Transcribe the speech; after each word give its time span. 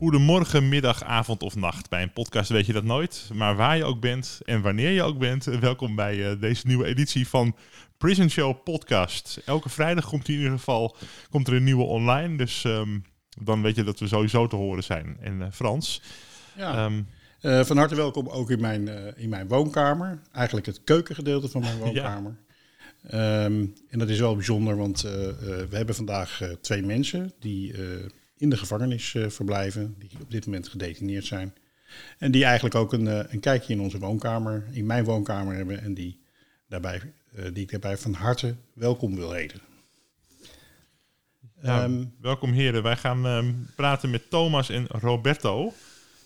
Goedemorgen, 0.00 0.68
middag, 0.68 1.02
avond 1.04 1.42
of 1.42 1.56
nacht. 1.56 1.88
Bij 1.88 2.02
een 2.02 2.12
podcast 2.12 2.50
weet 2.50 2.66
je 2.66 2.72
dat 2.72 2.84
nooit. 2.84 3.30
Maar 3.34 3.56
waar 3.56 3.76
je 3.76 3.84
ook 3.84 4.00
bent 4.00 4.40
en 4.44 4.60
wanneer 4.62 4.90
je 4.90 5.02
ook 5.02 5.18
bent, 5.18 5.44
welkom 5.44 5.94
bij 5.96 6.30
eh, 6.30 6.40
deze 6.40 6.66
nieuwe 6.66 6.84
editie 6.86 7.28
van 7.28 7.56
Prison 7.98 8.30
Show 8.30 8.62
Podcast. 8.64 9.40
Elke 9.44 9.68
vrijdag 9.68 10.06
komt 10.08 10.28
in 10.28 10.34
ieder 10.34 10.50
geval 10.50 10.96
komt 11.30 11.48
er 11.48 11.54
een 11.54 11.64
nieuwe 11.64 11.82
online. 11.84 12.36
Dus 12.36 12.64
ehm, 12.64 12.98
dan 13.42 13.62
weet 13.62 13.76
je 13.76 13.84
dat 13.84 13.98
we 13.98 14.06
sowieso 14.08 14.46
te 14.46 14.56
horen 14.56 14.84
zijn. 14.84 15.16
En 15.20 15.42
eh, 15.42 15.48
Frans, 15.52 16.02
Ja. 16.56 16.74
ehm, 16.84 17.02
Eh, 17.40 17.64
van 17.64 17.76
harte 17.76 17.94
welkom 17.94 18.28
ook 18.28 18.50
in 18.50 18.60
mijn, 18.60 19.16
in 19.16 19.28
mijn 19.28 19.48
woonkamer. 19.48 20.20
Eigenlijk 20.32 20.66
het 20.66 20.84
keukengedeelte 20.84 21.48
van 21.48 21.60
mijn 21.60 21.78
woonkamer. 21.84 22.36
Ehm, 23.06 23.66
en 23.88 23.98
dat 23.98 24.08
is 24.08 24.18
wel 24.18 24.34
bijzonder, 24.34 24.76
want 24.76 25.00
we 25.00 25.66
hebben 25.70 25.94
vandaag 25.94 26.40
twee 26.60 26.82
mensen 26.82 27.32
die 27.38 27.74
in 28.40 28.50
de 28.50 28.56
gevangenis 28.56 29.14
eh, 29.14 29.28
verblijven, 29.28 29.94
die 29.98 30.10
op 30.20 30.30
dit 30.30 30.46
moment 30.46 30.68
gedetineerd 30.68 31.24
zijn. 31.24 31.54
En 32.18 32.30
die 32.30 32.44
eigenlijk 32.44 32.74
ook 32.74 32.92
een, 32.92 33.08
eh, 33.08 33.32
een 33.32 33.40
kijkje 33.40 33.72
in 33.72 33.80
onze 33.80 33.98
woonkamer, 33.98 34.64
in 34.70 34.86
mijn 34.86 35.04
woonkamer 35.04 35.54
hebben. 35.54 35.82
En 35.82 35.94
die, 35.94 36.20
daarbij, 36.68 37.00
eh, 37.34 37.44
die 37.52 37.62
ik 37.62 37.70
daarbij 37.70 37.96
van 37.96 38.12
harte 38.12 38.54
welkom 38.72 39.14
wil 39.14 39.32
heten. 39.32 39.60
Ehm, 41.62 42.04
welkom 42.20 42.52
heren. 42.52 42.82
Wij 42.82 42.96
gaan 42.96 43.26
ehm, 43.26 43.52
praten 43.76 44.10
met 44.10 44.30
Thomas 44.30 44.68
en 44.68 44.86
Roberto. 44.86 45.72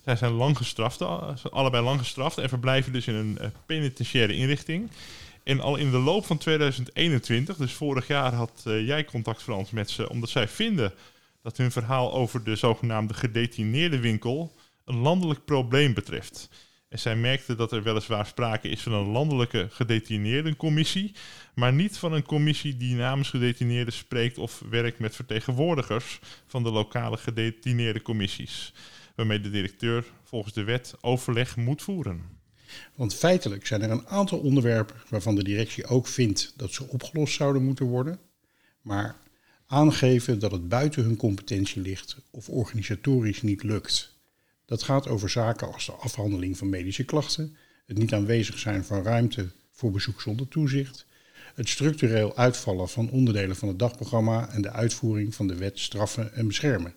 Zij 0.04 0.16
zijn 0.16 0.32
lang 0.32 0.56
gestraft, 0.56 1.02
allebei 1.50 1.84
lang 1.84 1.98
gestraft 1.98 2.38
en 2.38 2.48
verblijven 2.48 2.92
dus 2.92 3.06
in 3.06 3.14
een 3.14 3.38
eh, 3.38 3.48
penitentiaire 3.66 4.34
inrichting. 4.34 4.90
En 5.42 5.60
al 5.60 5.76
in 5.76 5.90
de 5.90 5.98
loop 5.98 6.26
van 6.26 6.38
2021, 6.38 7.56
dus 7.56 7.72
vorig 7.72 8.06
jaar, 8.06 8.32
had 8.32 8.62
jij 8.64 9.04
contact 9.04 9.42
Frans 9.42 9.70
met 9.70 9.90
ze, 9.90 10.08
omdat 10.08 10.28
zij 10.28 10.48
vinden 10.48 10.92
dat 11.44 11.56
hun 11.56 11.72
verhaal 11.72 12.12
over 12.12 12.44
de 12.44 12.56
zogenaamde 12.56 13.14
gedetineerde 13.14 14.00
winkel 14.00 14.52
een 14.84 14.96
landelijk 14.96 15.44
probleem 15.44 15.94
betreft. 15.94 16.48
En 16.88 16.98
zij 16.98 17.16
merkte 17.16 17.54
dat 17.54 17.72
er 17.72 17.82
weliswaar 17.82 18.26
sprake 18.26 18.68
is 18.68 18.82
van 18.82 18.92
een 18.92 19.06
landelijke 19.06 19.66
gedetineerdencommissie, 19.70 21.14
maar 21.54 21.72
niet 21.72 21.98
van 21.98 22.12
een 22.12 22.24
commissie 22.24 22.76
die 22.76 22.94
namens 22.94 23.30
gedetineerden 23.30 23.92
spreekt 23.92 24.38
of 24.38 24.62
werkt 24.70 24.98
met 24.98 25.14
vertegenwoordigers 25.14 26.18
van 26.46 26.62
de 26.62 26.70
lokale 26.70 27.16
gedetineerde 27.16 28.02
commissies, 28.02 28.74
waarmee 29.16 29.40
de 29.40 29.50
directeur 29.50 30.04
volgens 30.22 30.54
de 30.54 30.64
wet 30.64 30.94
overleg 31.00 31.56
moet 31.56 31.83
voeren. 31.83 32.22
Want 32.94 33.14
feitelijk 33.14 33.66
zijn 33.66 33.83
er 33.83 33.90
een 33.90 34.06
aantal 34.06 34.38
onderwerpen 34.38 34.96
waarvan 35.08 35.34
de 35.34 35.44
directie 35.44 35.86
ook 35.86 36.06
vindt 36.06 36.52
dat 36.56 36.72
ze 36.72 36.88
opgelost 36.88 37.34
zouden 37.34 37.64
moeten 37.64 37.86
worden, 37.86 38.18
maar 38.83 39.22
aangeven 39.67 40.39
dat 40.39 40.52
het 40.52 40.69
buiten 40.69 41.02
hun 41.02 41.17
competentie 41.17 41.83
ligt 41.83 42.17
of 42.30 42.48
organisatorisch 42.48 43.42
niet 43.42 43.63
lukt. 43.63 44.17
Dat 44.64 44.83
gaat 44.83 45.08
over 45.08 45.30
zaken 45.30 45.73
als 45.73 45.86
de 45.86 45.92
afhandeling 45.92 46.58
van 46.58 46.69
medische 46.69 47.05
klachten, 47.05 47.57
het 47.86 47.98
niet 47.98 48.13
aanwezig 48.13 48.58
zijn 48.58 48.85
van 48.85 49.02
ruimte 49.02 49.48
voor 49.70 49.91
bezoek 49.91 50.20
zonder 50.20 50.48
toezicht, 50.48 51.07
het 51.55 51.69
structureel 51.69 52.36
uitvallen 52.36 52.89
van 52.89 53.11
onderdelen 53.11 53.57
van 53.57 53.69
het 53.69 53.79
dagprogramma 53.79 54.48
en 54.48 54.63
de 54.63 54.70
uitvoering 54.70 55.35
van 55.35 55.47
de 55.47 55.55
wet 55.55 55.79
straffen 55.79 56.35
en 56.35 56.46
beschermen. 56.46 56.95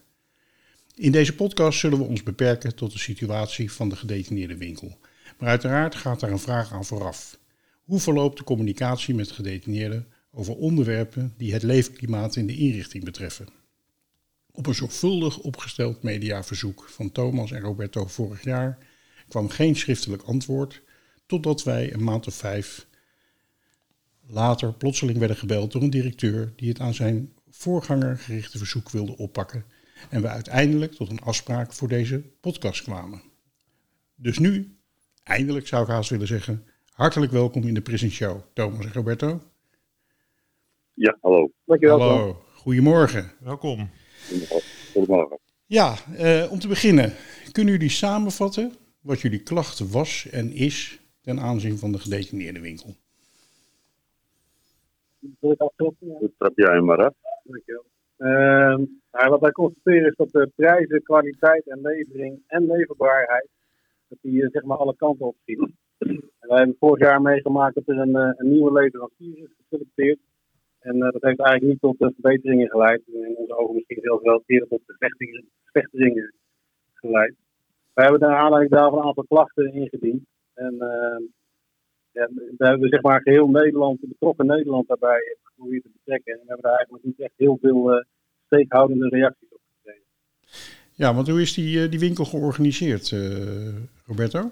In 0.96 1.12
deze 1.12 1.36
podcast 1.36 1.80
zullen 1.80 1.98
we 1.98 2.04
ons 2.04 2.24
beperken 2.24 2.76
tot 2.76 2.92
de 2.92 3.00
situatie 3.00 3.72
van 3.72 3.90
de 3.90 3.96
gedetineerde 3.96 4.58
winkel. 4.58 4.98
Maar 5.38 5.50
uiteraard 5.50 5.96
gaat 5.96 6.20
daar 6.20 6.32
een 6.32 6.40
vraag 6.40 6.74
aan 6.74 6.86
vooraf. 6.86 7.38
Hoe 7.84 8.00
verloopt 8.00 8.38
de 8.38 8.44
communicatie 8.44 9.16
met 9.16 9.32
gedetineerden 9.32 10.08
over 10.38 10.56
onderwerpen 10.56 11.34
die 11.38 11.54
het 11.54 11.64
leefklimaat 11.64 12.36
in 12.36 12.48
de 12.48 12.56
inrichting 12.56 13.04
betreffen? 13.04 13.48
Op 14.52 14.66
een 14.66 14.76
zorgvuldig 14.76 15.38
opgesteld 15.38 16.04
mediaverzoek 16.04 16.90
van 16.90 17.12
Thomas 17.12 17.52
en 17.52 17.62
Roberto 17.62 18.06
vorig 18.06 18.44
jaar 18.44 18.78
kwam 19.28 19.50
geen 19.50 19.76
schriftelijk 19.76 20.24
antwoord, 20.24 20.82
totdat 21.26 21.64
wij 21.64 21.94
een 21.94 22.04
maand 22.04 22.28
of 22.28 22.34
vijf 22.34 22.88
later 24.28 24.74
plotseling 24.74 25.18
werden 25.18 25.38
gebeld 25.38 25.72
door 25.72 25.82
een 25.82 25.90
directeur 25.90 26.54
die 26.56 26.70
het 26.70 26.80
aan 26.80 26.94
zijn 26.94 27.34
voorganger 27.50 28.18
gerichte 28.18 28.58
verzoek 28.58 28.90
wilde 28.90 29.18
oppakken 29.18 29.66
en 30.10 30.22
we 30.22 30.28
uiteindelijk 30.28 30.92
tot 30.92 31.10
een 31.10 31.22
afspraak 31.22 31.74
voor 31.74 31.88
deze 31.88 32.24
podcast 32.42 32.82
kwamen. 32.82 33.22
Dus 34.16 34.40
nu, 34.40 34.78
eindelijk 35.24 35.68
zou 35.68 35.84
ik 35.84 35.90
haast 35.90 36.10
willen 36.10 36.28
zeggen, 36.28 36.66
hartelijk 36.92 37.32
welkom 37.32 37.64
in 37.64 37.74
de 37.74 37.82
Prison 37.82 38.10
Show, 38.10 38.42
Thomas 38.54 38.86
en 38.86 38.94
Roberto. 38.94 39.47
Ja, 41.00 41.18
hallo. 41.22 41.52
Dankjewel. 41.66 42.00
Hallo, 42.00 42.36
goedemorgen. 42.54 43.32
Welkom. 43.40 43.90
Goedemorgen. 44.94 45.38
Ja, 45.66 45.96
eh, 46.18 46.52
om 46.52 46.60
te 46.60 46.68
beginnen, 46.68 47.14
kunnen 47.52 47.74
jullie 47.74 47.90
samenvatten 47.90 48.74
wat 49.02 49.20
jullie 49.20 49.44
klacht 49.44 49.92
was 49.92 50.30
en 50.32 50.52
is 50.52 51.02
ten 51.22 51.40
aanzien 51.40 51.78
van 51.78 51.92
de 51.92 52.00
gedetineerde 52.00 52.60
winkel? 52.60 52.96
Wil 55.40 55.52
ik 55.52 55.60
afkloppen? 55.60 56.08
Ja. 56.08 56.20
Dat 56.20 56.32
trap 56.38 56.58
jij 56.58 56.82
maar 56.82 57.06
af. 57.06 57.14
Dankjewel. 57.44 57.86
Ehm, 58.18 58.84
nou, 59.12 59.30
wat 59.30 59.42
wij 59.42 59.52
constateren 59.52 60.08
is 60.08 60.16
dat 60.16 60.32
de 60.32 60.52
prijzen, 60.56 61.04
kwaliteit 61.04 61.68
en 61.68 61.82
levering 61.82 62.40
en 62.48 62.66
leverbaarheid, 62.66 63.48
dat 64.08 64.18
die 64.22 64.44
eh, 64.44 64.50
zeg 64.52 64.64
maar 64.64 64.78
alle 64.78 64.96
kanten 64.96 65.26
op 65.26 65.36
schieten. 65.42 65.78
En 65.98 66.48
wij 66.48 66.58
hebben 66.58 66.76
vorig 66.80 67.00
jaar 67.00 67.22
meegemaakt 67.22 67.76
dat 67.76 67.88
er 67.88 67.98
een, 67.98 68.16
eh, 68.16 68.32
een 68.36 68.52
nieuwe 68.52 68.72
leverancier 68.72 69.38
is 69.38 69.54
geselecteerd. 69.58 70.20
En 70.80 70.94
eh, 70.94 71.12
dat 71.12 71.22
heeft 71.22 71.40
eigenlijk 71.40 71.64
niet 71.64 71.82
tot 71.82 71.96
verbeteringen 71.98 72.70
geleid. 72.70 73.02
En 73.08 73.26
in 73.30 73.36
onze 73.36 73.58
ogen 73.58 73.76
misschien 73.76 74.00
zelfs 74.02 74.24
wel 74.24 74.44
eerder 74.46 74.68
tot 74.68 74.82
vechtingen, 75.72 76.34
geleid. 76.94 77.36
Wij 77.94 78.06
hebben 78.06 78.30
naar 78.30 78.38
aanleiding 78.38 78.74
daarvan 78.74 79.00
een 79.00 79.06
aantal 79.06 79.26
klachten 79.28 79.74
ingediend. 79.74 80.24
En 80.54 80.76
ehm, 80.80 81.24
ja, 82.12 82.30
we 82.58 82.66
hebben 82.66 82.90
zeg 82.90 83.02
maar 83.02 83.22
geheel 83.22 83.48
Nederland, 83.48 84.00
betrokken 84.00 84.46
Nederland 84.46 84.88
daarbij 84.88 85.38
geprobeerd 85.44 85.84
te 85.84 85.90
betrekken. 85.94 86.34
En 86.34 86.40
we 86.40 86.46
hebben 86.48 86.66
daar 86.66 86.76
eigenlijk 86.76 87.06
niet 87.06 87.20
echt 87.20 87.34
heel 87.36 87.58
veel 87.62 87.92
eh, 87.92 88.06
steekhoudende 88.46 89.08
reacties 89.08 89.50
op 89.52 89.62
gekregen. 89.76 90.08
Ja, 90.94 91.14
want 91.14 91.28
hoe 91.28 91.42
is 91.42 91.54
die, 91.54 91.84
eh, 91.84 91.90
die 91.90 92.00
winkel 92.00 92.26
georganiseerd, 92.26 93.16
Roberto? 94.06 94.52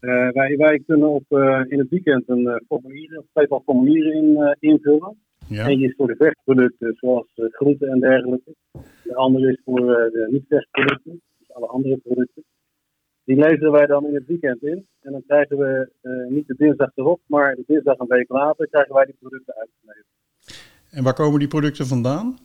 Eh, 0.00 0.28
wij, 0.28 0.56
wij 0.56 0.82
kunnen 0.86 1.08
op, 1.08 1.24
eh, 1.28 1.60
in 1.68 1.78
het 1.78 1.88
weekend 1.88 2.28
een 2.28 2.42
uh, 2.42 2.56
formulier, 2.66 3.16
een 3.16 3.28
tweetal 3.32 3.62
formulieren 3.64 4.12
in, 4.12 4.56
invullen. 4.60 5.16
Ja, 5.48 5.66
Eentje 5.66 5.86
is 5.86 5.94
voor 5.96 6.06
de 6.06 6.16
vechtproducten, 6.16 6.94
zoals 6.96 7.26
groenten 7.34 7.88
en 7.88 8.00
dergelijke. 8.00 8.54
De 9.02 9.14
andere 9.14 9.52
is 9.52 9.60
voor 9.64 9.80
de 9.80 10.28
niet-vechtproducten, 10.30 11.20
dus 11.38 11.52
alle 11.52 11.66
andere 11.66 11.96
producten. 11.96 12.44
Die 13.24 13.36
leveren 13.36 13.72
wij 13.72 13.86
dan 13.86 14.06
in 14.06 14.14
het 14.14 14.26
weekend 14.26 14.62
in. 14.62 14.86
En 15.00 15.12
dan 15.12 15.22
krijgen 15.26 15.58
we 15.58 15.90
niet 16.28 16.46
de 16.46 16.54
dinsdag 16.56 16.90
erop, 16.94 17.20
maar 17.26 17.54
de 17.54 17.64
dinsdag 17.66 17.98
een 17.98 18.06
week 18.06 18.28
later 18.28 18.68
krijgen 18.68 18.94
wij 18.94 19.04
die 19.04 19.14
producten 19.18 19.54
uitgeleverd. 19.54 20.06
en 20.90 21.04
waar 21.04 21.14
komen 21.14 21.38
die 21.38 21.48
producten 21.48 21.86
vandaan? 21.86 22.38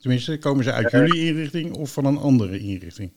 Tenminste, 0.00 0.38
komen 0.38 0.64
ze 0.64 0.72
uit 0.72 0.90
jullie 0.90 1.26
inrichting 1.26 1.76
of 1.76 1.92
van 1.92 2.04
een 2.04 2.18
andere 2.18 2.58
inrichting? 2.58 3.10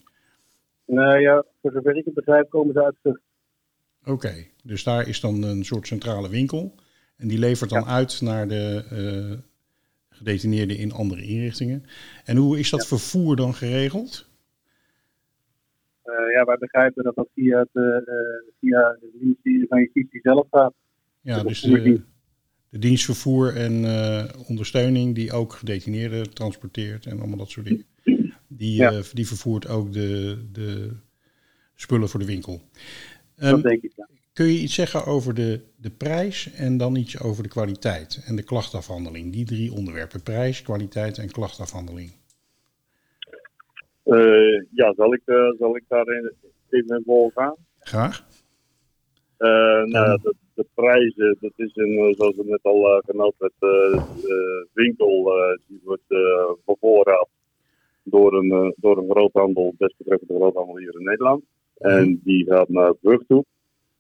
Nou 0.89 1.19
ja, 1.19 1.45
voor 1.61 1.71
zover 1.71 1.97
ik 1.97 2.05
het 2.05 2.13
begrijp 2.13 2.49
komen 2.49 2.73
ze 2.73 2.83
uit 2.83 2.95
Vught. 3.01 3.21
Oké, 4.05 4.33
dus 4.63 4.83
daar 4.83 5.07
is 5.07 5.19
dan 5.19 5.43
een 5.43 5.63
soort 5.63 5.87
centrale 5.87 6.29
winkel. 6.29 6.75
En 7.17 7.27
die 7.27 7.39
levert 7.39 7.69
dan 7.69 7.85
uit 7.85 8.21
naar 8.21 8.47
de 8.47 8.85
eh, 8.89 9.37
gedetineerden 10.09 10.77
in 10.77 10.91
andere 10.91 11.21
inrichtingen. 11.21 11.83
En 12.25 12.37
hoe 12.37 12.59
is 12.59 12.69
dat 12.69 12.87
vervoer 12.87 13.35
dan 13.35 13.53
geregeld? 13.53 14.29
Eh, 16.09 16.33
ja, 16.33 16.45
wij 16.45 16.57
begrijpen 16.57 17.03
dat 17.03 17.15
dat 17.15 17.29
via 17.35 17.59
het, 17.59 17.69
eh, 17.73 17.97
eh, 17.97 18.03
via 18.59 18.97
het 19.01 19.13
ministerie 19.21 19.67
van 19.67 19.79
Justitie 19.79 20.19
zelf 20.21 20.47
gaat. 20.51 20.73
Ja, 21.21 21.43
dus 21.43 21.61
de, 21.61 22.01
de 22.69 22.79
dienst 22.79 23.05
vervoer 23.05 23.55
en 23.55 23.71
ondersteuning 24.47 25.15
die 25.15 25.31
ook 25.31 25.53
gedetineerden 25.53 26.33
transporteert 26.33 27.05
en 27.05 27.19
allemaal 27.19 27.37
dat 27.37 27.49
soort 27.49 27.65
dingen. 27.65 27.85
Die, 28.59 28.75
Ja. 28.75 28.91
eh, 28.91 28.99
die 29.13 29.27
vervoert 29.27 29.67
ook 29.67 29.93
de, 29.93 30.37
de 30.51 30.91
spullen 31.75 32.09
voor 32.09 32.19
de 32.19 32.25
winkel. 32.25 32.61
dat 33.35 33.53
Ehm, 33.53 33.61
denk 33.61 33.81
ik. 33.83 33.91
Ja. 33.95 34.07
kun 34.33 34.45
je 34.45 34.59
iets 34.59 34.73
zeggen 34.73 35.05
over 35.05 35.33
de, 35.33 35.61
de 35.75 35.89
prijs 35.91 36.51
en 36.51 36.77
dan 36.77 36.95
iets 36.95 37.19
over 37.19 37.43
de 37.43 37.49
kwaliteit 37.49 38.23
en 38.25 38.35
de 38.35 38.43
klachtafhandeling? 38.43 39.31
Die 39.33 39.45
drie 39.45 39.73
onderwerpen, 39.73 40.23
prijs, 40.23 40.61
kwaliteit 40.61 41.17
en 41.17 41.31
klachtafhandeling. 41.31 42.11
Eh, 44.03 44.63
ja, 44.71 44.93
zal 44.95 45.13
ik, 45.13 45.21
eh, 45.25 45.49
zal 45.59 45.75
ik 45.75 45.83
daarin 45.87 46.31
even 46.69 46.95
in 46.97 47.03
vol 47.05 47.31
gaan? 47.35 47.55
Graag. 47.79 48.27
Eh, 49.37 49.83
nou, 49.83 50.19
de, 50.21 50.35
de 50.53 50.65
prijzen, 50.73 51.37
dat 51.39 51.53
is 51.55 51.71
een, 51.75 52.13
zoals 52.17 52.35
het 52.37 52.45
net 52.47 52.63
al 52.63 53.01
werd, 53.37 53.53
eh, 53.59 54.13
de 54.21 54.67
winkel 54.73 55.31
die 55.67 55.81
wordt 55.83 56.07
bevoorraad 56.65 57.29
door 58.09 58.33
een, 58.33 58.51
eh, 58.51 58.71
door 58.75 58.97
een 58.97 59.09
groothandel, 59.09 59.73
desbetreffende 59.77 60.35
groothandel 60.35 60.77
hier 60.77 60.95
in 60.99 61.03
Nederland. 61.03 61.43
En 61.77 62.21
die 62.23 62.45
gaat 62.45 62.69
naar 62.69 62.93
Vught 63.01 63.27
toe. 63.27 63.45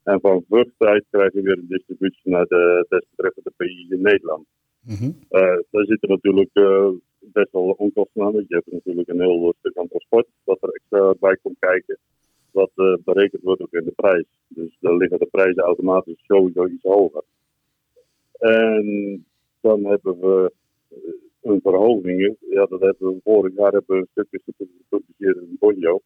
En 0.03 0.19
van 0.19 0.43
uit 0.77 1.05
krijgen 1.09 1.35
we 1.35 1.41
weer 1.41 1.57
een 1.57 1.67
distributie 1.67 2.31
naar 2.31 2.45
de 2.45 2.85
desbetreffende 2.89 3.51
PI 3.57 3.85
in 3.89 4.01
Nederland. 4.01 4.45
Mhm. 4.79 5.11
Eh, 5.29 5.57
daar 5.71 5.85
zitten 5.85 6.09
natuurlijk 6.09 6.49
eh, 6.53 6.89
best 7.19 7.51
wel 7.51 7.75
onkosten 7.77 8.23
aan. 8.23 8.33
Je 8.33 8.45
hebt 8.47 8.71
natuurlijk 8.71 9.07
een 9.07 9.21
heel 9.21 9.53
stuk 9.59 9.77
aan 9.77 9.87
transport 9.87 10.27
wat 10.43 10.57
er 10.61 10.69
extra 10.69 11.13
bij 11.19 11.37
komt 11.41 11.59
kijken. 11.59 11.97
Wat 12.51 12.71
berekend 13.03 13.43
wordt 13.43 13.61
ook 13.61 13.73
in 13.73 13.83
de 13.83 13.91
prijs. 13.95 14.25
Dus 14.47 14.77
dan 14.79 14.97
liggen 14.97 15.19
de 15.19 15.25
prijzen 15.25 15.63
automatisch 15.63 16.23
sowieso 16.27 16.67
iets 16.67 16.83
hoger. 16.83 17.23
En 18.39 19.25
dan 19.61 19.85
hebben 19.85 20.19
we 20.19 20.51
een 21.41 21.59
verhoging. 21.61 22.37
Ja, 22.39 22.65
dat 22.65 22.81
hebben 22.81 23.07
we 23.07 23.19
vorig 23.23 23.55
jaar 23.55 23.71
hebben 23.71 23.95
we 23.95 24.01
een 24.01 24.25
stukje 24.25 24.53
gepubliceerd 24.89 25.37
in 25.37 25.55
Bonjo. 25.59 26.01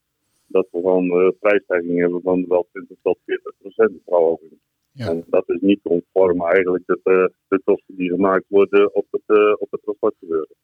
Dat 0.47 0.68
we 0.71 0.81
van 0.81 1.09
eh, 1.09 1.30
prijsstijging 1.39 2.00
hebben 2.00 2.21
van 2.21 2.45
wel 2.47 2.68
20 2.71 2.97
tot 3.01 3.18
40 3.25 3.53
procent 3.57 3.91
verhoging. 4.06 4.51
Ja. 4.91 5.09
En 5.09 5.24
dat 5.27 5.50
is 5.50 5.62
niet 5.62 5.81
conform 5.81 6.41
eigenlijk 6.41 6.83
de, 6.85 7.00
eh, 7.03 7.25
de 7.47 7.62
kosten 7.63 7.95
die 7.95 8.09
gemaakt 8.09 8.45
worden 8.47 8.95
op 8.95 9.06
het, 9.09 9.21
eh, 9.25 9.53
op 9.57 9.71
het 9.71 9.81
transportgebeuren. 9.81 10.56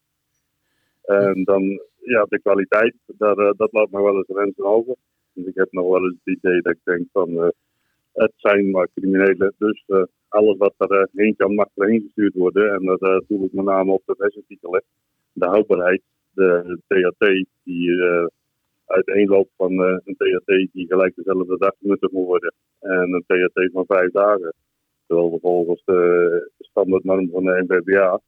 En 1.02 1.44
dan, 1.44 1.80
ja, 1.96 2.24
de 2.28 2.40
kwaliteit, 2.40 2.94
daar, 3.06 3.54
dat 3.56 3.72
laat 3.72 3.90
me 3.90 4.02
wel 4.02 4.16
eens 4.16 4.28
rensen 4.28 4.64
over. 4.64 4.94
Dus 5.32 5.46
ik 5.46 5.54
heb 5.54 5.72
nog 5.72 5.88
wel 5.88 6.04
eens 6.04 6.16
het 6.24 6.36
idee 6.36 6.60
dat 6.60 6.72
ik 6.72 6.80
denk 6.84 7.06
van, 7.12 7.52
het 8.12 8.32
zijn 8.36 8.70
maar 8.70 8.88
criminelen. 8.94 9.54
Dus 9.58 9.84
alles 10.30 10.56
wat 10.56 10.74
er 10.76 10.90
eh, 10.90 11.06
heen 11.12 11.36
kan, 11.36 11.54
mag 11.54 11.68
erheen 11.74 12.00
gestuurd 12.00 12.34
worden. 12.34 12.74
En 12.74 12.84
dat 12.84 13.02
uh, 13.02 13.18
doe 13.28 13.46
ik 13.46 13.52
met 13.52 13.64
name 13.64 13.92
op 13.92 14.02
de 14.06 14.14
wisseltitelen. 14.18 14.82
De 15.32 15.46
houdbaarheid, 15.46 16.02
de 16.34 16.78
THT, 16.86 17.46
die 17.64 18.02
eh, 18.02 18.26
uiteenloopt 18.86 19.50
van 19.56 19.72
eh, 19.72 19.98
een 20.04 20.16
THT 20.16 20.72
die 20.72 20.86
gelijk 20.86 21.14
dezelfde 21.14 21.58
dag 21.58 21.74
genuttigd 21.80 22.12
moet 22.12 22.26
worden. 22.26 22.54
En 22.80 23.12
een 23.12 23.24
THT 23.26 23.72
van 23.72 23.84
vijf 23.86 24.10
dagen. 24.10 24.54
Terwijl 25.06 25.30
we 25.30 25.38
volgens 25.40 25.82
de 25.84 26.50
standaardnorm 26.58 27.30
van 27.30 27.44
de 27.44 27.64
NVBA 27.66 28.20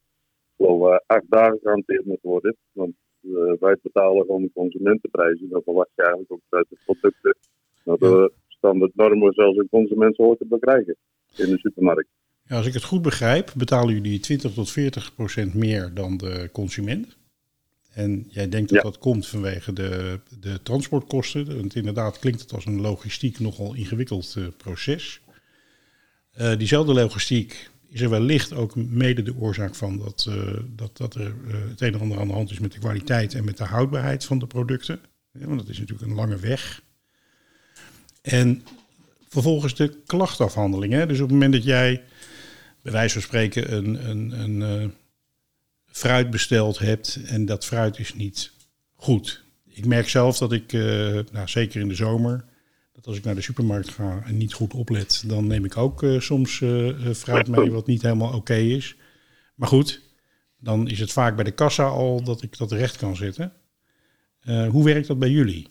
geloof 0.56 1.00
acht 1.06 1.30
dagen 1.30 1.58
gehanteerd 1.62 2.04
moet 2.04 2.22
worden. 2.22 2.56
Want 2.72 2.94
eh, 3.22 3.52
wij 3.60 3.76
betalen 3.82 4.24
gewoon 4.24 4.42
de 4.42 4.50
consumentenprijzen. 4.54 5.48
Dan 5.48 5.62
verwacht 5.62 5.90
je 5.94 6.02
eigenlijk 6.02 6.32
ook 6.32 6.40
uit 6.48 6.66
de 6.68 6.76
producten 6.84 7.36
dat 7.84 8.00
de 8.00 8.32
standaardnormen 8.48 9.32
zelfs 9.32 9.58
een 9.58 9.68
consument 9.68 10.16
hoort 10.16 10.38
te 10.38 10.46
bekrijgen 10.46 10.96
in 11.36 11.50
de 11.50 11.58
supermarkt. 11.58 12.08
Ja, 12.46 12.56
als 12.56 12.66
ik 12.66 12.74
het 12.74 12.84
goed 12.84 13.02
begrijp, 13.02 13.52
betalen 13.56 13.94
jullie 13.94 14.20
20 14.20 14.52
tot 14.52 14.70
40 14.70 15.14
procent 15.14 15.54
meer 15.54 15.94
dan 15.94 16.16
de 16.16 16.48
consument. 16.52 17.16
En 17.92 18.26
jij 18.28 18.48
denkt 18.48 18.68
dat 18.68 18.82
Ja. 18.82 18.84
dat 18.90 18.98
komt 18.98 19.26
vanwege 19.26 19.72
de, 19.72 20.20
de 20.40 20.62
transportkosten. 20.62 21.56
Want 21.56 21.74
inderdaad 21.74 22.18
klinkt 22.18 22.40
het 22.40 22.52
als 22.52 22.66
een 22.66 22.80
logistiek 22.80 23.38
nogal 23.38 23.74
ingewikkeld 23.74 24.34
eh, 24.38 24.44
proces. 24.56 25.20
Eh, 26.32 26.56
diezelfde 26.58 26.92
logistiek 26.92 27.70
is 27.88 28.00
er 28.00 28.10
wellicht 28.10 28.52
ook 28.52 28.76
mede 28.76 29.22
de 29.22 29.34
oorzaak 29.36 29.74
van 29.74 29.98
dat, 29.98 30.26
eh, 30.28 30.54
dat, 30.68 30.96
dat 30.96 31.14
er 31.14 31.34
het 31.68 31.80
een 31.80 31.94
en 31.94 32.00
ander 32.00 32.18
aan 32.20 32.26
de 32.28 32.32
hand 32.32 32.50
is 32.50 32.58
met 32.58 32.72
de 32.72 32.78
kwaliteit 32.78 33.34
en 33.34 33.44
met 33.44 33.56
de 33.56 33.64
houdbaarheid 33.64 34.24
van 34.24 34.38
de 34.38 34.46
producten. 34.46 35.00
Ja, 35.32 35.46
want 35.46 35.58
dat 35.58 35.68
is 35.68 35.78
natuurlijk 35.78 36.10
een 36.10 36.16
lange 36.16 36.36
weg. 36.36 36.82
En 38.22 38.62
vervolgens 39.32 39.74
de 39.74 40.02
klachtafhandeling. 40.06 40.92
Hè? 40.92 41.06
Dus 41.06 41.16
op 41.16 41.22
het 41.22 41.32
moment 41.32 41.52
dat 41.52 41.64
jij 41.64 42.02
bij 42.82 42.92
wijze 42.92 43.12
van 43.12 43.22
spreken 43.22 43.74
een, 43.74 44.08
een, 44.10 44.40
een 44.40 44.62
eh, 44.62 44.88
fruit 45.86 46.30
besteld 46.30 46.78
hebt 46.78 47.20
en 47.26 47.44
dat 47.44 47.64
fruit 47.64 47.98
is 47.98 48.14
niet 48.14 48.52
goed. 48.94 49.44
Ik 49.68 49.86
merk 49.86 50.08
zelf 50.08 50.38
dat 50.38 50.52
ik, 50.52 50.72
eh, 50.72 50.80
nou, 51.32 51.48
zeker 51.48 51.80
in 51.80 51.88
de 51.88 51.94
zomer, 51.94 52.44
dat 52.92 53.06
als 53.06 53.16
ik 53.16 53.24
naar 53.24 53.34
de 53.34 53.40
supermarkt 53.40 53.88
ga 53.90 54.22
en 54.24 54.36
niet 54.36 54.52
goed 54.52 54.74
oplet, 54.74 55.24
dan 55.26 55.46
neem 55.46 55.64
ik 55.64 55.76
ook 55.76 56.02
eh, 56.02 56.20
soms 56.20 56.56
fruit 57.14 57.48
mee 57.48 57.70
wat 57.70 57.86
niet 57.86 58.02
helemaal 58.02 58.34
oké 58.34 58.54
is. 58.54 58.96
Maar 59.54 59.68
goed, 59.68 60.02
dan 60.58 60.88
is 60.88 61.00
het 61.00 61.12
vaak 61.12 61.34
bij 61.34 61.44
de 61.44 61.50
kassa 61.50 61.86
al 61.86 62.22
dat 62.24 62.42
ik 62.42 62.58
dat 62.58 62.72
recht 62.72 62.96
kan 62.96 63.16
zetten. 63.16 63.52
Eh, 64.42 64.68
hoe 64.68 64.84
werkt 64.84 65.06
dat 65.06 65.18
bij 65.18 65.30
jullie? 65.30 65.68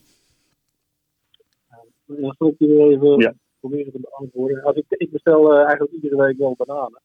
Ja. 3.22 3.34
Proberen 3.62 3.92
te 3.92 4.00
beantwoorden. 4.00 4.63
Als 4.63 4.75
ik, 4.75 4.86
ik 4.88 5.12
bestel 5.12 5.54
eh, 5.54 5.60
eigenlijk 5.60 5.92
iedere 5.92 6.16
week 6.16 6.38
wel 6.38 6.56
bananen. 6.58 7.02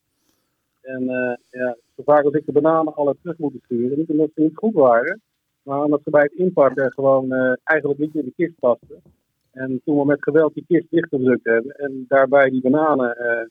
En 0.86 1.08
eh, 1.08 1.36
ja, 1.50 1.76
zo 1.96 2.02
vaak 2.02 2.24
als 2.24 2.34
ik 2.34 2.46
de 2.46 2.52
bananen 2.52 2.94
alle 2.94 3.16
terug 3.22 3.38
moet 3.38 3.52
sturen, 3.64 3.98
niet 3.98 4.10
omdat 4.10 4.30
ze 4.34 4.40
niet 4.40 4.56
goed 4.56 4.74
waren, 4.74 5.20
maar 5.62 5.82
omdat 5.82 6.00
ze 6.04 6.10
bij 6.10 6.22
het 6.22 6.32
inpakken 6.32 6.92
gewoon 6.92 7.32
eh, 7.32 7.52
eigenlijk 7.64 8.00
niet 8.00 8.14
in 8.14 8.24
de 8.24 8.32
kist 8.36 8.58
pasten. 8.58 9.02
En 9.50 9.80
toen 9.84 9.98
we 9.98 10.04
met 10.04 10.22
geweld 10.22 10.54
die 10.54 10.64
kist 10.68 10.86
dichtgedrukt 10.90 11.44
hebben 11.44 11.72
en 11.72 12.04
daarbij 12.08 12.50
die 12.50 12.60
bananen 12.60 13.16
eh, 13.16 13.46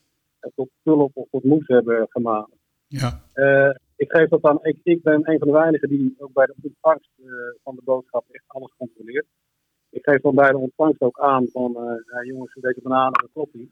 tot 0.56 0.70
pulp 0.84 1.12
of 1.14 1.28
tot 1.32 1.44
moes 1.44 1.68
hebben 1.68 2.06
gemaakt. 2.10 2.52
Ja, 2.88 3.22
ik 3.96 4.12
geef 4.12 4.30
dat 4.30 4.42
dan, 4.42 4.60
ik, 4.62 4.78
ik 4.84 5.02
ben 5.04 5.30
een 5.30 5.40
van 5.40 5.48
de 5.48 5.54
weinigen 5.54 5.90
die 5.90 6.16
ook 6.18 6.34
bij 6.34 6.46
de 6.46 6.56
ontvangst 6.64 7.10
van 7.64 7.76
de 7.76 7.82
boodschap 7.84 8.26
echt 8.32 8.44
alles 8.48 8.74
controleert. 8.78 9.26
Ik 9.96 10.04
geef 10.10 10.22
dan 10.22 10.36
bij 10.36 10.50
de 10.52 10.58
ontvangst 10.58 11.02
ook 11.02 11.20
aan 11.20 11.48
van, 11.48 11.76
eh, 11.76 11.84
ja, 12.14 12.24
jongens, 12.24 12.54
deze 12.62 12.80
bananen, 12.84 13.20
dat 13.22 13.30
klopt 13.34 13.54
niet. 13.54 13.72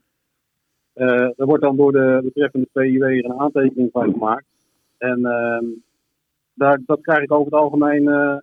Eh, 0.94 1.40
er 1.40 1.46
wordt 1.46 1.64
dan 1.64 1.76
door 1.76 1.92
de 1.92 2.20
betreffende 2.24 2.68
PIW 2.72 3.02
er 3.04 3.26
een 3.26 3.40
aantekening 3.40 3.92
van 3.92 4.12
gemaakt. 4.12 4.46
En 4.98 5.26
ehm, 5.26 5.66
daar, 6.54 6.82
dat 6.86 7.02
krijg 7.02 7.24
ik 7.24 7.32
over 7.32 7.46
het 7.46 7.62
algemeen 7.62 8.08
eh, 8.08 8.38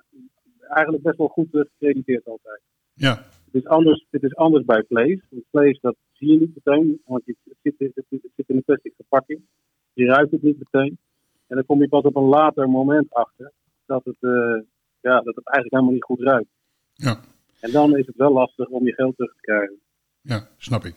eigenlijk 0.68 1.02
best 1.02 1.18
wel 1.18 1.28
goed 1.28 1.48
gecrediteerd 1.50 2.26
altijd. 2.26 2.60
ja, 2.94 3.14
Het 3.44 3.54
is 3.62 3.66
anders, 3.66 4.06
het 4.10 4.22
is 4.22 4.36
anders 4.36 4.64
bij 4.64 4.84
vlees. 4.88 5.20
Want 5.30 5.44
vlees 5.50 5.80
dat 5.80 5.96
zie 6.12 6.32
je 6.32 6.38
niet 6.38 6.54
meteen, 6.64 7.02
want 7.06 7.22
je- 7.24 7.36
het 7.44 7.56
zit, 7.62 7.74
het, 7.78 8.04
het 8.10 8.20
zit 8.36 8.48
in 8.48 8.56
een 8.56 8.64
plastic 8.64 8.92
verpakking. 8.96 9.40
Je 9.92 10.04
ruikt 10.06 10.30
het 10.30 10.42
niet 10.42 10.58
meteen. 10.58 10.98
En 11.46 11.56
dan 11.56 11.66
kom 11.66 11.80
je 11.80 11.88
pas 11.88 12.02
op 12.02 12.16
een 12.16 12.28
later 12.28 12.68
moment 12.70 13.12
achter 13.14 13.52
dat 13.86 14.04
het, 14.04 14.16
ja, 15.00 15.20
dat 15.20 15.34
het 15.34 15.46
eigenlijk 15.46 15.70
helemaal 15.74 15.92
niet 15.92 16.04
goed 16.04 16.20
ruikt. 16.20 16.48
ja. 16.94 17.20
En 17.60 17.70
dan 17.70 17.96
is 17.96 18.06
het 18.06 18.16
wel 18.16 18.32
lastig 18.32 18.68
om 18.68 18.86
je 18.86 18.92
geld 18.92 19.16
terug 19.16 19.34
te 19.34 19.40
krijgen. 19.40 19.78
Ja, 20.20 20.48
snap 20.56 20.84
ik. 20.84 20.94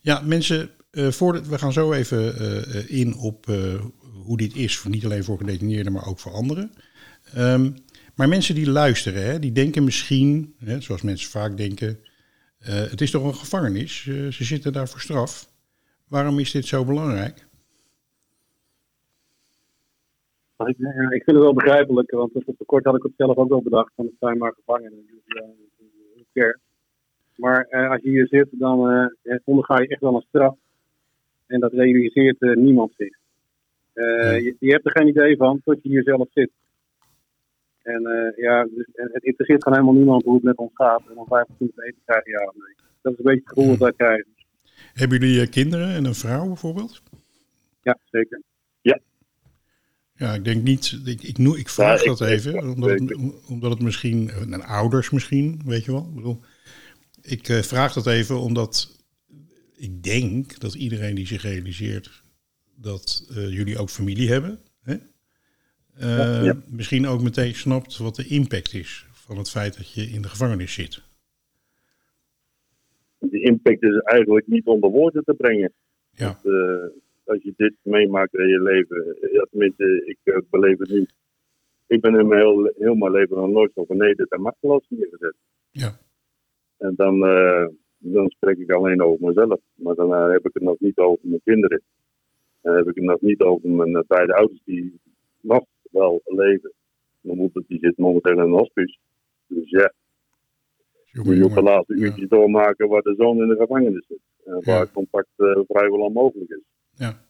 Ja, 0.00 0.20
mensen, 0.20 0.70
eh 0.90 1.08
voordat, 1.08 1.46
we 1.46 1.58
gaan 1.58 1.72
zo 1.72 1.92
even 1.92 2.38
eh, 2.38 3.00
in 3.00 3.16
op 3.16 3.48
eh, 3.48 3.84
hoe 4.24 4.36
dit 4.36 4.56
is, 4.56 4.84
niet 4.84 5.04
alleen 5.04 5.24
voor 5.24 5.38
gedetineerden, 5.38 5.92
maar 5.92 6.06
ook 6.06 6.18
voor 6.18 6.32
anderen. 6.32 6.72
Ehm, 7.34 7.70
maar 8.14 8.28
mensen 8.28 8.54
die 8.54 8.70
luisteren, 8.70 9.24
hè, 9.24 9.38
die 9.38 9.52
denken 9.52 9.84
misschien, 9.84 10.54
hè, 10.58 10.80
zoals 10.80 11.02
mensen 11.02 11.30
vaak 11.30 11.56
denken, 11.56 11.98
het 12.64 13.00
is 13.00 13.10
toch 13.10 13.24
een 13.24 13.34
gevangenis, 13.34 14.02
ze 14.04 14.44
zitten 14.44 14.72
daar 14.72 14.88
voor 14.88 15.00
straf. 15.00 15.52
Waarom 16.08 16.38
is 16.38 16.50
dit 16.50 16.66
zo 16.66 16.84
belangrijk? 16.84 17.43
Ik, 20.68 20.76
ja, 20.78 21.10
ik 21.10 21.22
vind 21.24 21.36
het 21.36 21.44
wel 21.44 21.54
begrijpelijk, 21.54 22.10
want 22.10 22.32
tot 22.32 22.56
kort 22.66 22.84
had 22.84 22.96
ik 22.96 23.02
het 23.02 23.12
zelf 23.16 23.36
ook 23.36 23.48
wel 23.48 23.62
bedacht, 23.62 23.92
van 23.96 24.04
het 24.04 24.14
zijn 24.20 24.38
maar 24.38 24.52
gevangenen. 24.52 25.06
Dus, 25.06 26.24
cares? 26.32 26.58
Maar 27.36 27.66
eh, 27.68 27.90
als 27.90 28.02
je 28.02 28.08
hier 28.08 28.26
zit, 28.26 28.48
dan 28.50 28.90
eh, 29.22 29.36
onderga 29.44 29.80
je 29.80 29.88
echt 29.88 30.00
wel 30.00 30.14
een 30.14 30.24
straf. 30.28 30.56
En 31.46 31.60
dat 31.60 31.72
realiseert 31.72 32.42
eh, 32.42 32.56
niemand 32.56 32.92
zich. 32.96 33.16
Eh, 33.92 34.40
je, 34.40 34.56
je 34.58 34.70
hebt 34.70 34.86
er 34.86 34.96
geen 34.96 35.08
idee 35.08 35.36
van 35.36 35.60
tot 35.64 35.82
je 35.82 35.88
hier 35.88 36.02
zelf 36.02 36.28
zit. 36.30 36.50
En 37.82 38.06
eh, 38.06 38.36
ja, 38.36 38.64
dus, 38.64 38.86
en 38.94 39.08
het 39.12 39.24
interesseert 39.24 39.62
gewoon 39.62 39.78
helemaal 39.78 40.00
niemand 40.00 40.24
hoe 40.24 40.34
het 40.34 40.42
met 40.42 40.56
ons 40.56 40.70
gaat. 40.74 41.02
En 41.10 41.16
of 41.16 41.28
wij 41.28 41.44
goed 41.56 41.82
eten 41.82 42.00
krijgen, 42.04 42.30
ja 42.30 42.46
of 42.46 42.54
nee. 42.54 42.74
Dat 43.02 43.12
is 43.12 43.18
een 43.18 43.24
beetje 43.24 43.40
het 43.40 43.48
gevoel 43.48 43.68
dat 43.68 43.78
wij 43.78 43.92
krijgen. 43.92 44.26
Hebben 44.94 45.18
jullie 45.18 45.40
eh, 45.40 45.50
kinderen 45.50 45.88
en 45.88 46.04
een 46.04 46.14
vrouw 46.14 46.46
bijvoorbeeld? 46.46 47.02
Ja, 47.82 47.98
zeker. 48.10 48.40
Ja, 48.80 48.98
ik 50.32 50.44
denk 50.44 50.62
niet. 50.62 51.00
Ik, 51.04 51.22
ik, 51.22 51.68
vraag 51.68 52.04
Ja, 52.04 52.10
ik- 52.10 52.18
dat 52.18 52.28
even, 52.28 52.70
omdat, 52.70 52.90
het, 52.90 53.16
omdat 53.48 53.70
het 53.70 53.80
misschien, 53.82 54.30
en 54.30 54.62
ouders 54.62 55.10
misschien, 55.10 55.60
weet 55.64 55.84
je 55.84 55.92
wel. 55.92 56.06
Ik 56.08 56.14
bedoel, 56.14 56.40
ik 57.22 57.48
eh, 57.48 57.58
vraag 57.62 57.92
dat 57.92 58.06
even 58.06 58.40
omdat 58.40 59.02
ik 59.76 60.02
denk 60.02 60.58
dat 60.60 60.74
iedereen 60.74 61.14
die 61.14 61.26
zich 61.26 61.42
realiseert 61.42 62.22
dat 62.76 63.26
eh, 63.30 63.50
jullie 63.52 63.78
ook 63.78 63.90
familie 63.90 64.30
hebben, 64.30 64.58
hè? 64.82 64.94
Eh, 65.94 66.44
ja. 66.44 66.56
misschien 66.66 67.06
ook 67.06 67.22
meteen 67.22 67.54
snapt 67.54 67.96
wat 67.96 68.16
de 68.16 68.26
impact 68.26 68.72
is 68.74 69.06
van 69.12 69.38
het 69.38 69.50
feit 69.50 69.76
dat 69.76 69.92
je 69.92 70.02
in 70.10 70.22
de 70.22 70.28
gevangenis 70.28 70.72
zit. 70.72 71.02
De 73.18 73.40
impact 73.40 73.82
is 73.82 73.98
eigenlijk 74.04 74.46
niet 74.46 74.64
onder 74.64 74.90
woorden 74.90 75.24
te 75.24 75.34
brengen. 75.34 75.72
Ja, 76.10 76.40
Eh, 76.44 76.52
als 77.24 77.42
je 77.42 77.52
dit 77.56 77.74
meemaakt 77.82 78.34
in 78.34 78.48
je 78.48 78.62
leven, 78.62 79.16
ja, 79.32 79.46
tenminste, 79.50 80.02
ik 80.04 80.18
eh, 80.22 80.38
beleef 80.50 80.78
het 80.78 80.88
niet. 80.90 81.12
Ik 81.86 82.00
ben 82.00 82.18
in 82.18 82.26
mijn 82.28 82.40
heel, 82.40 82.72
heel 82.78 82.94
mijn 82.94 83.12
leven 83.12 83.36
nog 83.36 83.48
nooit 83.50 83.72
zo 83.74 83.84
vernederd 83.84 84.30
en 84.30 84.40
machteloos 84.40 84.84
neergezet. 84.88 85.34
ja, 85.70 85.98
En 86.78 86.94
dan, 86.96 87.24
eh, 87.26 87.66
dan 87.98 88.28
spreek 88.30 88.58
ik 88.58 88.70
alleen 88.70 89.02
over 89.02 89.26
mezelf. 89.26 89.60
Maar 89.74 89.94
dan 89.94 90.14
eh, 90.14 90.28
heb 90.30 90.46
ik 90.46 90.54
het 90.54 90.62
nog 90.62 90.78
niet 90.78 90.98
over 90.98 91.28
mijn 91.28 91.40
kinderen. 91.44 91.80
Dan 92.60 92.74
heb 92.76 92.88
ik 92.88 92.94
het 92.94 93.04
nog 93.04 93.20
niet 93.20 93.40
over 93.40 93.70
mijn 93.70 94.04
beide 94.06 94.34
ouders 94.34 94.60
die 94.64 95.00
nog 95.40 95.64
wel 95.90 96.22
leven. 96.24 96.72
Mijn 97.20 97.38
moeder 97.38 97.62
die 97.66 97.78
zit 97.78 97.98
momenteel 97.98 98.32
in 98.32 98.38
een 98.38 98.50
hospice. 98.50 98.96
Dus 99.46 99.70
ja, 99.70 99.92
moet 101.12 101.36
je 101.36 101.44
op 101.44 101.54
de 101.54 101.62
laatste 101.62 101.96
Ja. 101.96 102.04
uurtjes 102.04 102.28
doormaken 102.28 102.88
waar 102.88 103.02
de 103.02 103.14
zoon 103.16 103.40
in 103.42 103.48
de 103.48 103.56
gevangenis 103.56 104.04
zit. 104.08 104.18
En 104.44 104.52
waar 104.52 104.62
Ja. 104.84 104.86
contact 104.92 105.28
eh, 105.36 105.60
vrijwel 105.66 106.00
onmogelijk 106.00 106.50
is. 106.50 106.62
Ja. 106.96 107.22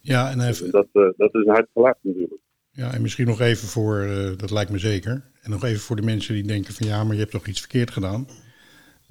Ja, 0.00 0.30
en 0.30 0.40
even, 0.40 0.70
Dat, 0.70 0.86
eh, 0.92 1.02
dat 1.16 1.34
is 1.34 1.44
een 1.44 1.52
hard 1.52 1.68
geluid 1.72 1.96
natuurlijk. 2.02 2.40
Ja, 2.70 2.92
en 2.92 3.02
misschien 3.02 3.26
nog 3.26 3.40
even 3.40 3.68
voor, 3.68 4.00
eh, 4.00 4.36
dat 4.36 4.50
lijkt 4.50 4.70
me 4.70 4.78
zeker. 4.78 5.30
En 5.40 5.50
nog 5.50 5.64
even 5.64 5.80
voor 5.80 5.96
de 5.96 6.02
mensen 6.02 6.34
die 6.34 6.42
denken 6.42 6.74
van 6.74 6.86
ja, 6.86 7.04
maar 7.04 7.14
je 7.14 7.20
hebt 7.20 7.32
toch 7.32 7.46
iets 7.46 7.60
verkeerd 7.60 7.90
gedaan. 7.90 8.28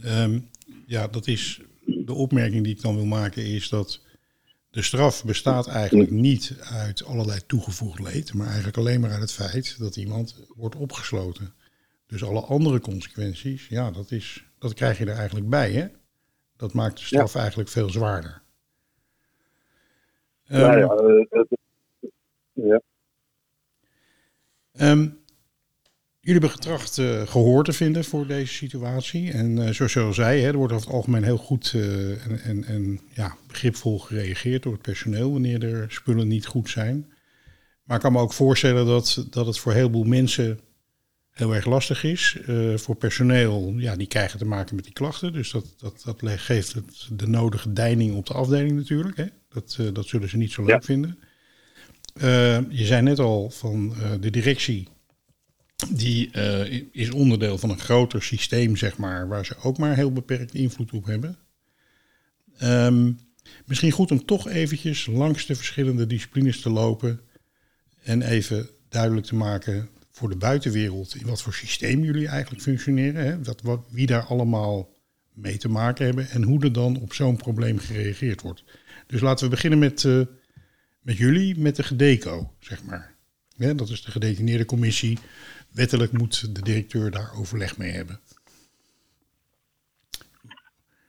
Ehm, 0.04 0.40
ja, 0.86 1.08
dat 1.08 1.28
is 1.28 1.62
de 1.86 2.14
opmerking 2.14 2.64
die 2.64 2.76
ik 2.76 2.82
dan 2.82 2.96
wil 2.96 3.06
maken 3.06 3.46
is 3.46 3.70
dat 3.70 4.02
de 4.70 4.82
straf 4.82 5.24
bestaat 5.24 5.68
eigenlijk 5.68 6.12
niet 6.12 6.56
uit 6.60 7.04
allerlei 7.06 7.40
toegevoegd 7.48 8.00
leed, 8.00 8.34
maar 8.34 8.48
eigenlijk 8.48 8.78
alleen 8.78 9.00
maar 9.00 9.12
uit 9.12 9.22
het 9.22 9.32
feit 9.32 9.76
dat 9.80 9.96
iemand 9.96 10.46
wordt 10.56 10.76
opgesloten. 10.76 11.54
Dus 12.08 12.24
alle 12.24 12.42
andere 12.42 12.80
consequenties, 12.80 13.68
ja, 13.68 13.92
dat, 13.92 14.12
is, 14.12 14.46
dat 14.60 14.74
krijg 14.74 14.98
je 14.98 15.06
er 15.06 15.16
eigenlijk 15.16 15.50
bij, 15.50 15.72
hè? 15.72 15.88
Dat 16.56 16.74
maakt 16.74 16.98
de 16.98 17.06
straf 17.06 17.36
eigenlijk 17.36 17.70
veel 17.70 17.90
zwaarder. 17.90 18.42
Ja, 20.48 20.76
Ehm, 20.76 20.80
ja, 20.80 20.88
eh, 20.96 21.26
het- 21.30 21.58
ja. 22.54 22.82
Ehm, 24.74 25.00
jullie 26.20 26.42
hebben 26.42 26.50
getracht 26.50 26.98
eh, 26.98 27.22
gehoor 27.28 27.64
te 27.64 27.74
vinden 27.74 28.04
voor 28.04 28.28
deze 28.28 28.54
situatie. 28.54 29.32
En 29.32 29.58
eh, 29.68 29.74
zoals 29.74 29.94
je 29.94 30.00
al 30.00 30.14
zei, 30.14 30.42
hè, 30.42 30.48
er 30.48 30.58
wordt 30.58 30.74
over 30.74 30.86
het 30.86 30.96
algemeen 30.96 31.24
heel 31.24 31.38
goed 31.38 31.72
eh, 31.76 32.26
en, 32.26 32.40
en, 32.42 32.64
en 32.64 33.00
ja, 33.14 33.36
begripvol 33.48 34.00
gereageerd 34.00 34.64
door 34.64 34.74
het 34.74 34.82
personeel 34.82 35.32
wanneer 35.32 35.64
er 35.64 35.92
spullen 35.92 36.28
niet 36.28 36.46
goed 36.46 36.70
zijn. 36.70 37.12
Maar 37.84 37.96
ik 37.96 38.02
kan 38.04 38.12
me 38.12 38.20
ook 38.20 38.34
voorstellen 38.34 38.86
dat, 38.86 39.28
dat 39.30 39.46
het 39.46 39.60
voor 39.60 39.72
een 39.72 39.78
heleboel 39.78 40.04
mensen 40.04 40.60
heel 41.32 41.56
erg 41.56 41.66
lastig 41.66 42.04
is. 42.04 42.38
Eh, 42.46 42.78
voor 42.78 42.96
personeel, 42.96 43.74
ja, 43.78 43.96
die 43.96 44.08
krijgen 44.08 44.40
te 44.40 44.46
maken 44.46 44.76
met 44.76 44.84
die 44.84 44.94
klachten. 44.94 45.34
Dus 45.34 45.52
dat, 45.52 45.74
dat, 45.78 46.02
dat 46.06 46.40
geeft 46.40 46.74
het 46.74 47.10
de 47.12 47.28
nodige 47.28 47.74
deining 47.74 48.16
op 48.16 48.26
de 48.26 48.34
afdeling 48.34 48.76
natuurlijk. 48.76 49.18
Hè? 49.18 49.26
Dat, 49.50 49.78
eh, 49.80 49.94
dat 49.94 50.08
zullen 50.08 50.30
ze 50.30 50.38
niet 50.38 50.52
zo 50.52 50.62
leuk 50.62 50.70
Ja. 50.70 50.82
vinden. 50.82 51.20
Eh, 52.14 52.60
je 52.70 52.86
zei 52.86 53.02
net 53.02 53.20
al 53.20 53.50
van 53.50 53.96
eh, 53.96 54.12
de 54.20 54.30
directie. 54.30 54.88
Die 55.90 56.32
is 56.92 57.12
onderdeel 57.12 57.58
van 57.58 57.70
een 57.70 57.80
groter 57.80 58.24
systeem, 58.24 58.76
zeg 58.76 58.98
maar, 58.98 59.28
waar 59.28 59.46
ze 59.46 59.56
ook 59.64 59.78
maar 59.78 59.96
heel 59.96 60.12
beperkt 60.12 60.54
invloed 60.54 60.92
op 60.92 61.06
hebben. 61.06 61.38
Ehm, 62.58 63.12
misschien 63.66 63.92
goed 63.92 64.12
om 64.12 64.26
toch 64.26 64.48
eventjes 64.48 65.06
langs 65.06 65.46
de 65.46 65.56
verschillende 65.56 66.08
disciplines 66.08 66.62
te 66.62 66.70
lopen 66.70 67.20
en 68.04 68.22
even 68.22 68.70
duidelijk 68.90 69.26
te 69.26 69.36
maken 69.36 69.90
voor 70.12 70.30
de 70.30 70.36
buitenwereld 70.36 71.16
in 71.16 71.26
wat 71.26 71.42
voor 71.42 71.54
systeem 71.54 72.04
jullie 72.04 72.28
eigenlijk 72.28 72.62
functioneren. 72.64 73.26
Hè? 73.26 73.42
Dat, 73.42 73.62
wat, 73.62 73.86
wie 73.90 74.06
daar 74.06 74.24
allemaal 74.24 74.90
mee 75.34 75.58
te 75.58 75.70
maken 75.70 76.06
hebben 76.06 76.30
en 76.30 76.44
hoe 76.44 76.64
er 76.64 76.74
dan 76.74 77.00
op 77.00 77.14
zo'n 77.14 77.38
probleem 77.38 77.78
gereageerd 77.80 78.42
wordt. 78.42 78.64
Dus 79.08 79.22
laten 79.22 79.44
we 79.46 79.52
beginnen 79.52 79.80
met, 79.80 80.04
eh, 80.04 80.22
met 81.02 81.18
jullie, 81.18 81.60
met 81.60 81.76
de 81.76 81.84
GEDECO, 81.84 82.52
zeg 82.60 82.84
maar. 82.84 83.16
Ja, 83.56 83.74
dat 83.74 83.90
is 83.90 84.04
de 84.04 84.12
gedetineerde 84.12 84.66
commissie. 84.66 85.20
Wettelijk 85.72 86.12
moet 86.12 86.56
de 86.56 86.62
directeur 86.62 87.12
daar 87.12 87.32
overleg 87.40 87.78
mee 87.78 87.92
hebben. 87.92 88.20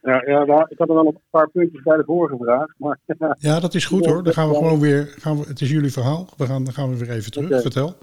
Ja, 0.02 0.23
ja 0.26 0.45
nou, 0.45 0.67
ik 0.69 0.78
had 0.78 0.88
er 0.88 0.95
wel 0.95 1.07
een 1.07 1.21
paar 1.31 1.50
puntjes 1.50 1.83
bij 1.83 1.97
de 1.97 2.05
vorige 2.05 2.37
vraag. 2.37 2.75
Maar 2.76 2.99
Ja, 3.38 3.61
dat 3.61 3.75
is 3.75 3.85
goed 3.85 4.07
hoor. 4.07 4.23
Dan 4.23 4.33
gaan 4.33 4.49
we 4.49 4.55
gewoon 4.55 4.81
weer. 4.81 5.07
Gaan 5.07 5.38
we, 5.38 5.49
het 5.49 5.61
is 5.61 5.71
jullie 5.71 5.93
verhaal. 5.93 6.28
We 6.37 6.47
gaan, 6.47 6.64
dan 6.64 6.73
gaan 6.73 6.90
we 6.90 6.99
weer 6.99 7.11
even 7.11 7.31
terug. 7.31 7.61
Vertel. 7.61 7.97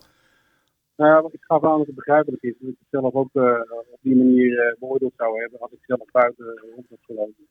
nou, 0.96 1.12
ja, 1.12 1.30
ik 1.32 1.44
gaf 1.44 1.64
aan 1.64 1.78
dat 1.78 1.86
het 1.86 1.96
begrijpelijk 1.96 2.44
is. 2.44 2.54
Dat 2.60 2.70
ik 2.70 2.76
het 2.80 3.02
zelf 3.02 3.14
ook 3.14 3.30
eh, 3.34 3.60
op 3.92 4.00
die 4.02 4.16
manier 4.16 4.60
eh, 4.60 4.80
beoordeeld 4.80 5.14
zou 5.18 5.42
hebben. 5.42 5.60
Als 5.60 5.72
ik 5.72 5.80
zelf 5.82 6.12
buiten 6.12 6.46
rond 6.46 6.86
had 6.90 7.00
gelopen. 7.02 7.48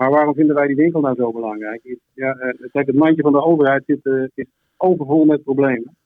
Maar 0.00 0.10
waarom 0.10 0.34
vinden 0.34 0.54
wij 0.54 0.66
die 0.66 0.76
winkel 0.76 1.00
nou 1.00 1.14
zo 1.14 1.32
belangrijk? 1.32 1.96
Ja, 2.14 2.34
eh, 2.34 2.70
kijk, 2.72 2.86
het 2.86 2.96
mandje 2.96 3.22
van 3.22 3.32
de 3.32 3.44
overheid 3.44 3.82
zit, 3.86 4.06
eh, 4.06 4.24
is 4.34 4.46
overvol 4.76 5.24
met 5.24 5.42
problemen. 5.42 5.96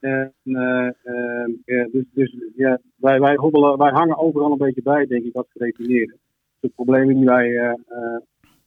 En, 0.00 0.32
eh, 0.44 1.84
dus 1.92 2.04
dus 2.12 2.36
ja, 2.56 2.80
wij, 2.96 3.20
wij, 3.20 3.34
hobbelen, 3.34 3.78
wij 3.78 3.90
hangen 3.90 4.18
overal 4.18 4.52
een 4.52 4.58
beetje 4.58 4.82
bij, 4.82 5.06
denk 5.06 5.24
ik, 5.24 5.34
als 5.34 5.46
gedetineerden. 5.48 6.18
De 6.60 6.68
problemen 6.68 7.14
die 7.14 7.24
wij 7.24 7.50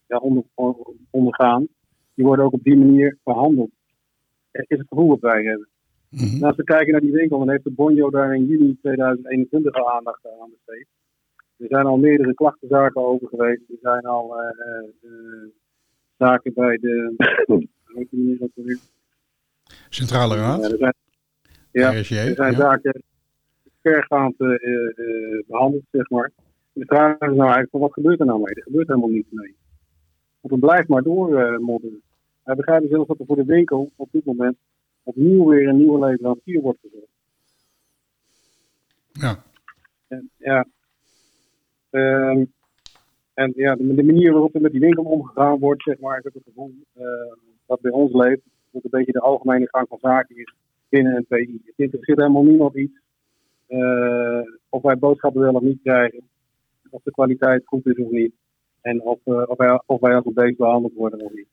ja, 0.08 0.18
onder, 0.18 0.44
ondergaan, 1.10 1.68
die 2.14 2.26
worden 2.26 2.46
ook 2.46 2.54
op 2.54 2.64
die 2.64 2.78
manier 2.78 3.18
behandeld. 3.24 3.72
Het 4.52 4.66
is 4.68 4.78
het 4.78 4.88
gevoel 4.88 5.08
dat 5.08 5.20
wij 5.20 5.44
hebben. 5.44 5.68
Mhm. 6.10 6.44
Als 6.44 6.56
we 6.56 6.64
kijken 6.64 6.92
naar 6.92 7.02
die 7.02 7.12
winkel, 7.12 7.40
dan 7.40 7.50
heeft 7.50 7.64
de 7.64 7.72
Bonjo 7.72 8.10
daar 8.10 8.36
in 8.36 8.46
juni 8.46 8.78
2021 8.82 9.74
al 9.74 9.92
aandacht 9.92 10.26
aan 10.26 10.50
besteed. 10.52 10.88
Er 11.58 11.68
zijn 11.68 11.86
al 11.86 11.98
meerdere 11.98 12.34
klachtenzaken 12.34 13.06
over 13.06 13.28
geweest. 13.28 13.62
Er 13.70 13.78
zijn 13.82 14.06
al 14.06 14.40
eh, 14.40 14.48
eh, 14.48 14.88
eh, 15.02 15.50
zaken 16.18 16.54
bij 16.54 16.78
de. 16.78 17.16
Centrale 19.90 20.36
Ja, 20.36 20.42
Raad. 20.42 20.72
er 20.72 20.78
zijn, 20.78 20.94
ja, 21.72 21.94
er 21.94 22.06
zijn 22.36 22.52
ja. 22.52 22.58
zaken 22.58 23.04
vergaand 23.82 24.40
eh, 24.40 24.54
eh, 24.54 25.44
behandeld, 25.48 25.84
zeg 25.92 26.10
maar. 26.10 26.32
De 26.74 26.86
vraag 26.86 27.14
is 27.14 27.20
nou 27.20 27.40
eigenlijk: 27.40 27.70
van 27.70 27.80
wat 27.80 27.94
gebeurt 27.94 28.20
er 28.20 28.26
nou 28.26 28.42
mee? 28.42 28.54
Er 28.54 28.64
gebeurt 28.64 28.88
helemaal 28.88 29.10
niets 29.10 29.32
mee. 29.32 29.56
Want 30.42 30.54
het 30.54 30.60
blijft 30.60 30.88
maar 30.88 31.04
doormodderen. 31.04 32.02
Wij 32.44 32.56
begrijpen 32.56 32.90
zelfs 32.90 33.08
dat 33.08 33.20
er 33.20 33.26
voor 33.26 33.36
de 33.36 33.46
winkel 33.46 33.92
op 33.96 34.10
dit 34.12 34.26
moment 34.26 34.58
opnieuw 35.04 35.46
weer 35.46 35.68
een 35.68 35.78
nieuwe 35.78 36.06
leverancier 36.06 36.62
wordt 36.62 36.80
gezet. 36.82 37.08
Ja. 39.12 39.44
En, 40.08 40.30
ja. 40.38 40.66
Ehm, 41.90 42.46
en 43.34 43.54
ja, 43.56 43.76
de, 43.76 43.96
de 43.96 44.04
manier 44.04 44.32
waarop 44.32 44.56
er 44.56 44.62
met 44.62 44.72
die 44.72 44.82
winkel 44.82 45.04
omgegaan 45.04 45.60
wordt, 45.60 45.84
zeg 45.84 46.00
maar, 46.00 46.18
ik 46.18 46.24
heb 46.24 46.34
het 46.34 46.44
gevoel 46.44 46.74
eh, 46.94 47.04
dat 47.66 47.82
bij 47.82 47.92
ons 47.92 48.14
leeft, 48.14 48.42
dat 48.72 48.84
een 48.84 48.90
beetje 48.90 49.12
de 49.12 49.20
algemene 49.20 49.68
gang 49.70 49.88
van 49.88 49.98
zaken 50.02 50.38
is 50.38 50.54
binnen 50.90 51.16
een 51.16 51.26
PI. 51.26 51.62
Het 51.66 51.74
interesseert 51.78 52.18
helemaal 52.18 52.44
niemand 52.44 52.76
iets 52.76 53.00
eh, 53.68 54.42
of 54.70 54.82
wij 54.82 54.98
boodschappen 54.98 55.42
wel 55.42 55.54
of 55.54 55.62
niet 55.62 55.82
krijgen, 55.84 56.22
of 56.90 57.02
de 57.04 57.12
kwaliteit 57.12 57.66
goed 57.66 57.86
is 57.86 57.98
of 57.98 58.12
niet, 58.12 58.34
en 58.82 59.02
of, 59.02 59.20
eh, 59.24 59.44
of, 59.46 59.58
wij, 59.58 59.82
of 59.86 60.00
wij 60.00 60.16
als 60.16 60.26
een 60.26 60.34
beest 60.34 60.58
behandeld 60.58 60.94
worden 60.94 61.22
of 61.22 61.34
niet. 61.34 61.48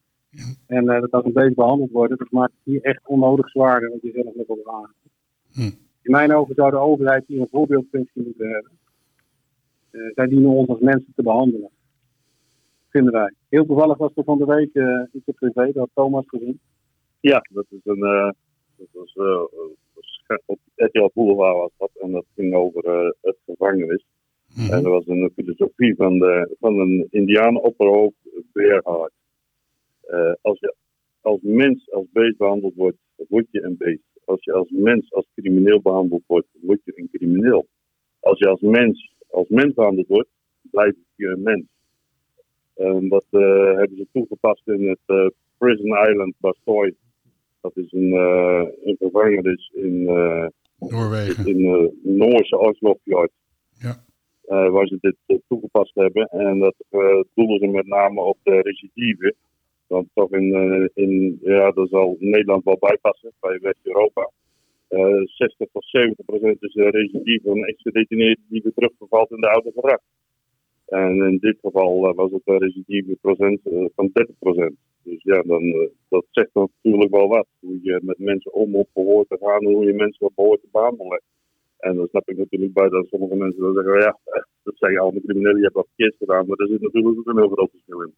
En 0.67 0.89
eh, 0.89 1.01
dat 1.01 1.11
als 1.11 1.25
een 1.25 1.33
beest 1.33 1.55
behandeld 1.55 1.91
worden, 1.91 2.19
dat 2.19 2.31
maakt 2.31 2.53
het 2.53 2.65
hier 2.65 2.83
echt 2.83 3.01
onnodig 3.07 3.49
zwaarder, 3.49 3.91
wat 3.91 4.03
je 4.03 4.11
zelf 4.11 4.35
net 4.35 4.49
al 4.49 4.75
aan. 4.75 4.93
Hm. 5.53 5.61
In 6.03 6.11
mijn 6.11 6.35
ogen 6.35 6.55
zou 6.55 6.71
de 6.71 6.77
overheid 6.77 7.25
hier 7.27 7.41
een 7.41 7.49
voorbeeldfunctie 7.51 8.23
moeten 8.23 8.51
hebben. 8.51 8.71
Eh, 9.95 10.01
zij 10.15 10.27
dienen 10.27 10.51
ons 10.51 10.69
als 10.69 10.81
mensen 10.81 11.13
te 11.17 11.23
behandelen. 11.23 11.71
Vinden 12.89 13.13
wij. 13.13 13.33
Heel 13.49 13.67
toevallig 13.67 13.97
was 13.99 14.13
er 14.15 14.25
van 14.25 14.39
de 14.39 14.45
week 14.45 14.75
eh 14.75 15.03
iets 15.13 15.27
op 15.27 15.37
tv, 15.39 15.55
dat 15.55 15.75
had 15.75 15.91
Thomas 15.95 16.25
gezien. 16.29 16.61
Ja, 17.21 17.47
dat 17.51 17.67
is 17.69 17.81
een. 17.85 18.03
eh, 18.03 18.31
dat 18.77 18.89
was, 18.93 19.13
was 19.95 20.23
op 20.47 20.59
RTL 20.75 21.11
Boulevard 21.15 21.57
was 21.57 21.71
dat. 21.79 21.91
En 22.01 22.11
dat 22.13 22.25
ging 22.35 22.55
over 22.55 23.15
het 23.21 23.37
gevangenis. 23.47 24.05
Mhm. 24.55 24.73
En 24.73 24.83
dat 24.83 24.93
was 24.93 25.07
een 25.07 25.31
filosofie 25.35 25.95
van, 25.95 26.19
de, 26.19 26.57
van 26.61 26.79
een 26.79 27.07
Indianen-opperhoofd, 27.11 28.17
Beerhard. 28.53 29.13
Eh, 30.01 30.33
als 30.41 30.61
je 30.61 30.75
als 31.21 31.41
mens 31.43 31.91
als 31.91 32.07
beest 32.13 32.37
behandeld 32.37 32.75
wordt, 32.75 32.97
word 33.29 33.47
je 33.51 33.63
een 33.63 33.77
beest. 33.77 34.03
Als 34.25 34.45
je 34.45 34.53
als 34.53 34.71
mens 34.71 35.13
als 35.13 35.27
crimineel 35.35 35.81
behandeld 35.81 36.23
wordt, 36.27 36.47
word 36.61 36.81
je 36.85 36.93
een 36.95 37.09
crimineel. 37.13 37.67
Als 38.21 38.39
je 38.39 38.49
als 38.49 38.61
mens 38.61 39.14
als 39.35 39.49
mens 39.49 39.75
behandeld 39.75 40.07
wordt, 40.09 40.29
blijf 40.71 40.95
je 41.15 41.27
een 41.27 41.43
mens. 41.43 41.65
En 42.75 43.09
dat 43.09 43.25
eh, 43.31 43.41
hebben 43.77 43.97
ze 43.97 44.07
toegepast 44.13 44.69
in 44.69 44.89
het 44.89 44.99
eh, 45.07 45.27
Prison 45.59 46.09
Island 46.11 46.35
Bastoy. 46.39 46.95
Dat 47.61 47.77
is 47.77 47.93
een, 47.93 48.13
eh, 48.13 48.67
een 48.85 48.97
gevangenis 48.99 49.71
in, 49.75 50.09
eh, 50.09 50.47
Noorwegen. 50.79 51.47
in 51.47 51.57
de 51.57 51.99
Noorse 52.03 52.59
Oslofjord. 52.59 53.31
Ja. 53.79 54.03
eh, 54.47 54.69
waar 54.71 54.87
ze 54.87 54.99
dit 55.01 55.17
eh, 55.27 55.37
toegepast 55.49 55.95
hebben. 55.95 56.27
En 56.29 56.59
dat 56.59 56.75
eh, 56.91 57.21
doelen 57.35 57.59
ze 57.59 57.67
met 57.67 57.87
name 57.87 58.21
op 58.21 58.39
de 58.43 58.61
recidive. 58.61 59.35
Want 59.87 60.09
toch 60.15 60.31
in, 60.33 60.55
eh, 60.55 61.05
in 61.05 61.39
ja, 61.43 61.71
dat 61.71 61.89
zal 61.89 62.17
Nederland 62.19 62.65
wel 62.65 62.77
bijpassen 62.81 63.33
bij 63.41 63.59
West-Europa. 63.63 64.31
Eh 64.95 65.23
60 65.25 65.69
tot 65.73 65.85
70 65.85 66.25
procent 66.25 66.63
is 66.63 66.73
de 66.73 66.91
recidive 66.91 67.49
van 67.49 67.57
een 67.57 67.65
ex-gedetineerde 67.65 68.41
die 68.49 68.63
weer 68.63 68.73
terugvervalt 68.73 69.31
in 69.31 69.41
de 69.41 69.49
oude 69.49 69.73
gedrag. 69.75 69.99
En 70.87 71.23
in 71.23 71.39
dit 71.39 71.59
geval 71.61 72.09
eh, 72.09 72.15
was 72.15 72.31
het 72.31 72.43
een 72.45 72.59
recidive 72.59 73.17
procent 73.21 73.61
eh, 73.65 73.85
van 73.95 74.11
30 74.13 74.39
procent. 74.39 74.77
Dus 75.03 75.23
ja, 75.23 75.43
dan, 75.43 75.63
eh, 75.63 75.89
dat 76.09 76.25
zegt 76.31 76.55
natuurlijk 76.55 77.11
wel 77.11 77.29
wat. 77.29 77.47
Hoe 77.61 77.79
je 77.83 78.01
met 78.03 78.19
mensen 78.19 78.53
om 78.53 78.77
op 78.77 78.89
behoort 78.93 79.29
te 79.29 79.39
gaan 79.41 79.61
en 79.61 79.73
hoe 79.73 79.85
je 79.85 79.93
mensen 79.93 80.27
op 80.27 80.33
behoort 80.35 80.61
te 80.61 80.69
behandelen. 80.73 81.23
En 81.79 81.97
dan 81.97 82.07
snap 82.07 82.29
ik 82.29 82.37
natuurlijk 82.37 82.73
bij 82.73 82.89
dat 82.89 83.07
sommige 83.07 83.37
mensen 83.37 83.63
dan 83.63 83.75
zeggen, 83.75 83.99
ja, 83.99 84.19
dat 84.65 84.75
zeggen 84.77 85.01
allemaal 85.01 85.23
criminelen, 85.23 85.57
je 85.57 85.63
hebt 85.63 85.75
wat 85.75 85.89
verkeerd 85.95 86.17
gedaan. 86.19 86.47
Maar 86.47 86.57
er 86.57 86.69
zit 86.69 86.81
natuurlijk 86.81 87.19
ook 87.19 87.27
een 87.27 87.39
heel 87.39 87.55
groot 87.57 87.71
verschil 87.71 88.01
in. 88.01 88.15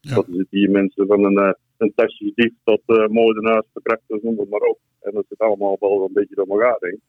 Ja. 0.00 0.14
Dat 0.14 0.26
zitten 0.26 0.58
hier 0.58 0.70
mensen 0.70 1.06
van 1.06 1.24
een, 1.24 1.56
eh, 1.80 1.86
een 1.86 1.92
tasjesdief 1.94 2.52
tot 2.64 2.82
uh, 2.86 3.06
moordenaars, 3.06 3.66
verkrachters, 3.72 4.22
noem 4.22 4.38
het 4.38 4.50
maar 4.50 4.60
op. 4.60 4.78
En 5.00 5.12
dat 5.12 5.24
zit 5.28 5.38
allemaal 5.38 5.76
wel 5.80 6.04
een 6.04 6.12
beetje 6.12 6.34
door 6.34 6.48
elkaar 6.48 6.76
heen. 6.80 7.00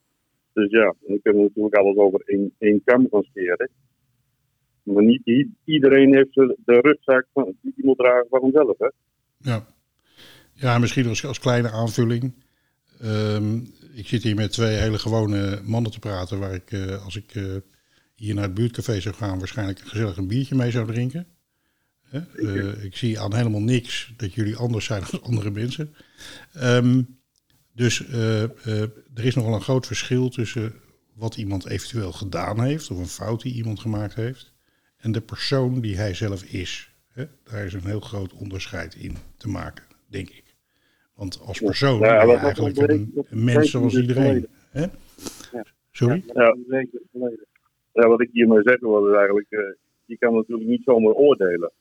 Dus 0.54 0.70
ja, 0.72 0.96
dan 1.08 1.20
kunnen 1.22 1.42
we 1.42 1.48
natuurlijk 1.48 1.76
alles 1.76 1.96
over 1.96 2.22
één, 2.26 2.54
één 2.58 2.82
kam 2.84 3.08
gaan 3.12 3.24
scheren. 3.24 3.70
Maar 4.84 5.04
niet 5.04 5.48
iedereen 5.64 6.16
heeft 6.16 6.34
de 6.34 6.80
rugzak 6.82 7.26
van, 7.34 7.56
die 7.62 7.86
moet 7.86 7.98
dragen 7.98 8.28
van 8.30 8.42
hemzelf. 8.42 8.78
Hè? 8.78 8.90
Ja, 9.38 9.66
ja 10.54 10.78
misschien 10.78 11.08
als, 11.08 11.26
als 11.26 11.40
kleine 11.40 11.70
aanvulling. 11.72 12.34
Ehm, 13.00 13.56
ik 13.94 14.08
zit 14.08 14.24
hier 14.24 14.36
met 14.36 14.52
twee 14.52 14.76
hele 14.76 15.00
gewone 15.00 15.62
mannen 15.64 15.92
te 15.92 16.00
praten, 16.00 16.40
waar 16.40 16.54
ik, 16.54 16.72
eh, 16.72 17.06
als 17.06 17.16
ik 17.16 17.36
eh, 17.36 17.44
hier 18.16 18.34
naar 18.34 18.44
het 18.44 18.54
buurtcafé 18.54 19.00
zou 19.00 19.16
gaan, 19.16 19.38
waarschijnlijk 19.38 19.80
gezellig 19.80 20.18
een 20.18 20.28
biertje 20.28 20.56
mee 20.56 20.72
zou 20.72 20.86
drinken. 20.88 21.28
Eh, 22.12 22.84
ik 22.84 22.96
zie 22.96 23.20
aan 23.20 23.36
helemaal 23.36 23.62
niks 23.62 24.14
dat 24.18 24.34
jullie 24.34 24.56
anders 24.56 24.86
zijn 24.86 25.04
dan 25.12 25.24
andere 25.24 25.52
mensen. 25.52 25.96
Ehm, 26.54 27.02
dus 27.74 28.08
eh, 28.08 28.44
eh, 28.44 28.82
er 29.14 29.26
is 29.26 29.36
nogal 29.36 29.54
een 29.54 29.62
groot 29.62 29.88
verschil 29.88 30.30
tussen 30.30 30.74
wat 31.16 31.38
iemand 31.38 31.68
eventueel 31.68 32.12
gedaan 32.12 32.62
heeft, 32.64 32.92
of 32.92 32.98
een 32.98 33.06
fout 33.06 33.42
die 33.42 33.54
iemand 33.54 33.80
gemaakt 33.80 34.16
heeft, 34.16 34.54
en 34.98 35.12
de 35.12 35.22
persoon 35.22 35.82
die 35.82 35.98
hij 35.98 36.14
zelf 36.14 36.44
is. 36.44 36.90
Daar 37.44 37.66
is 37.66 37.74
een 37.74 37.86
heel 37.86 38.00
groot 38.00 38.34
onderscheid 38.34 38.96
in 38.96 39.16
te 39.38 39.50
maken, 39.50 39.84
denk 40.08 40.30
ik. 40.30 40.56
Want 41.16 41.40
als 41.40 41.60
persoon 41.60 42.00
Ja, 42.00 42.26
ben 42.26 42.36
je 42.36 42.38
eigenlijk 42.38 42.78
een, 42.78 43.26
een 43.30 43.44
mens 43.44 43.72
zoals 43.72 43.96
iedereen. 43.96 44.48
Hè? 44.70 44.86
Sorry? 45.92 46.24
Ja, 47.94 48.08
wat 48.08 48.22
ik 48.22 48.30
hiermee 48.32 48.62
zeggen 48.64 48.88
wil 48.88 49.08
is 49.08 49.16
eigenlijk, 49.16 49.48
je 50.06 50.18
kan 50.18 50.34
natuurlijk 50.34 50.70
niet 50.70 50.84
zomaar 50.84 51.14
oordelen. 51.14 51.72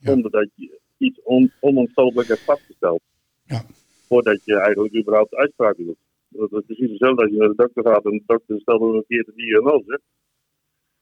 Zonder 0.00 0.30
dat 0.30 0.48
je 0.54 0.78
iets 0.98 1.20
on, 1.22 1.52
onomstotelijk 1.60 2.28
hebt 2.28 2.40
vastgesteld. 2.44 3.00
Ja. 3.44 3.62
Voordat 4.06 4.40
je 4.44 4.60
eigenlijk 4.60 4.96
überhaupt 4.96 5.34
uitspraken 5.34 5.84
doet. 5.86 5.96
Dat 6.28 6.52
is 6.52 6.66
precies 6.66 6.90
hetzelfde 6.90 7.22
als 7.22 7.30
je 7.30 7.36
naar 7.38 7.48
de 7.48 7.54
dokter 7.56 7.82
gaat 7.92 8.04
en 8.04 8.10
de 8.10 8.22
dokter 8.26 8.60
stelt 8.60 8.80
een 8.80 8.92
verkeerde 8.92 9.32
diagnose. 9.34 10.00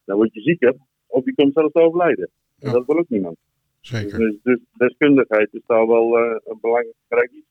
Dan 0.05 0.17
word 0.17 0.35
je 0.35 0.41
zieker 0.41 0.75
of 1.07 1.25
je 1.25 1.35
komt 1.35 1.53
zelfs 1.53 1.73
te 1.73 1.81
overlijden. 1.81 2.31
En 2.59 2.69
Ja. 2.69 2.73
dat 2.73 2.87
wil 2.87 2.99
ook 2.99 3.09
niemand. 3.09 3.37
Zeker. 3.81 4.19
Dus, 4.19 4.35
dus 4.43 4.59
deskundigheid 4.73 5.49
is 5.53 5.63
daar 5.67 5.87
wel 5.87 6.19
eh, 6.19 6.37
een 6.45 6.59
belangrijk 6.61 7.31
iets 7.33 7.47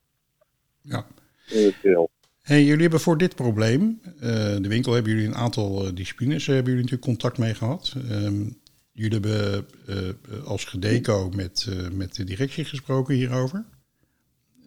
Ja. 0.82 1.06
in 1.50 1.66
het 1.66 1.74
geheel. 1.74 2.10
Hey, 2.42 2.64
jullie 2.64 2.82
hebben 2.82 3.00
voor 3.00 3.18
dit 3.18 3.36
probleem, 3.36 4.00
eh, 4.04 4.56
de 4.62 4.68
winkel, 4.68 4.94
hebben 4.94 5.12
jullie 5.12 5.28
een 5.28 5.36
aantal 5.36 5.86
eh, 5.86 5.94
disciplines, 5.94 6.46
hebben 6.48 6.66
jullie 6.74 6.82
natuurlijk 6.82 7.08
contact 7.10 7.38
mee 7.38 7.54
gehad. 7.54 7.96
Ehm, 8.10 8.44
jullie 8.96 9.20
hebben 9.20 9.66
eh, 9.88 10.46
als 10.46 10.66
gedeco 10.66 11.30
met, 11.30 11.68
eh, 11.70 11.90
met 11.90 12.16
de 12.16 12.24
directie 12.24 12.66
gesproken 12.66 13.16
hierover. 13.16 13.66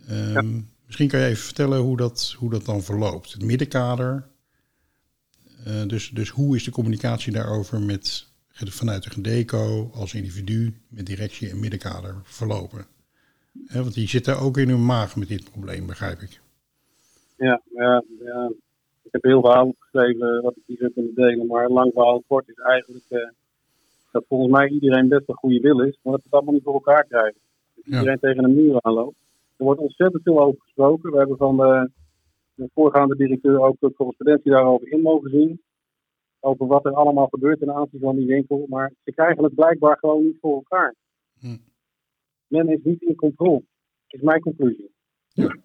Ehm, 0.09 0.61
Misschien 0.87 1.09
kan 1.09 1.21
je 1.21 1.27
even 1.27 1.45
vertellen 1.45 1.79
hoe 1.79 1.97
dat, 1.97 2.35
hoe 2.39 2.51
dat 2.51 2.65
dan 2.65 2.83
verloopt. 2.83 3.33
Het 3.33 3.43
middenkader. 3.43 4.29
Eh, 5.65 5.87
dus, 5.87 6.11
dus 6.11 6.29
hoe 6.29 6.57
is 6.57 6.65
de 6.65 6.71
communicatie 6.71 7.33
daarover 7.33 7.81
met, 7.81 8.27
vanuit 8.53 9.03
de 9.03 9.11
gedeco 9.11 9.91
als 9.95 10.15
individu 10.15 10.75
met 10.89 11.07
directie 11.07 11.51
en 11.51 11.61
middenkader 11.61 12.15
verlopen? 12.23 12.87
Want 13.73 13.95
die 13.95 14.09
zitten 14.09 14.39
ook 14.39 14.59
in 14.59 14.69
hun 14.69 14.85
maag 14.85 15.17
met 15.17 15.29
dit 15.29 15.51
probleem, 15.51 15.87
begrijp 15.87 16.21
ik. 16.21 16.41
Ja, 17.37 17.63
ja, 17.75 18.05
ja. 18.25 18.53
Ik 19.03 19.13
heb 19.13 19.23
heel 19.23 19.41
verhaal 19.41 19.67
opgeschreven 19.67 20.43
wat 20.43 20.57
ik 20.57 20.63
hier 20.67 20.77
zou 20.77 20.91
kunnen 20.93 21.15
delen. 21.15 21.47
Maar 21.47 21.69
lang 21.69 21.93
verhaal 21.93 22.23
kort 22.27 22.49
is 22.49 22.59
eigenlijk 22.59 23.05
dat 24.19 24.29
volgens 24.29 24.51
mij 24.51 24.69
iedereen 24.69 25.09
best 25.09 25.29
een 25.29 25.35
goede 25.35 25.61
wil 25.61 25.81
is. 25.81 25.99
Maar 26.03 26.13
dat 26.13 26.23
we 26.23 26.29
het 26.29 26.33
allemaal 26.33 26.55
niet 26.55 26.63
voor 26.63 26.75
elkaar 26.75 27.05
krijgen. 27.05 27.41
Dat 27.75 27.85
Ja. 27.85 27.99
iedereen 27.99 28.19
tegen 28.19 28.45
een 28.45 28.55
muur 28.55 28.77
aanloopt. 28.83 29.17
Er 29.57 29.65
wordt 29.65 29.81
ontzettend 29.81 30.23
veel 30.23 30.41
over 30.41 30.61
gesproken. 30.61 31.11
We 31.11 31.19
hebben 31.19 31.37
van 31.37 31.57
de, 31.57 31.91
de 32.55 32.69
voorgaande 32.75 33.17
directeur 33.17 33.61
ook 33.61 33.77
de 33.81 33.93
correspondentie 33.93 34.51
daarover 34.51 34.89
in 34.93 35.01
mogen 35.03 35.31
zien. 35.31 35.61
Over 36.41 36.67
wat 36.67 36.85
er 36.85 36.93
allemaal 36.93 37.27
gebeurt 37.27 37.59
ten 37.59 37.73
aanzien 37.75 38.01
van 38.01 38.17
die 38.17 38.27
winkel. 38.27 38.67
Maar 38.69 38.93
ze 39.05 39.13
krijgen 39.13 39.45
het 39.45 39.55
blijkbaar 39.55 39.97
gewoon 39.99 40.25
niet 40.25 40.37
voor 40.41 40.55
elkaar. 40.55 40.95
Hm. 41.41 41.57
Men 42.47 42.69
is 42.69 42.83
niet 42.83 43.03
in 43.03 43.15
controle. 43.15 43.63
is 44.09 44.21
mijn 44.21 44.41
conclusie. 44.41 44.91
Ja. 45.29 45.57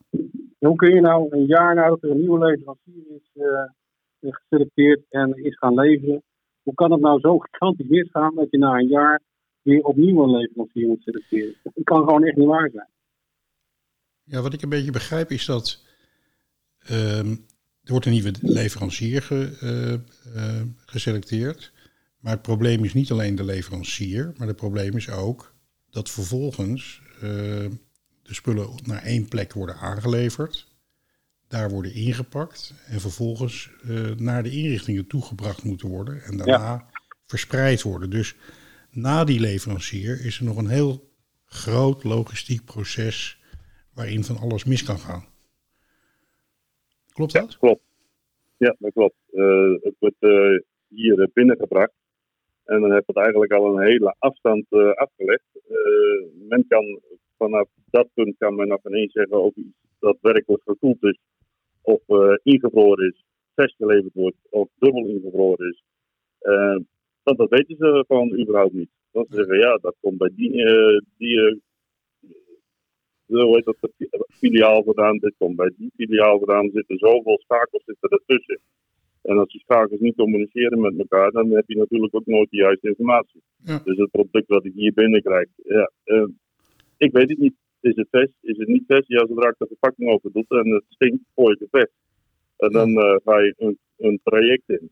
Hoe 0.60 0.76
kun 0.76 0.94
je 0.96 1.02
nou 1.02 1.28
een 1.30 1.46
jaar 1.46 1.76
nadat 1.76 2.04
er 2.04 2.10
een 2.10 2.18
nieuwe 2.20 2.46
leverancier 2.46 3.04
is 3.10 3.30
eh, 3.34 4.32
geselecteerd 4.32 5.02
en 5.10 5.44
is 5.44 5.58
gaan 5.58 5.74
leveren, 5.74 6.24
hoe 6.64 6.74
kan 6.74 6.92
het 6.92 7.02
nou 7.02 7.20
zo 7.20 7.38
gigantisch 7.38 7.88
misgaan 7.88 8.36
dat 8.36 8.48
je 8.50 8.58
na 8.58 8.74
een 8.78 8.88
jaar 8.88 9.22
weer 9.62 9.84
opnieuw 9.84 10.24
een 10.24 10.38
leverancier 10.38 10.88
moet 10.88 11.02
selecteren? 11.02 11.56
Dat 11.64 11.74
kan 11.84 12.04
gewoon 12.04 12.24
echt 12.24 12.38
niet 12.38 12.48
waar 12.48 12.70
zijn. 12.74 12.90
Ja, 14.24 14.42
wat 14.42 14.54
ik 14.54 14.62
een 14.62 14.70
beetje 14.70 14.92
begrijp 14.92 15.32
is 15.32 15.46
dat 15.46 15.86
ehm, 16.80 17.32
er 17.84 17.92
wordt 17.92 18.06
een 18.06 18.12
nieuwe 18.12 18.34
leverancier 18.42 19.22
ge, 19.22 19.58
eh, 20.36 20.62
geselecteerd. 20.86 21.72
Maar 22.20 22.34
het 22.34 22.42
probleem 22.42 22.84
is 22.84 22.94
niet 22.94 23.12
alleen 23.12 23.36
de 23.36 23.44
leverancier, 23.44 24.34
maar 24.38 24.48
het 24.48 24.56
probleem 24.56 24.96
is 24.96 25.10
ook 25.10 25.54
dat 25.90 26.10
vervolgens 26.10 27.02
eh, 27.16 27.22
de 28.22 28.34
spullen 28.34 28.70
naar 28.84 29.04
één 29.04 29.28
plek 29.28 29.54
worden 29.54 29.76
aangeleverd, 29.76 30.68
daar 31.54 31.70
worden 31.70 31.94
ingepakt 31.94 32.74
en 32.88 33.00
vervolgens 33.00 33.72
eh, 33.84 34.16
naar 34.18 34.44
de 34.44 34.52
inrichtingen 34.52 35.08
toegebracht 35.08 35.64
moeten 35.64 35.90
worden 35.90 36.22
en 36.22 36.38
daarna 36.38 36.86
verspreid 37.26 37.82
worden. 37.82 38.10
Dus 38.10 38.36
na 38.92 39.24
die 39.24 39.40
leverancier 39.40 40.26
is 40.26 40.40
er 40.40 40.46
nog 40.46 40.58
een 40.58 40.68
heel 40.70 41.10
groot 41.46 42.04
logistiek 42.04 42.66
proces 42.66 43.42
waarin 43.94 44.24
van 44.24 44.38
alles 44.38 44.64
mis 44.66 44.84
kan 44.84 44.98
gaan. 45.00 45.26
Klopt 47.14 47.32
Ja, 47.32 47.40
dat? 47.40 47.58
klopt. 47.58 47.82
Ja, 48.58 48.76
dat 48.80 48.94
klopt. 48.94 49.16
Eh, 49.32 49.74
het 49.82 49.96
wordt 50.00 50.16
eh, 50.20 50.60
hier 50.88 51.30
binnengebracht. 51.34 51.94
En 52.66 52.82
dan 52.82 52.92
heb 52.92 53.04
je 53.06 53.14
het 53.14 53.24
eigenlijk 53.24 53.52
al 53.54 53.78
een 53.78 53.86
hele 53.86 54.16
afstand 54.20 54.66
afgelegd. 54.96 55.44
Men 56.50 56.66
kan 56.68 57.00
vanaf 57.38 57.68
dat 57.90 58.08
punt 58.14 58.38
kan 58.38 58.56
men 58.56 58.68
nog 58.68 58.80
ineens 58.86 59.12
zeggen 59.12 59.44
of 59.44 59.56
iets 59.56 59.78
daadwerkelijk 60.00 60.64
gekoeld 60.66 61.04
is, 61.04 61.20
of 61.94 62.02
eh, 62.20 62.36
ingevroren 62.44 63.08
is, 63.08 63.24
vastgeleverd 63.56 64.14
wordt, 64.14 64.38
of 64.50 64.70
dubbel 64.78 65.06
ingevroren 65.06 65.70
is. 65.70 65.84
Eh, 66.40 66.78
want 67.24 67.38
dat 67.38 67.50
weten 67.50 67.76
ze 67.78 68.04
gewoon 68.08 68.40
überhaupt 68.40 68.74
niet. 68.74 68.90
Want 69.12 69.28
ze 69.30 69.36
zeggen, 69.36 69.60
ja, 69.60 69.78
dat 69.82 69.96
komt 70.02 70.18
bij 70.18 70.32
die, 70.36 70.64
eh, 70.64 71.02
die 71.18 71.40
eh, 71.40 71.56
hoe 73.28 73.56
heet 73.56 73.66
dat, 73.66 73.78
filiaal 74.30 74.82
gedaan, 74.82 75.18
dit 75.18 75.34
komt 75.38 75.56
bij 75.56 75.72
die 75.78 75.92
filiaal 75.96 76.40
gedaan, 76.40 76.66
er 76.66 76.72
zitten 76.72 76.98
zoveel 76.98 77.40
schakels 77.40 77.84
zitten 77.86 78.10
ertussen. 78.10 78.60
En 79.22 79.38
als 79.38 79.52
die 79.52 79.62
schakels 79.62 80.00
niet 80.00 80.16
communiceren 80.16 80.82
met 80.82 80.98
elkaar, 80.98 81.32
dan 81.32 81.50
heb 81.50 81.64
je 81.68 81.78
natuurlijk 81.78 82.16
ook 82.16 82.26
nooit 82.26 82.50
de 82.50 82.58
juiste 82.58 82.88
informatie. 82.88 83.42
Ja. 83.64 83.82
Dus 83.84 83.98
het 83.98 84.12
product 84.12 84.48
wat 84.48 84.66
ik 84.66 84.74
hier 84.76 84.94
binnenkrijg, 84.94 85.48
ja, 85.64 85.92
eh, 86.04 86.28
ik 86.98 87.12
weet 87.12 87.30
het 87.30 87.38
niet. 87.38 87.56
Is 87.84 87.96
het 87.96 88.08
vest? 88.10 88.34
Is 88.42 88.58
het 88.58 88.68
niet 88.68 88.84
vest? 88.88 89.08
Ja, 89.08 89.28
zodra 89.28 89.50
ik 89.50 89.56
de 89.58 89.68
verpakking 89.68 90.10
open 90.10 90.32
doe 90.32 90.46
en 90.48 90.70
het 90.70 90.84
stinkt, 90.90 91.24
gooi 91.36 91.54
ik 91.54 91.60
het 91.60 91.72
weg. 91.72 91.88
En 92.58 92.72
dan 92.72 92.90
eh, 92.90 93.16
ga 93.24 93.40
je 93.40 93.54
een, 93.58 93.78
een 93.98 94.20
traject 94.24 94.70
in. 94.70 94.90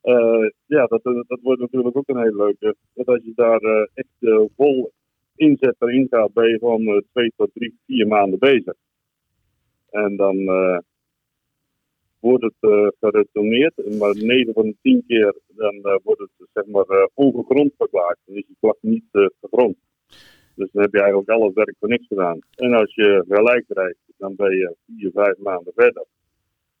Eh, 0.00 0.48
ja, 0.66 0.86
dat, 0.86 1.02
dat 1.02 1.40
wordt 1.42 1.60
natuurlijk 1.60 1.96
ook 1.96 2.08
een 2.08 2.22
hele 2.22 2.36
leuke. 2.36 2.74
Want 2.92 3.08
als 3.08 3.24
je 3.24 3.32
daar 3.34 3.60
eh, 3.60 3.86
echt 3.94 4.16
eh, 4.18 4.40
vol 4.56 4.92
inzet 5.34 5.76
erin 5.78 6.06
gaat, 6.10 6.32
ben 6.32 6.48
je 6.48 6.58
gewoon 6.58 6.86
eh, 6.86 7.00
twee 7.12 7.32
tot 7.36 7.50
drie, 7.54 7.78
vier 7.86 8.06
maanden 8.06 8.38
bezig. 8.38 8.74
En 9.90 10.16
dan 10.16 10.36
eh, 10.38 10.78
wordt 12.20 12.44
het 12.44 12.54
eh 12.60 12.86
geretourneerd, 13.00 13.98
maar 13.98 14.14
9 14.14 14.52
van 14.52 14.66
de 14.66 14.76
10 14.82 15.04
keer 15.06 15.34
dan 15.48 15.74
eh, 15.82 15.96
wordt 16.02 16.20
het 16.20 16.48
zeg 16.52 16.66
maar 16.66 16.84
eh, 16.84 17.06
ongegrond 17.14 17.72
verklaard. 17.76 18.18
Dan 18.24 18.36
is 18.36 18.46
die 18.46 18.56
klacht 18.60 18.82
niet 18.82 19.04
eh, 19.12 19.26
gegrond. 19.40 19.76
Dus 20.60 20.70
dan 20.72 20.82
heb 20.82 20.92
je 20.92 21.00
eigenlijk 21.00 21.30
al 21.30 21.44
het 21.44 21.54
werk 21.54 21.74
voor 21.78 21.88
niks 21.88 22.06
gedaan. 22.06 22.38
En 22.54 22.72
als 22.72 22.94
je 22.94 23.24
gelijk 23.28 23.64
krijgt, 23.68 23.98
dan 24.16 24.34
ben 24.36 24.50
je 24.50 24.76
vier, 24.86 25.10
vijf 25.14 25.38
maanden 25.38 25.72
verder. 25.76 26.04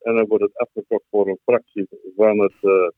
En 0.00 0.14
dan 0.14 0.26
wordt 0.26 0.44
het 0.44 0.56
afgekocht 0.56 1.04
voor 1.10 1.28
een 1.28 1.38
fractie 1.44 1.88
van 2.16 2.38
het, 2.38 2.54
eh, 2.60 2.88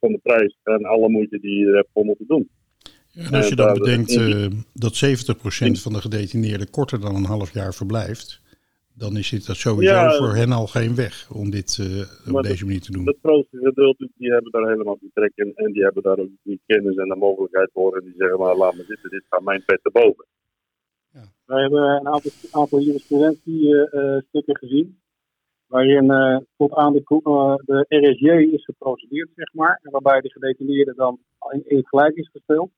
van 0.00 0.12
de 0.12 0.20
prijs 0.22 0.56
en 0.62 0.84
alle 0.84 1.08
moeite 1.08 1.38
die 1.38 1.58
je 1.58 1.66
er 1.66 1.74
hebt 1.74 1.88
om 1.92 2.06
moeten 2.06 2.26
doen. 2.26 2.48
En 3.14 3.34
als 3.34 3.48
je 3.48 3.56
dan 3.56 3.72
bedenkt 3.72 4.16
eh, 4.16 4.46
dat 4.72 4.94
70% 4.94 5.82
van 5.82 5.92
de 5.92 6.00
gedetineerden 6.00 6.70
korter 6.70 7.00
dan 7.00 7.14
een 7.14 7.24
half 7.24 7.52
jaar 7.52 7.74
verblijft, 7.74 8.40
dan 8.98 9.16
is 9.16 9.30
dit 9.30 9.46
dat 9.46 9.56
sowieso 9.56 9.92
Ja. 9.92 10.16
voor 10.16 10.34
hen 10.34 10.52
al 10.52 10.66
geen 10.66 10.94
weg 10.94 11.30
om 11.30 11.50
dit 11.50 11.78
eh, 11.80 12.34
op 12.34 12.42
deze 12.42 12.64
manier 12.64 12.80
te 12.80 12.92
doen. 12.92 13.06
Het 13.06 13.18
grootste 13.22 13.58
gedeelte, 13.62 14.08
die 14.16 14.32
hebben 14.32 14.52
daar 14.52 14.68
helemaal 14.68 14.96
geen 15.00 15.10
trek 15.14 15.32
in. 15.34 15.52
En 15.54 15.72
die 15.72 15.82
hebben 15.82 16.02
daar 16.02 16.18
ook 16.18 16.30
niet 16.42 16.60
kennis 16.66 16.96
en 16.96 17.08
de 17.08 17.16
mogelijkheid 17.16 17.70
voor. 17.72 17.96
En 17.96 18.04
die 18.04 18.14
zeggen 18.16 18.38
maar, 18.38 18.56
laat 18.56 18.74
me 18.74 18.84
zitten, 18.84 19.10
dit 19.10 19.24
gaat 19.28 19.42
mijn 19.42 19.64
pet 19.64 19.80
te 19.82 19.90
boven. 19.90 20.24
Wij 21.46 21.60
hebben 21.60 21.82
een 21.82 22.08
aantal, 22.08 22.30
aantal 22.50 22.80
jurisprudentiestukken 22.80 24.56
gezien. 24.56 24.98
Waarin 25.66 26.10
eh, 26.10 26.38
tot 26.56 26.74
aan 26.74 26.92
de, 26.92 27.02
eh, 27.06 27.54
de 27.64 27.86
RSJ 27.88 28.28
is 28.54 28.64
geprocedeerd, 28.64 29.28
zeg 29.36 29.54
maar. 29.54 29.80
En 29.82 29.90
waarbij 29.90 30.20
de 30.20 30.30
gedetineerde 30.30 30.94
dan 30.94 31.18
in, 31.50 31.62
in 31.66 31.86
gelijk 31.86 32.14
is 32.16 32.28
gesteld. 32.32 32.70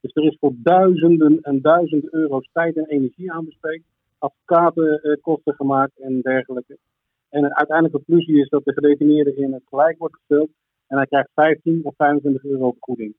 Dus 0.00 0.14
er 0.14 0.24
is 0.24 0.36
voor 0.40 0.52
duizenden 0.56 1.38
en 1.42 1.60
duizenden 1.60 2.14
euro's 2.14 2.48
tijd 2.52 2.76
en 2.76 2.86
energie 2.86 3.32
aan 3.32 3.44
besteed. 3.44 3.82
Advocatenkosten 4.18 5.54
gemaakt 5.54 6.00
en 6.00 6.20
dergelijke. 6.20 6.78
En 7.28 7.44
een 7.44 7.56
uiteindelijke 7.56 8.04
conclusie 8.04 8.40
is 8.40 8.48
dat 8.48 8.64
de 8.64 8.72
gedetineerde 8.72 9.34
in 9.34 9.52
het 9.52 9.62
gelijk 9.68 9.98
wordt 9.98 10.14
gesteld. 10.14 10.50
En 10.86 10.96
hij 10.96 11.06
krijgt 11.06 11.30
15 11.34 11.80
of 11.82 11.94
25 11.96 12.44
euro 12.44 12.70
vergoeding. 12.70 13.14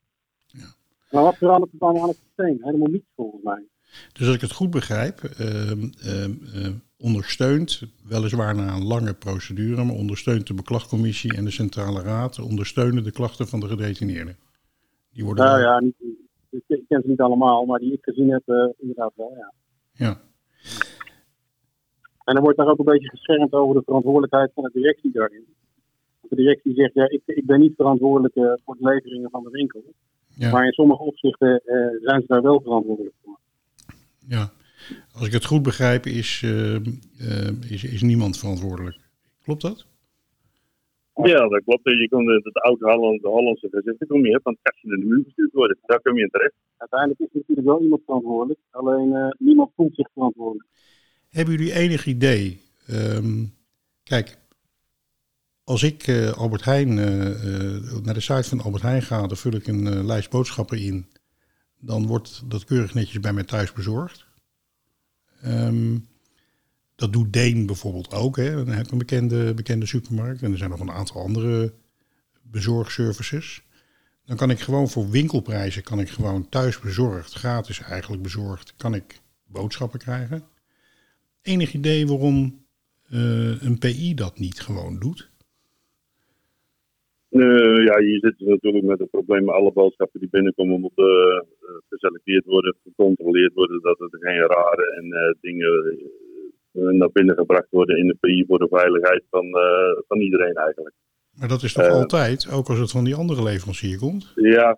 Maar 1.11 1.23
wat 1.23 1.37
verandert 1.37 1.71
er 1.71 1.79
dan 1.79 1.97
aan 1.97 2.07
het 2.07 2.17
systeem? 2.17 2.57
Helemaal 2.61 2.91
niets 2.91 3.07
volgens 3.15 3.43
mij. 3.43 3.63
Dus 4.13 4.27
als 4.27 4.35
ik 4.35 4.41
het 4.41 4.51
goed 4.51 4.69
begrijp, 4.69 5.19
ehm, 5.23 5.89
ehm, 5.99 6.31
ehm, 6.53 6.73
ondersteunt, 6.97 7.81
weliswaar 8.07 8.55
na 8.55 8.75
een 8.75 8.85
lange 8.85 9.13
procedure, 9.13 9.83
maar 9.83 9.95
ondersteunt 9.95 10.47
de 10.47 10.53
beklachtcommissie 10.53 11.35
en 11.35 11.45
de 11.45 11.51
Centrale 11.51 12.01
Raad, 12.01 12.39
ondersteunen 12.39 13.03
de 13.03 13.11
klachten 13.11 13.47
van 13.47 13.59
de 13.59 13.67
gedetineerden. 13.67 14.37
Die 15.13 15.25
worden 15.25 15.45
Nou 15.45 15.61
ja, 15.61 15.79
niet, 15.79 15.95
ik, 16.49 16.63
ik 16.67 16.83
ken 16.87 17.01
ze 17.01 17.07
niet 17.07 17.19
allemaal, 17.19 17.65
maar 17.65 17.79
die 17.79 17.93
ik 17.93 18.03
gezien 18.03 18.29
heb, 18.29 18.41
eh, 18.45 18.69
inderdaad 18.77 19.11
wel, 19.15 19.33
ja. 19.37 19.53
ja. 19.91 20.21
En 22.23 22.35
er 22.35 22.41
wordt 22.41 22.57
daar 22.57 22.67
ook 22.67 22.79
een 22.79 22.85
beetje 22.85 23.09
geschermd 23.09 23.53
over 23.53 23.75
de 23.75 23.81
verantwoordelijkheid 23.85 24.51
van 24.53 24.63
de 24.63 24.69
directie 24.73 25.11
daarin. 25.11 25.45
De 26.21 26.35
directie 26.35 26.73
zegt, 26.73 26.93
ja, 26.93 27.09
ik, 27.09 27.21
ik 27.25 27.45
ben 27.45 27.59
niet 27.59 27.75
verantwoordelijk 27.75 28.35
eh, 28.35 28.53
voor 28.65 28.75
de 28.79 28.87
leveringen 28.87 29.29
van 29.29 29.43
de 29.43 29.49
winkel. 29.49 29.83
Ja. 30.27 30.51
Maar 30.51 30.65
in 30.65 30.71
sommige 30.71 31.03
opzichten 31.03 31.61
eh, 31.65 31.75
zijn 32.01 32.21
ze 32.21 32.27
daar 32.27 32.41
wel 32.41 32.61
verantwoordelijk 32.61 33.15
voor. 33.23 33.39
Ja, 34.27 34.51
als 35.13 35.27
ik 35.27 35.33
het 35.33 35.45
goed 35.45 35.63
begrijp, 35.63 36.05
is, 36.05 36.41
eh, 36.43 36.75
is, 37.69 37.83
is 37.83 38.01
niemand 38.01 38.37
verantwoordelijk. 38.37 38.97
Klopt 39.43 39.61
dat? 39.61 39.85
Ja, 41.23 41.47
dat 41.47 41.63
klopt. 41.63 41.83
Je 41.83 42.07
kon 42.09 42.27
het, 42.27 42.43
het 42.43 42.57
oude 42.57 42.91
Hollandse, 42.91 43.27
Hollandse 43.27 43.67
gezicht 43.71 44.07
kom 44.07 44.25
je, 44.25 44.39
want 44.43 44.57
als 44.61 44.81
je 44.81 44.93
in 44.93 44.99
de 44.99 45.05
muur 45.05 45.23
gestuurd 45.23 45.53
wordt, 45.53 45.79
daar 45.85 46.01
kom 46.01 46.15
je 46.17 46.23
in 46.23 46.29
terecht. 46.29 46.53
Uiteindelijk 46.77 47.19
is 47.19 47.27
natuurlijk 47.33 47.67
wel 47.67 47.81
iemand 47.81 48.01
verantwoordelijk, 48.05 48.59
alleen 48.69 49.13
eh, 49.13 49.27
niemand 49.37 49.71
voelt 49.75 49.95
zich 49.95 50.09
verantwoordelijk. 50.13 50.67
Hebben 51.29 51.53
jullie 51.53 51.73
enig 51.73 52.05
idee? 52.05 52.67
ehm, 52.89 53.45
kijk, 54.03 54.37
als 55.63 55.83
ik 55.83 56.07
eh, 56.07 56.31
Albert 56.31 56.65
Heijn, 56.65 56.97
eh, 56.97 57.75
eh, 57.75 58.03
naar 58.03 58.13
de 58.13 58.19
site 58.19 58.49
van 58.49 58.61
Albert 58.61 58.83
Heijn 58.83 59.01
ga, 59.01 59.27
dan 59.27 59.37
vul 59.37 59.53
ik 59.53 59.67
een 59.67 60.05
lijst 60.05 60.29
boodschappen 60.29 60.79
in. 60.79 61.07
Dan 61.79 62.07
wordt 62.07 62.49
dat 62.49 62.63
keurig 62.63 62.93
netjes 62.93 63.19
bij 63.19 63.33
mij 63.33 63.43
thuis 63.43 63.73
bezorgd. 63.73 64.25
Ehm, 65.41 65.97
dat 66.99 67.13
doet 67.13 67.33
Deen 67.33 67.65
bijvoorbeeld 67.65 68.13
ook. 68.13 68.37
Hè. 68.37 68.55
Dan 68.55 68.67
heb 68.67 68.85
ik 68.85 68.91
een 68.91 68.97
bekende, 68.97 69.53
bekende 69.53 69.85
supermarkt. 69.85 70.41
En 70.41 70.51
er 70.51 70.57
zijn 70.57 70.69
nog 70.69 70.79
een 70.79 70.91
aantal 70.91 71.21
andere 71.21 71.73
bezorgservices. 72.51 73.63
Dan 74.25 74.37
kan 74.37 74.49
ik 74.49 74.59
gewoon 74.59 74.89
voor 74.89 75.09
winkelprijzen, 75.09 75.83
kan 75.83 75.99
ik 75.99 76.09
gewoon 76.09 76.49
thuis 76.49 76.79
bezorgd, 76.79 77.33
gratis 77.33 77.81
eigenlijk 77.81 78.21
bezorgd, 78.21 78.73
kan 78.77 78.93
ik 78.93 79.21
boodschappen 79.47 79.99
krijgen. 79.99 80.43
Enig 81.41 81.73
idee 81.73 82.07
waarom 82.07 82.65
eh, 83.09 83.61
een 83.61 83.77
PI 83.79 84.13
dat 84.13 84.39
niet 84.39 84.59
gewoon 84.59 84.99
doet? 84.99 85.29
Eh, 87.29 87.85
ja, 87.85 87.99
hier 87.99 88.19
zitten 88.19 88.45
ze 88.45 88.49
natuurlijk 88.49 88.85
met 88.85 88.99
het 88.99 89.09
probleem 89.09 89.49
alle 89.49 89.71
boodschappen 89.71 90.19
die 90.19 90.29
binnenkomen 90.29 90.79
moeten 90.79 91.05
eh, 91.05 91.67
geselecteerd 91.89 92.45
worden, 92.45 92.75
gecontroleerd 92.83 93.53
worden, 93.53 93.81
dat 93.81 93.99
er 93.99 94.09
geen 94.11 94.47
rare 94.47 94.95
en 94.97 95.37
dingen 95.41 95.97
naar 96.71 97.11
binnen 97.11 97.35
gebracht 97.35 97.67
worden 97.69 97.97
in 97.97 98.07
de 98.07 98.15
PI 98.19 98.45
voor 98.47 98.59
de 98.59 98.67
veiligheid 98.69 99.23
van, 99.29 99.45
eh, 99.45 100.01
van 100.07 100.19
iedereen 100.19 100.53
eigenlijk. 100.55 100.95
Maar 101.33 101.47
dat 101.47 101.63
is 101.63 101.73
toch 101.73 101.85
Eh. 101.85 101.91
altijd, 101.93 102.51
ook 102.51 102.67
als 102.69 102.79
het 102.79 102.91
van 102.91 103.03
die 103.03 103.15
andere 103.15 103.43
leverancier 103.43 103.97
komt? 103.97 104.31
Ja, 104.35 104.77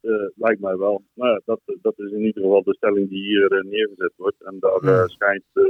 eh, 0.00 0.10
lijkt 0.34 0.60
mij 0.60 0.76
wel. 0.76 1.02
Maar 1.14 1.30
ja, 1.30 1.40
dat, 1.44 1.60
dat 1.82 1.98
is 1.98 2.10
in 2.10 2.20
ieder 2.24 2.42
geval 2.42 2.62
de 2.62 2.74
stelling 2.74 3.08
die 3.08 3.22
hier 3.22 3.52
eh, 3.52 3.64
neergezet 3.70 4.12
wordt. 4.16 4.42
En 4.42 4.56
daar 4.60 4.80
eh, 4.80 4.88
Ja. 4.88 5.06
schijnt 5.08 5.42
eh, 5.52 5.64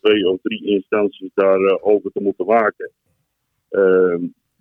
twee 0.00 0.28
of 0.28 0.38
drie 0.42 0.64
instanties 0.66 1.30
daarover 1.34 1.82
over 1.82 2.10
te 2.12 2.20
moeten 2.22 2.44
waken. 2.46 2.90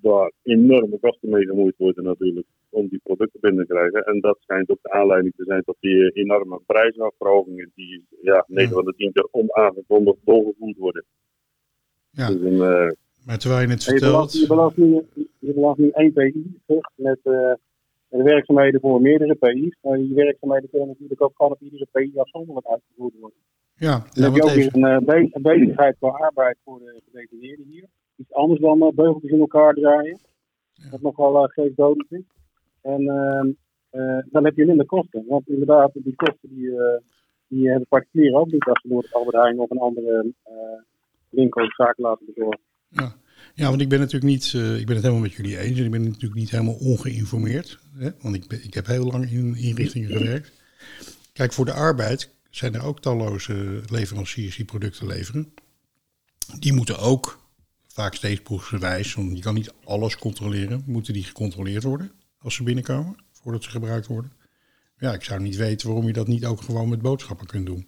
Waar 0.03 0.31
enorme 0.43 0.99
kosten 0.99 1.29
mee 1.29 1.45
gemoeid 1.45 1.77
worden 1.77 2.03
natuurlijk 2.03 2.47
om 2.69 2.87
die 2.87 2.99
producten 3.03 3.39
binnen 3.39 3.65
te 3.65 3.73
krijgen. 3.73 4.03
En 4.05 4.19
dat 4.19 4.37
schijnt 4.39 4.69
ook 4.69 4.81
de 4.81 4.91
aanleiding 4.91 5.33
te 5.35 5.43
zijn 5.43 5.63
tot 5.63 5.75
die 5.79 6.11
eh, 6.11 6.23
enorme 6.23 6.59
prijsafverhogingen 6.65 7.71
die 7.75 8.05
ja, 8.21 8.45
9 8.47 8.73
van 8.73 8.85
de 8.85 8.93
10 8.97 9.11
keer 9.11 9.27
onaangekondigd 9.31 10.17
doorgevoerd 10.25 10.77
worden. 10.77 11.05
Ja, 12.09 12.27
Dus 12.27 12.41
een, 12.41 12.61
eh, 12.61 12.91
maar 13.25 13.37
terwijl 13.37 13.61
je 13.61 13.67
het 13.67 13.83
vertelt... 13.83 14.33
je, 14.33 14.47
belast 14.47 14.77
nu, 14.77 15.01
je 15.39 15.53
belast 15.53 15.79
nu 15.79 15.89
één 15.89 16.13
PI 16.13 16.59
terug 16.65 16.89
met 16.95 17.19
de 17.23 17.57
werkzaamheden 18.23 18.79
voor 18.81 19.01
meerdere 19.01 19.35
PI's. 19.35 19.77
Maar 19.81 19.97
die 19.97 20.13
werkzaamheden 20.13 20.69
kunnen 20.69 20.87
natuurlijk 20.87 21.21
ook 21.21 21.33
gewoon 21.35 21.51
op 21.51 21.61
iedere 21.61 21.87
PI 21.91 22.11
afzonderlijk 22.15 22.67
uitgevoerd 22.67 23.13
worden. 23.19 23.37
Ja, 23.75 23.97
Dan 23.97 24.07
ja 24.13 24.23
heb 24.23 24.35
je 24.35 24.43
ook 24.43 24.49
weer 24.49 24.75
een, 24.75 25.05
be- 25.05 25.29
een 25.31 25.41
bezigheid 25.41 25.95
qua 25.99 26.09
arbeid 26.09 26.57
voor 26.63 26.79
de 26.79 27.01
gedetineerden 27.05 27.65
hier. 27.65 27.87
Iets 28.15 28.34
anders 28.34 28.60
dan 28.60 28.82
eh, 28.82 28.93
beugeltjes 28.93 29.32
in 29.32 29.39
elkaar 29.39 29.73
draaien. 29.73 30.19
Wat 30.91 31.02
nogal 31.02 31.43
uh, 31.43 31.49
geestdodend 31.49 32.12
is. 32.12 32.23
En 32.82 33.08
ehm, 33.08 33.52
eh, 33.89 34.23
dan 34.32 34.45
heb 34.45 34.56
je 34.56 34.65
minder 34.65 34.86
kosten. 34.86 35.26
Want 35.28 35.47
inderdaad, 35.47 35.91
die 35.93 36.15
kosten 36.15 36.49
die, 36.49 36.69
eh, 36.69 37.02
die 37.47 37.69
hebben 37.69 37.88
particulieren 37.88 38.39
ook 38.39 38.52
niet 38.52 38.63
als 38.63 38.82
ze 38.82 38.88
door 38.88 39.02
het 39.02 39.13
Albert 39.13 39.36
Heijn 39.36 39.60
of 39.60 39.69
een 39.69 39.78
andere 39.78 40.34
winkel 41.30 41.65
zaak 41.78 41.97
laten 41.97 42.26
bezorgen. 42.26 42.60
ja. 42.89 43.15
ja, 43.54 43.69
want 43.69 43.82
ik 43.82 43.89
ben 43.89 43.99
natuurlijk 43.99 44.32
niet, 44.32 44.54
ik 44.54 44.86
ben 44.86 44.95
het 44.95 45.04
helemaal 45.04 45.21
met 45.21 45.34
jullie 45.34 45.60
eens. 45.60 45.80
En 45.80 45.86
ik 45.86 45.91
ben 45.91 46.04
natuurlijk 46.04 46.34
niet 46.34 46.49
helemaal 46.49 46.78
ongeïnformeerd. 46.80 47.80
Hè? 47.97 48.10
Want 48.21 48.36
ik, 48.36 48.47
ben, 48.47 48.63
ik 48.63 48.73
heb 48.73 48.86
heel 48.86 49.06
lang 49.06 49.32
in 49.32 49.56
inrichtingen 49.56 50.10
gewerkt. 50.10 50.52
Kijk, 51.34 51.54
voor 51.54 51.65
de 51.65 51.73
arbeid 51.73 52.36
zijn 52.49 52.73
er 52.73 52.86
ook 52.86 52.99
talloze 52.99 53.82
leveranciers 53.91 54.56
die 54.56 54.65
producten 54.65 55.08
leveren. 55.08 55.54
Die 56.60 56.73
moeten 56.73 56.99
ook 56.99 57.42
vaak 57.93 58.13
steeds 58.13 58.41
proefsgewijs, 58.41 59.15
want 59.15 59.38
je 59.38 59.43
kan 59.43 59.53
niet 59.53 59.73
alles 59.84 60.17
controleren, 60.17 60.84
moeten 60.86 61.13
die 61.13 61.23
gecontroleerd 61.23 61.84
worden 61.84 62.12
als 62.39 62.56
ze 62.56 62.63
binnenkomen, 62.63 63.15
voordat 63.32 63.63
ze 63.63 63.69
gebruikt 63.69 64.08
worden. 64.08 64.32
Ja, 64.97 65.13
ik 65.13 65.23
zou 65.23 65.41
niet 65.41 65.56
weten 65.56 65.88
waarom 65.88 66.08
je 66.08 66.13
dat 66.13 66.27
niet 66.27 66.45
ook 66.45 66.62
gewoon 66.62 66.89
met 66.89 67.01
boodschappen 67.01 67.47
kunt 67.47 67.65
doen. 67.65 67.88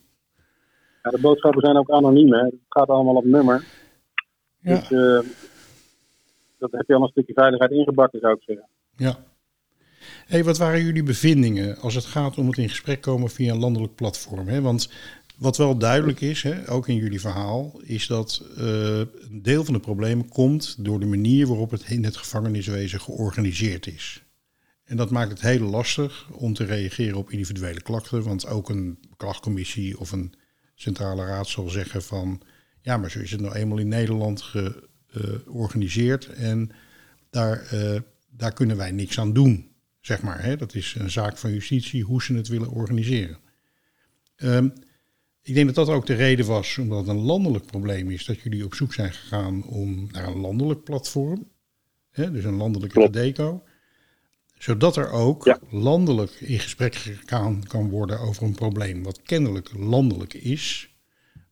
Ja, 1.03 1.09
de 1.09 1.19
boodschappen 1.21 1.61
zijn 1.61 1.77
ook 1.77 1.89
anoniem. 1.89 2.33
Hè. 2.33 2.43
Het 2.43 2.53
gaat 2.69 2.87
allemaal 2.87 3.15
op 3.15 3.25
nummer. 3.25 3.65
Ja. 4.59 4.75
Dus 4.79 4.91
eh, 4.91 5.29
dat 6.57 6.71
heb 6.71 6.87
je 6.87 6.95
al 6.95 7.01
een 7.01 7.07
stukje 7.07 7.33
veiligheid 7.33 7.71
ingebakken, 7.71 8.19
zou 8.19 8.35
ik 8.35 8.43
zeggen. 8.43 8.67
Ja. 8.95 9.17
Hey, 10.25 10.43
wat 10.43 10.57
waren 10.57 10.83
jullie 10.83 11.03
bevindingen 11.03 11.77
als 11.77 11.95
het 11.95 12.05
gaat 12.05 12.37
om 12.37 12.47
het 12.47 12.57
in 12.57 12.69
gesprek 12.69 13.01
komen 13.01 13.29
via 13.29 13.53
een 13.53 13.59
landelijk 13.59 13.95
platform? 13.95 14.47
Hè? 14.47 14.61
Want 14.61 14.89
wat 15.37 15.57
wel 15.57 15.77
duidelijk 15.77 16.21
is, 16.21 16.41
hè, 16.41 16.69
ook 16.69 16.87
in 16.87 16.95
jullie 16.95 17.19
verhaal, 17.19 17.81
is 17.83 18.07
dat 18.07 18.43
eh, 18.57 18.97
een 18.97 19.41
deel 19.41 19.65
van 19.65 19.73
de 19.73 19.79
problemen 19.79 20.29
komt 20.29 20.75
door 20.79 20.99
de 20.99 21.05
manier 21.05 21.47
waarop 21.47 21.71
het 21.71 21.89
in 21.89 22.03
het 22.03 22.17
gevangeniswezen 22.17 23.01
georganiseerd 23.01 23.87
is. 23.87 24.23
En 24.83 24.97
dat 24.97 25.09
maakt 25.09 25.29
het 25.29 25.41
heel 25.41 25.69
lastig 25.69 26.29
om 26.31 26.53
te 26.53 26.63
reageren 26.63 27.17
op 27.17 27.31
individuele 27.31 27.81
klachten, 27.81 28.23
want 28.23 28.47
ook 28.47 28.69
een 28.69 28.99
klachtcommissie 29.17 29.99
of 29.99 30.11
een 30.11 30.33
centrale 30.75 31.25
raad 31.25 31.47
zal 31.47 31.69
zeggen 31.69 32.03
van, 32.03 32.41
ja, 32.81 32.97
maar 32.97 33.11
zo 33.11 33.19
is 33.19 33.31
het 33.31 33.41
nou 33.41 33.55
eenmaal 33.55 33.77
in 33.77 33.87
Nederland 33.87 34.41
georganiseerd 35.07 36.25
en 36.25 36.71
daar, 37.29 37.61
eh, 37.61 38.01
daar 38.29 38.53
kunnen 38.53 38.77
wij 38.77 38.91
niks 38.91 39.19
aan 39.19 39.33
doen, 39.33 39.71
zeg 40.01 40.21
maar. 40.21 40.43
Hè? 40.43 40.55
Dat 40.57 40.75
is 40.75 40.95
een 40.99 41.11
zaak 41.11 41.37
van 41.37 41.51
justitie 41.51 42.03
hoe 42.03 42.23
ze 42.23 42.33
het 42.33 42.47
willen 42.47 42.69
organiseren. 42.69 43.37
Ehm, 44.35 44.69
ik 45.47 45.53
denk 45.55 45.65
dat 45.75 45.85
dat 45.85 45.95
ook 45.95 46.05
de 46.05 46.13
reden 46.13 46.45
was, 46.45 46.77
omdat 46.77 46.97
het 46.99 47.07
een 47.07 47.21
landelijk 47.25 47.65
probleem 47.65 48.09
is, 48.09 48.25
dat 48.25 48.39
jullie 48.39 48.65
op 48.65 48.73
zoek 48.73 48.93
zijn 48.93 49.11
gegaan 49.11 49.63
om 49.63 50.07
naar 50.11 50.27
een 50.27 50.39
landelijk 50.39 50.83
platform, 50.83 51.47
hè? 52.11 52.31
dus 52.31 52.43
een 52.43 52.57
landelijke 52.57 52.95
Klopt. 52.99 53.13
deco, 53.13 53.63
zodat 54.57 54.95
er 54.95 55.11
ook 55.11 55.45
Ja. 55.45 55.59
landelijk 55.71 56.31
in 56.31 56.59
gesprek 56.59 56.95
gegaan 56.95 57.63
kan 57.67 57.89
worden 57.89 58.19
over 58.19 58.43
een 58.43 58.55
probleem 58.55 59.03
wat 59.03 59.21
kennelijk 59.21 59.69
landelijk 59.77 60.33
is. 60.33 60.93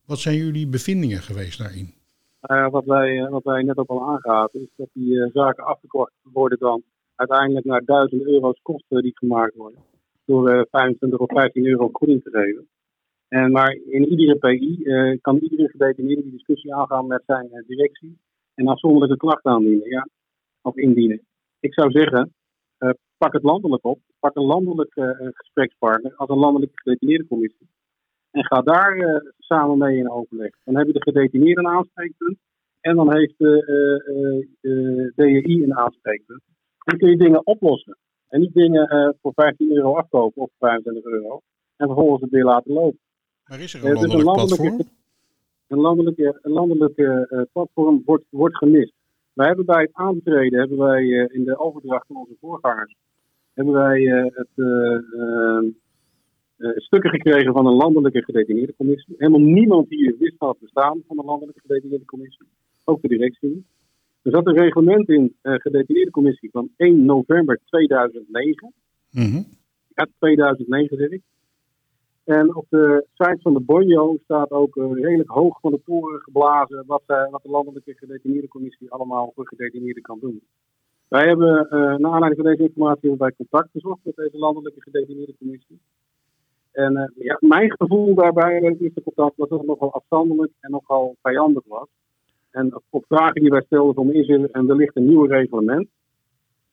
Wat 0.05 0.19
zijn 0.19 0.35
jullie 0.37 0.67
bevindingen 0.67 1.21
geweest 1.21 1.57
daarin? 1.57 1.93
Eh, 2.39 2.69
wat, 2.69 2.85
wij, 2.85 3.19
eh, 3.23 3.29
wat 3.29 3.43
wij 3.43 3.61
net 3.63 3.77
ook 3.77 3.89
al 3.89 4.09
aangaven, 4.09 4.61
is 4.61 4.67
dat 4.75 4.87
die 4.93 5.21
eh, 5.21 5.29
zaken 5.33 5.63
afgekort 5.65 6.11
worden 6.21 6.59
dan 6.59 6.83
uiteindelijk 7.15 7.65
naar 7.65 7.81
1000 7.85 8.25
euro's 8.25 8.59
kosten 8.61 9.01
die 9.01 9.17
gemaakt 9.17 9.55
worden. 9.55 9.79
Door 10.25 10.49
eh, 10.49 10.61
25 10.71 11.19
of 11.19 11.29
15 11.31 11.65
euro 11.65 11.89
korting 11.89 12.23
te 12.23 12.29
geven. 12.29 12.67
En 13.33 13.51
maar 13.51 13.71
in 13.89 14.05
iedere 14.05 14.37
PI 14.37 14.83
eh, 14.83 15.17
kan 15.21 15.37
iedere 15.37 15.69
gedetineerde 15.69 16.21
die 16.21 16.31
discussie 16.31 16.75
aangaan 16.75 17.07
met 17.07 17.23
zijn 17.25 17.51
eh, 17.51 17.67
directie. 17.67 18.17
En 18.53 18.67
afzonderlijke 18.67 19.17
klacht 19.17 19.45
aandienen. 19.45 19.89
Ja, 19.89 20.07
of 20.61 20.75
indienen. 20.75 21.21
Ik 21.59 21.73
zou 21.73 21.91
zeggen, 21.91 22.33
eh, 22.77 22.89
pak 23.17 23.33
het 23.33 23.43
landelijk 23.43 23.85
op. 23.85 23.99
Pak 24.19 24.35
een 24.35 24.43
landelijke 24.43 25.01
eh, 25.01 25.27
gesprekspartner 25.31 26.15
als 26.15 26.29
een 26.29 26.37
landelijke 26.37 26.81
gedetineerde 26.81 27.27
commissie. 27.27 27.69
En 28.31 28.45
ga 28.45 28.61
daar 28.61 28.97
eh, 28.97 29.31
samen 29.39 29.77
mee 29.77 29.97
in 29.97 30.11
overleg. 30.11 30.55
Dan 30.63 30.77
heb 30.77 30.87
je 30.87 30.93
de 30.93 31.01
gedetineerde 31.01 31.61
een 31.61 31.67
aanspreekpunt. 31.67 32.37
En 32.81 32.95
dan 32.95 33.15
heeft 33.15 33.37
de 33.37 33.53
eh, 33.65 34.15
eh, 34.15 35.05
eh, 35.05 35.11
DEI 35.15 35.63
een 35.63 35.77
aanspreekpunt. 35.77 36.41
Dan 36.83 36.97
kun 36.97 37.09
je 37.09 37.17
dingen 37.17 37.45
oplossen. 37.45 37.97
En 38.27 38.39
niet 38.39 38.53
dingen 38.53 38.87
eh, 38.87 39.09
voor 39.21 39.33
15 39.35 39.75
euro 39.75 39.95
afkopen 39.95 40.41
of 40.41 40.49
25 40.59 41.03
euro. 41.11 41.41
En 41.75 41.87
vervolgens 41.87 42.21
het 42.21 42.31
weer 42.31 42.43
laten 42.43 42.73
lopen. 42.73 42.99
Maar 43.47 43.59
is 43.59 43.73
er 43.73 43.83
Eh, 43.83 43.89
een 43.89 43.95
dus 44.09 44.23
landelijk 44.23 44.61
platform? 44.61 44.81
een 45.67 45.79
landelijke, 45.79 46.39
een 46.41 46.51
landelijke 46.51 47.27
eh, 47.29 47.41
platform 47.51 48.01
wordt, 48.05 48.23
wordt 48.29 48.57
gemist. 48.57 48.93
Wij 49.33 49.47
hebben 49.47 49.65
bij 49.65 49.81
het 49.81 49.93
aantreden, 49.93 50.59
hebben 50.59 50.77
wij 50.77 51.03
eh, 51.03 51.35
in 51.35 51.43
de 51.43 51.59
overdracht 51.59 52.07
van 52.07 52.15
onze 52.15 52.35
voorgangers, 52.39 52.95
hebben 53.53 53.73
wij 53.73 54.05
eh, 54.07 54.23
het, 54.23 54.47
eh, 54.55 54.95
eh, 54.95 55.65
eh, 56.57 56.69
stukken 56.75 57.09
gekregen 57.09 57.53
van 57.53 57.65
een 57.65 57.73
landelijke 57.75 58.23
gedetineerde 58.23 58.75
commissie. 58.75 59.15
Helemaal 59.17 59.39
niemand 59.47 59.89
hier 59.89 60.15
wist 60.19 60.37
van 60.37 60.49
het 60.49 60.59
bestaan 60.59 61.01
van 61.07 61.19
een 61.19 61.25
landelijke 61.25 61.61
gedetineerde 61.61 62.05
commissie. 62.05 62.45
Ook 62.83 63.01
de 63.01 63.07
directie. 63.07 63.49
niet. 63.49 63.65
Er 64.21 64.31
zat 64.31 64.47
een 64.47 64.57
reglement 64.57 65.09
in, 65.09 65.35
eh 65.41 65.53
gedetineerde 65.55 66.11
commissie, 66.11 66.49
van 66.51 66.69
1 66.77 67.05
november 67.05 67.59
2009. 67.65 68.73
Mhm. 69.11 69.41
Ja, 69.95 70.07
2009 70.19 70.97
zeg 70.97 71.09
ik. 71.09 71.21
En 72.23 72.55
op 72.55 72.65
de 72.69 73.05
site 73.13 73.39
van 73.41 73.53
de 73.53 73.59
Bonjo 73.59 74.17
staat 74.23 74.51
ook 74.51 74.77
eh, 74.77 74.91
redelijk 74.91 75.29
hoog 75.29 75.59
van 75.59 75.71
de 75.71 75.81
toren 75.85 76.19
geblazen 76.19 76.83
wat, 76.87 77.03
eh, 77.05 77.29
wat 77.29 77.41
de 77.43 77.49
Landelijke 77.49 77.93
Gedetineerde 77.93 78.47
Commissie 78.47 78.91
allemaal 78.91 79.31
voor 79.35 79.47
gedetineerden 79.47 80.03
kan 80.03 80.19
doen. 80.19 80.41
Wij 81.07 81.27
hebben, 81.27 81.69
eh 81.69 81.79
naar 81.79 82.11
aanleiding 82.11 82.35
van 82.35 82.51
deze 82.51 82.63
informatie, 82.63 83.15
wij 83.17 83.33
contact 83.37 83.71
gezocht 83.71 83.99
met 84.03 84.15
deze 84.15 84.37
Landelijke 84.37 84.81
Gedetineerde 84.81 85.35
Commissie. 85.37 85.79
En 86.71 87.13
ja, 87.15 87.37
mijn 87.39 87.71
gevoel 87.71 88.15
daarbij 88.15 88.59
bij 88.59 88.69
het 88.69 88.81
eerste 88.81 89.03
contact 89.03 89.37
was 89.37 89.49
dat 89.49 89.59
het 89.59 89.67
nogal 89.67 89.93
afstandelijk 89.93 90.51
en 90.59 90.71
nogal 90.71 91.15
vijandig 91.21 91.63
was. 91.67 91.87
En 92.51 92.81
op 92.89 93.05
vragen 93.07 93.41
die 93.41 93.49
wij 93.49 93.61
stelden 93.61 93.93
van 93.93 94.11
is 94.11 94.29
er 94.29 94.51
en 94.51 94.67
wellicht 94.67 94.95
een 94.95 95.05
nieuw 95.05 95.25
reglement. 95.25 95.87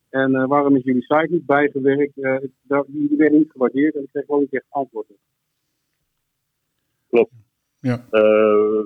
En 0.09 0.47
waarom 0.47 0.75
is 0.75 0.83
jullie 0.83 1.01
site 1.01 1.27
niet 1.29 1.45
bijgewerkt? 1.45 2.15
Die, 2.15 3.17
werden 3.17 3.39
niet 3.39 3.51
gewaardeerd 3.51 3.95
en 3.95 4.01
ik 4.01 4.09
kreeg 4.11 4.25
gewoon 4.25 4.41
niet 4.41 4.53
echt 4.53 4.65
antwoord 4.69 5.09
op. 5.09 5.17
Ja. 7.79 8.07
Eh, 8.11 8.85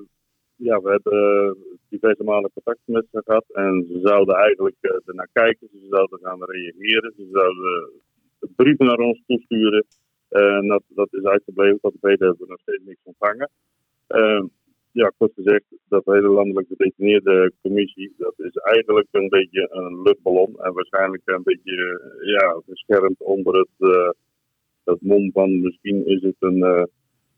ja, 0.56 0.82
we 0.82 0.90
hebben 0.90 1.14
eh, 1.14 1.52
diverse 1.90 2.24
malen 2.24 2.52
contact 2.54 2.80
met 2.86 3.08
ze 3.12 3.22
gehad. 3.26 3.46
En 3.54 3.86
ze 3.88 4.00
zouden 4.04 4.36
eigenlijk 4.36 4.76
eh, 4.82 4.98
ernaar 5.06 5.30
kijken. 5.32 5.68
Ze 5.72 5.88
zouden 5.90 6.20
gaan 6.22 6.44
reageren. 6.44 7.14
Ze 7.18 7.28
zouden 7.32 7.92
brieven 8.56 8.86
naar 8.86 8.98
ons 8.98 9.22
toesturen. 9.28 9.86
En 10.30 10.68
dat, 10.68 10.84
dat 10.88 11.14
is 11.14 11.24
uitgebleven. 11.24 11.80
Tot 11.80 11.94
heden 12.02 12.28
hebben 12.28 12.46
we 12.46 12.52
nog 12.52 12.60
steeds 12.60 12.84
niks 12.86 13.00
ontvangen. 13.04 13.50
Eh, 14.08 14.44
ja, 14.92 15.12
kort 15.18 15.34
gezegd, 15.34 15.66
dat 15.88 16.06
hele 16.06 16.28
landelijke 16.28 16.76
gedetineerde 16.78 17.54
commissie, 17.62 18.14
dat 18.18 18.34
is 18.38 18.56
eigenlijk 18.56 19.08
een 19.12 19.30
beetje 19.30 19.68
een 19.72 20.02
luchtballon. 20.02 20.60
En 20.60 20.74
waarschijnlijk 20.74 21.22
een 21.26 21.44
beetje 21.44 22.00
eh, 22.20 22.28
ja, 22.30 22.62
beschermd 22.66 23.22
onder 23.22 23.58
het, 23.58 23.90
eh 23.90 24.10
het 24.84 25.02
mom 25.02 25.32
van 25.32 25.62
misschien 25.62 26.06
is 26.06 26.22
het 26.22 26.36
een, 26.40 26.64
eh, 26.64 26.84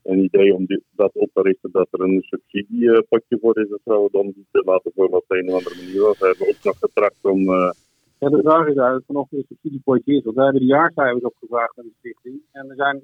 een 0.07 0.23
idee 0.23 0.53
om 0.55 0.65
dat 0.95 1.11
op 1.13 1.29
te 1.33 1.41
richten 1.41 1.69
dat 1.71 1.87
er 1.91 2.01
een 2.01 2.21
subsidiepotje 2.21 3.37
voor 3.41 3.57
is 3.59 3.69
of 3.73 3.81
zo. 3.85 4.07
Dan 4.11 4.25
die 4.35 4.45
te 4.51 4.61
laten 4.65 4.91
voor 4.95 5.09
wat 5.09 5.21
op 5.21 5.31
een 5.31 5.47
of 5.49 5.53
andere 5.57 5.75
manier 5.85 6.01
was. 6.01 6.19
We 6.19 6.27
hebben 6.27 6.47
ook 6.47 6.63
nog 6.63 6.77
getracht 6.79 7.23
om. 7.33 7.39
eh, 7.53 7.71
Ja, 8.19 8.29
de 8.29 8.41
vraag 8.41 8.67
is 8.67 8.75
eigenlijk 8.75 9.05
van 9.05 9.15
of 9.15 9.31
er 9.31 9.37
een 9.37 9.45
subsidiepotje 9.47 10.15
is. 10.15 10.23
Want 10.23 10.35
wij 10.35 10.43
hebben 10.45 10.61
de 10.63 10.73
jaarcijfers 10.73 11.23
opgevraagd 11.23 11.77
aan 11.79 11.85
de 11.85 11.93
stichting. 11.99 12.41
En 12.51 12.69
er, 12.69 12.75
zijn, 12.75 12.95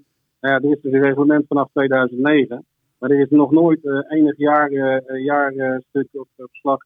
nou 0.42 0.54
ja, 0.54 0.68
er 0.68 0.76
is 0.76 0.82
dus 0.82 0.94
een 0.94 1.02
reglement 1.02 1.46
vanaf 1.48 1.70
2009. 1.74 2.66
Maar 3.00 3.10
er 3.12 3.20
is 3.20 3.30
nog 3.30 3.52
nooit 3.52 3.86
eh, 3.86 4.00
enig 4.18 4.38
jaar, 4.38 4.70
eh, 4.72 5.24
jaarstuk 5.24 6.08
of 6.12 6.28
of 6.36 6.48
verslag 6.52 6.78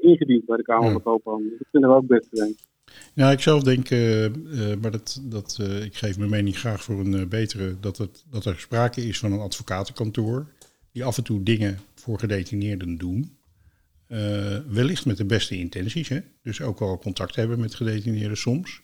ingediend 0.00 0.44
bij 0.44 0.56
de 0.56 0.62
Kamer 0.62 0.92
van 0.92 1.02
Koophandel. 1.02 1.50
Dat 1.58 1.68
vinden 1.70 1.90
we 1.90 1.96
ook 1.96 2.06
best 2.06 2.28
vreemd. 2.30 2.66
Ja, 3.14 3.30
ik 3.30 3.40
zelf 3.40 3.62
denk, 3.62 3.90
eh, 3.90 4.24
eh, 4.24 4.32
maar 4.80 4.90
dat, 4.90 5.20
dat, 5.22 5.56
eh, 5.60 5.84
ik 5.84 5.96
geef 5.96 6.18
mijn 6.18 6.30
mening 6.30 6.58
graag 6.58 6.84
voor 6.84 7.00
een 7.00 7.28
betere, 7.28 7.80
dat, 7.80 7.98
het, 7.98 8.24
dat 8.30 8.44
er 8.44 8.58
sprake 8.58 9.06
is 9.06 9.18
van 9.18 9.32
een 9.32 9.40
advocatenkantoor 9.40 10.46
die 10.92 11.04
af 11.04 11.16
en 11.16 11.24
toe 11.24 11.42
dingen 11.42 11.78
voor 11.94 12.18
gedetineerden 12.18 12.96
doen. 12.98 13.36
Wellicht 14.68 15.06
met 15.06 15.16
de 15.16 15.24
beste 15.24 15.56
intenties, 15.56 16.08
hè? 16.08 16.20
dus 16.42 16.60
ook 16.60 16.78
wel 16.78 16.98
contact 16.98 17.36
hebben 17.36 17.60
met 17.60 17.74
gedetineerden 17.74 18.36
soms. 18.36 18.80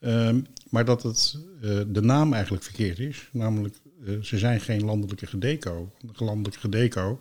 Ehm, 0.00 0.40
maar 0.70 0.84
dat 0.84 1.02
het, 1.02 1.38
de 1.88 2.00
naam 2.00 2.32
eigenlijk 2.32 2.64
verkeerd 2.64 2.98
is. 2.98 3.28
Namelijk, 3.32 3.76
ze 4.22 4.38
zijn 4.38 4.60
geen 4.60 4.84
landelijke 4.84 5.26
gedeco. 5.26 5.92
Een 6.02 6.24
landelijke 6.26 6.60
gedeco 6.60 7.20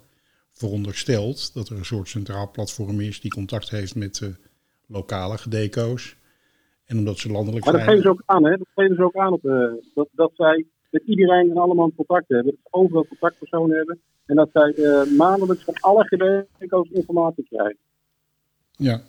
veronderstelt 0.51 1.53
dat 1.53 1.69
er 1.69 1.77
een 1.77 1.85
soort 1.85 2.09
centraal 2.09 2.51
platform 2.51 3.01
is 3.01 3.21
die 3.21 3.31
contact 3.31 3.69
heeft 3.69 3.95
met 3.95 4.15
de 4.15 4.35
lokale 4.87 5.37
gedeco's. 5.37 6.17
En 6.85 6.97
omdat 6.97 7.17
ze 7.17 7.31
landelijk 7.31 7.65
Maar 7.65 7.73
dat 7.73 7.83
zijn... 7.83 7.95
geven 7.95 8.11
ze 8.11 8.17
ook 8.19 8.23
aan, 8.25 8.45
hè? 8.45 8.57
Dat 8.57 8.67
geven 8.75 8.95
ze 8.95 9.03
ook 9.03 9.15
aan 9.15 9.33
op, 9.33 9.45
eh, 9.45 9.71
dat, 9.93 10.07
dat 10.11 10.31
zij 10.35 10.65
met 10.89 11.03
iedereen 11.05 11.49
en 11.49 11.57
allemaal 11.57 11.91
contact 11.95 12.27
hebben. 12.27 12.45
Dat 12.45 12.61
ze 12.63 12.67
overal 12.73 13.07
contactpersonen 13.07 13.77
hebben. 13.77 13.99
En 14.25 14.35
dat 14.35 14.49
zij 14.53 14.73
eh, 14.73 15.17
maandelijks 15.17 15.63
van 15.63 15.73
alle 15.73 16.03
gedeco's 16.07 16.89
informatie 16.89 17.45
krijgen. 17.49 17.77
Ja. 18.71 19.01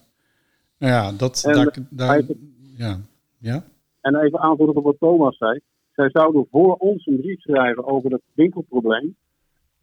Nou 0.79 0.93
ja, 0.93 1.13
dat... 1.13 1.45
En 1.45 1.53
daar, 1.53 1.77
daar, 1.91 2.23
ja. 2.77 3.01
Ja? 3.39 3.65
En 4.01 4.17
even 4.17 4.39
aanvullend 4.39 4.77
op 4.77 4.85
wat 4.85 4.99
Thomas 4.99 5.37
zei. 5.37 5.61
Zij 5.93 6.11
zouden 6.11 6.47
voor 6.51 6.75
ons 6.75 7.07
een 7.07 7.21
brief 7.21 7.41
schrijven 7.41 7.87
over 7.87 8.11
het 8.11 8.23
winkelprobleem. 8.35 9.17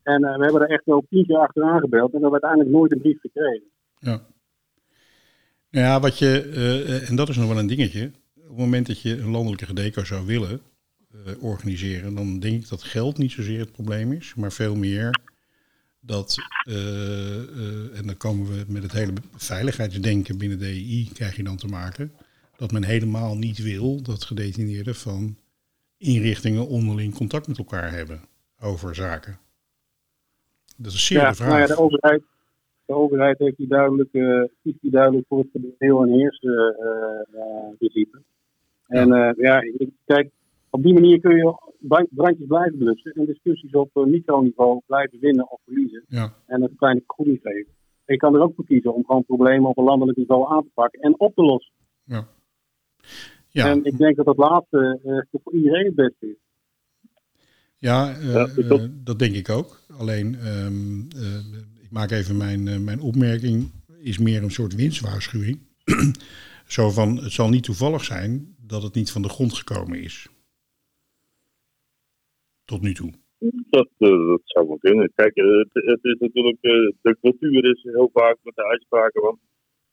En 0.03 0.23
eh, 0.23 0.37
we 0.37 0.43
hebben 0.43 0.61
er 0.61 0.69
echt 0.69 0.85
wel 0.85 1.05
tien 1.09 1.25
keer 1.25 1.37
achteraan 1.37 1.79
gebeld. 1.79 2.13
En 2.13 2.17
we 2.17 2.21
hebben 2.21 2.41
uiteindelijk 2.41 2.71
nooit 2.71 2.91
een 2.91 3.01
brief 3.01 3.19
gekregen. 3.19 3.67
Ja. 3.99 4.19
Ja, 5.75 5.99
wat 5.99 6.19
je, 6.19 6.41
eh, 6.41 7.09
en 7.09 7.15
dat 7.15 7.29
is 7.29 7.35
nog 7.35 7.47
wel 7.47 7.57
een 7.57 7.67
dingetje. 7.67 8.11
Op 8.35 8.47
het 8.47 8.57
moment 8.57 8.87
dat 8.87 9.01
je 9.01 9.17
een 9.17 9.29
landelijke 9.29 9.65
gedeco 9.65 10.03
zou 10.03 10.25
willen 10.25 10.61
eh, 11.11 11.43
organiseren, 11.43 12.15
dan 12.15 12.39
denk 12.39 12.61
ik 12.61 12.69
dat 12.69 12.83
geld 12.83 13.17
niet 13.17 13.31
zozeer 13.31 13.59
het 13.59 13.71
probleem 13.71 14.11
is, 14.11 14.33
maar 14.35 14.51
veel 14.51 14.75
meer 14.75 15.19
dat, 15.99 16.35
eh, 16.67 17.97
en 17.97 18.05
dan 18.05 18.17
komen 18.17 18.47
we 18.47 18.65
met 18.67 18.83
het 18.83 18.91
hele 18.91 19.13
veiligheidsdenken 19.35 20.37
binnen 20.37 20.59
de 20.59 20.65
DEI, 20.65 21.09
krijg 21.13 21.35
je 21.35 21.43
dan 21.43 21.57
te 21.57 21.67
maken, 21.67 22.11
dat 22.57 22.71
men 22.71 22.83
helemaal 22.83 23.37
niet 23.37 23.57
wil 23.57 24.01
dat 24.01 24.23
gedetineerden 24.23 24.95
van 24.95 25.37
inrichtingen 25.97 26.67
onderling 26.67 27.13
contact 27.13 27.47
met 27.47 27.57
elkaar 27.57 27.91
hebben 27.91 28.21
over 28.59 28.95
zaken. 28.95 29.39
Dat 30.77 30.87
is 30.87 30.93
een 30.93 30.99
zeer 30.99 31.17
Ja, 31.17 31.29
de 31.29 31.35
vraag. 31.35 31.47
nou 31.49 31.59
ja, 31.61 31.67
de 31.67 31.77
overheid, 31.77 32.21
de 32.85 32.93
overheid 32.93 33.37
heeft 33.39 33.57
die 33.57 33.67
duidelijk, 33.67 34.13
eh 34.13 34.41
kiest 34.63 34.81
die 34.81 34.91
duidelijk 34.91 35.25
voor 35.27 35.45
het 35.51 35.63
en 35.79 36.09
heersen 36.09 36.75
eh, 36.79 37.39
eh, 37.39 37.77
principe. 37.77 38.21
En 38.87 39.11
eh, 39.13 39.29
ja, 39.37 39.61
ik- 39.61 39.89
kijk, 40.05 40.29
op 40.69 40.83
die 40.83 40.93
manier 40.93 41.19
kun 41.19 41.35
je 41.35 41.73
bra- 41.79 42.05
brandjes 42.09 42.47
blijven 42.47 42.77
blussen 42.77 43.11
en 43.11 43.25
discussies 43.25 43.71
op 43.71 43.89
eh, 43.93 44.03
microniveau 44.03 44.81
blijven 44.85 45.19
winnen 45.19 45.51
of 45.51 45.59
verliezen. 45.65 46.03
Ja. 46.07 46.33
En 46.45 46.61
een 46.61 46.75
kleine 46.75 47.03
groei 47.07 47.39
geven. 47.43 47.73
Je 48.05 48.17
kan 48.17 48.35
er 48.35 48.41
ook 48.41 48.55
voor 48.55 48.65
kiezen 48.65 48.93
om 48.93 49.05
gewoon 49.05 49.25
problemen 49.25 49.69
op 49.69 49.77
een 49.77 49.83
landelijk 49.83 50.17
niveau 50.17 50.51
aan 50.53 50.63
te 50.63 50.69
pakken 50.73 50.99
en 51.01 51.19
op 51.19 51.35
te 51.35 51.41
lossen. 51.41 51.73
Ja. 52.03 52.27
Ja. 53.49 53.69
En 53.69 53.85
ik 53.85 53.97
denk 53.97 54.15
dat 54.15 54.25
dat 54.25 54.37
laatste 54.37 54.99
eh, 55.03 55.39
voor 55.43 55.53
iedereen 55.53 55.85
het 55.85 55.95
beste 55.95 56.27
is. 56.27 56.35
Ja, 57.77 58.09
eh, 58.13 58.57
ik 58.57 58.71
eh, 58.71 58.83
dat 59.03 59.19
denk 59.19 59.35
ik 59.35 59.49
ook. 59.49 59.79
Alleen, 59.99 60.35
ehm, 60.35 60.99
eh, 60.99 61.37
ik 61.37 61.74
maak 61.97 62.11
even 62.11 62.37
mijn, 62.37 62.67
eh, 62.67 62.79
mijn 62.89 63.01
opmerking, 63.09 63.57
is 64.11 64.17
meer 64.17 64.43
een 64.43 64.57
soort 64.59 64.75
winstwaarschuwing. 64.75 65.57
Zo 66.75 66.89
van, 66.89 67.09
het 67.17 67.31
zal 67.31 67.49
niet 67.49 67.63
toevallig 67.63 68.03
zijn 68.03 68.31
dat 68.73 68.83
het 68.83 68.95
niet 68.95 69.11
van 69.11 69.21
de 69.21 69.29
grond 69.29 69.53
gekomen 69.53 69.99
is. 69.99 70.27
Tot 72.65 72.81
nu 72.81 72.93
toe. 72.93 73.11
Dat, 73.69 73.89
eh, 73.97 74.27
dat 74.27 74.41
zou 74.43 74.67
wel 74.67 74.77
kunnen. 74.77 75.11
Kijk, 75.15 75.35
eh, 75.35 75.57
het, 75.93 76.03
is 76.03 76.19
natuurlijk, 76.19 76.61
de 77.01 77.17
cultuur 77.21 77.71
is 77.71 77.83
heel 77.83 78.09
vaak 78.13 78.37
met 78.43 78.55
de 78.55 78.65
uitspraken, 78.65 79.21
want 79.21 79.39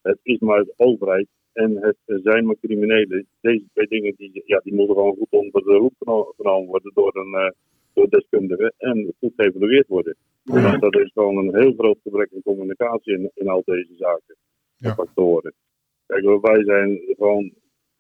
het 0.03 0.19
is 0.23 0.39
maar 0.39 0.65
de 0.65 0.75
overheid 0.77 1.29
en 1.53 1.77
het 1.81 1.99
zijn 2.23 2.47
maar 2.47 2.57
criminelen. 2.61 3.27
Deze 3.41 3.65
twee 3.73 3.89
dingen 3.89 4.15
die, 4.17 4.43
ja, 4.47 4.61
die 4.65 4.75
moeten 4.75 4.95
gewoon 4.95 5.17
goed 5.17 5.31
onder 5.31 5.63
de 5.63 5.91
geno- 5.99 6.33
genomen 6.37 6.69
worden 6.69 6.93
door 6.95 7.17
een 7.17 7.55
door 7.95 8.09
deskundige 8.09 8.73
en 8.79 9.15
goed 9.19 9.33
geëvalueerd 9.37 9.87
worden. 9.89 10.17
Want 10.45 10.81
dat 10.81 10.95
is 10.95 11.11
gewoon 11.15 11.37
een 11.37 11.57
heel 11.57 11.73
groot 11.73 11.99
gebrek 12.03 12.31
aan 12.35 12.43
communicatie 12.43 13.13
in, 13.13 13.31
in 13.35 13.49
al 13.49 13.63
deze 13.65 13.95
zaken. 13.97 14.37
Ja. 14.77 14.95
Factoren. 14.95 15.53
Kijk, 16.07 16.41
wij 16.41 16.65
zijn 16.65 17.01
gewoon 17.17 17.53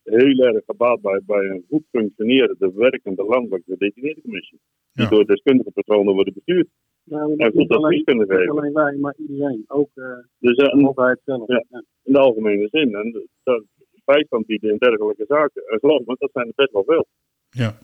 heel 0.02 0.38
erg 0.44 0.64
gebaat 0.64 1.00
bij, 1.00 1.20
bij 1.26 1.44
een 1.48 1.64
goed 1.68 1.82
functionerende, 1.90 2.72
werkende 2.74 3.24
landelijke 3.24 3.70
gedetineerde 3.72 4.20
commissie. 4.20 4.60
Die 4.92 5.04
Ja. 5.04 5.10
door 5.10 5.26
deskundige 5.26 5.70
personen 5.70 6.14
worden 6.14 6.32
bestuurd. 6.32 6.68
Nou, 7.04 7.30
En 7.30 7.36
dat 7.36 7.46
goed 7.46 7.56
niet 7.56 7.70
advies 7.70 7.84
alleen, 7.84 8.04
kunnen 8.04 8.28
niet 8.28 8.36
geven. 8.36 8.50
alleen 8.58 8.72
wij, 8.72 8.96
maar 8.96 9.14
iedereen. 9.18 9.64
Ook 9.66 9.88
eh 9.94 10.04
Dus 10.38 10.56
eh, 10.56 10.78
de 10.78 10.86
overheid 10.88 11.20
zelf. 11.24 11.48
Ja. 11.48 11.64
Ja. 11.70 11.82
in 12.02 12.12
de 12.12 12.18
algemene 12.18 12.68
zin. 12.70 12.94
En 12.94 13.28
dat 13.42 13.64
bijstand 14.04 14.46
bieden 14.46 14.70
in 14.70 14.76
dergelijke 14.78 15.24
zaken. 15.28 15.62
En 15.66 15.78
geloof 15.78 16.04
me, 16.06 16.14
dat 16.18 16.30
zijn 16.32 16.46
er 16.46 16.52
best 16.54 16.72
wel 16.72 16.84
veel. 16.84 17.06
Ja, 17.50 17.62
ja. 17.64 17.78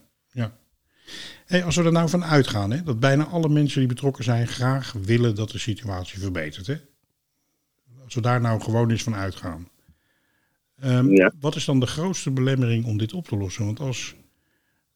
Hey, 1.49 1.65
als 1.65 1.77
we 1.77 1.83
er 1.83 1.93
nou 1.93 2.09
van 2.09 2.25
uitgaan, 2.25 2.71
hè, 2.71 2.83
dat 2.83 3.01
bijna 3.01 3.25
alle 3.25 3.49
mensen 3.49 3.79
die 3.79 3.89
betrokken 3.89 4.25
zijn 4.25 4.49
graag 4.49 4.93
willen 4.93 5.35
dat 5.35 5.51
de 5.51 5.59
situatie 5.59 6.19
verbetert. 6.19 6.67
Hè? 6.67 6.77
Als 8.05 8.15
we 8.15 8.21
daar 8.21 8.41
nou 8.41 8.61
gewoon 8.61 8.91
eens 8.91 9.03
van 9.03 9.15
uitgaan. 9.15 9.69
Ehm, 10.81 11.11
Ja. 11.11 11.33
Wat 11.41 11.57
is 11.57 11.65
dan 11.65 11.81
de 11.81 11.87
grootste 11.87 12.31
belemmering 12.31 12.85
om 12.85 12.99
dit 12.99 13.13
op 13.13 13.29
te 13.29 13.37
lossen? 13.37 13.65
Want 13.65 13.81
als 13.81 14.15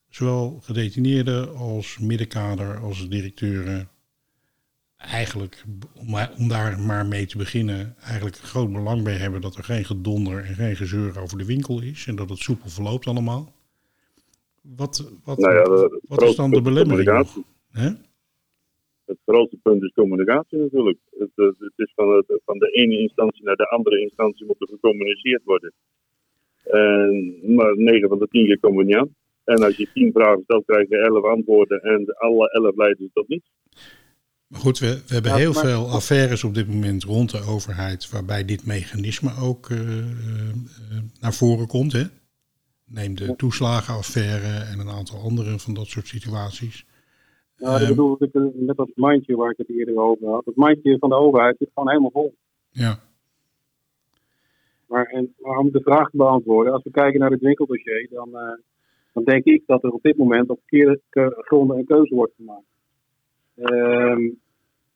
zowel 0.08 0.60
gedetineerden 0.62 1.56
als 1.56 1.98
middenkader 1.98 2.78
als 2.78 3.08
directeuren 3.08 3.88
eigenlijk, 4.96 5.64
om, 5.94 6.14
om 6.38 6.48
daar 6.48 6.80
maar 6.80 7.06
mee 7.06 7.26
te 7.26 7.36
beginnen, 7.36 7.96
eigenlijk 8.00 8.36
groot 8.36 8.72
belang 8.72 9.02
bij 9.02 9.16
hebben 9.16 9.40
dat 9.40 9.56
er 9.56 9.64
geen 9.64 9.84
gedonder 9.84 10.44
en 10.44 10.54
geen 10.54 10.76
gezeur 10.76 11.20
over 11.20 11.38
de 11.38 11.44
winkel 11.44 11.80
is 11.80 12.06
en 12.06 12.16
dat 12.16 12.28
het 12.28 12.38
soepel 12.38 12.70
verloopt 12.70 13.06
allemaal. 13.06 13.52
Wat, 14.62 15.10
wat, 15.24 15.38
Nou 15.38 15.54
ja, 15.54 15.62
de- 15.64 15.88
het 15.92 16.00
wat 16.08 16.22
is 16.22 16.36
dan 16.36 16.50
de 16.50 16.62
belemmering? 16.62 17.26
Hè? 17.70 17.90
Het 19.04 19.18
grootste 19.26 19.56
punt 19.62 19.82
is 19.82 19.92
communicatie 19.94 20.58
natuurlijk. 20.58 20.98
Het, 21.18 21.30
het, 21.34 21.54
het 21.58 21.72
is 21.76 21.92
van, 21.94 22.08
het, 22.16 22.40
van 22.44 22.58
de 22.58 22.68
ene 22.70 22.98
instantie 22.98 23.44
naar 23.44 23.56
de 23.56 23.68
andere 23.68 24.00
instantie 24.00 24.46
moet 24.46 24.60
er 24.60 24.68
gecommuniceerd 24.68 25.42
worden. 25.44 25.72
En, 26.64 27.34
maar 27.54 27.76
9 27.76 28.08
van 28.08 28.18
de 28.18 28.28
10 28.30 28.46
keer 28.46 28.58
komen 28.60 28.78
we 28.78 28.84
niet 28.84 28.96
aan. 28.96 29.14
En 29.44 29.62
als 29.62 29.76
je 29.76 29.88
10 29.94 30.12
vragen 30.12 30.42
stelt, 30.42 30.64
krijg 30.64 30.88
je 30.88 30.96
11 30.98 31.24
antwoorden 31.24 31.80
en 31.82 32.14
alle 32.16 32.50
11 32.50 32.76
leiden 32.76 33.10
tot 33.14 33.28
niets. 33.28 33.50
Maar 34.46 34.60
goed, 34.60 34.78
we, 34.78 34.86
we 35.06 35.12
hebben 35.14 35.30
Ja, 35.30 35.36
heel 35.36 35.52
maar- 35.52 35.64
veel 35.64 35.86
affaires 35.88 36.44
op 36.44 36.54
dit 36.54 36.68
moment 36.68 37.04
rond 37.04 37.30
de 37.30 37.40
overheid 37.48 38.10
waarbij 38.10 38.44
dit 38.44 38.66
mechanisme 38.66 39.30
ook 39.42 39.70
eh, 39.70 39.78
eh, 39.78 39.98
eh, 39.98 40.98
naar 41.20 41.34
voren 41.34 41.66
komt. 41.66 41.92
Hè? 41.92 42.02
Neem 42.94 43.14
de 43.14 43.36
toeslagenaffaire 43.36 44.64
en 44.72 44.78
een 44.78 44.88
aantal 44.88 45.18
andere 45.20 45.58
van 45.58 45.74
dat 45.74 45.86
soort 45.86 46.06
situaties. 46.06 46.86
Nou, 47.58 47.72
dat 47.72 47.80
Ehm. 47.80 47.88
bedoel 47.88 48.16
ik 48.18 48.32
met 48.54 48.76
dat 48.76 48.90
mandje 48.94 49.36
waar 49.36 49.50
ik 49.50 49.56
het 49.58 49.70
eerder 49.70 49.96
over 49.98 50.28
had. 50.28 50.44
Het 50.44 50.56
mandje 50.56 50.98
van 50.98 51.08
de 51.08 51.14
overheid 51.14 51.56
zit 51.58 51.70
gewoon 51.74 51.88
helemaal 51.88 52.10
vol. 52.10 52.34
Ja, 52.70 52.98
Maar, 54.86 55.04
en, 55.06 55.34
maar 55.38 55.58
om 55.58 55.70
de 55.70 55.80
vraag 55.80 56.10
te 56.10 56.16
beantwoorden, 56.16 56.72
als 56.72 56.82
we 56.82 56.90
kijken 56.90 57.20
naar 57.20 57.30
het 57.30 57.40
winkeldossier, 57.40 58.06
dan, 58.10 58.36
eh, 58.36 58.52
dan 59.12 59.24
denk 59.24 59.44
ik 59.44 59.62
dat 59.66 59.84
er 59.84 59.90
op 59.90 60.02
dit 60.02 60.16
moment 60.16 60.48
op 60.50 60.58
verkeerde 60.58 61.00
ke- 61.08 61.34
gronden 61.38 61.78
een 61.78 61.84
keuze 61.84 62.14
wordt 62.14 62.32
gemaakt. 62.36 62.66
Ehm, 63.56 64.28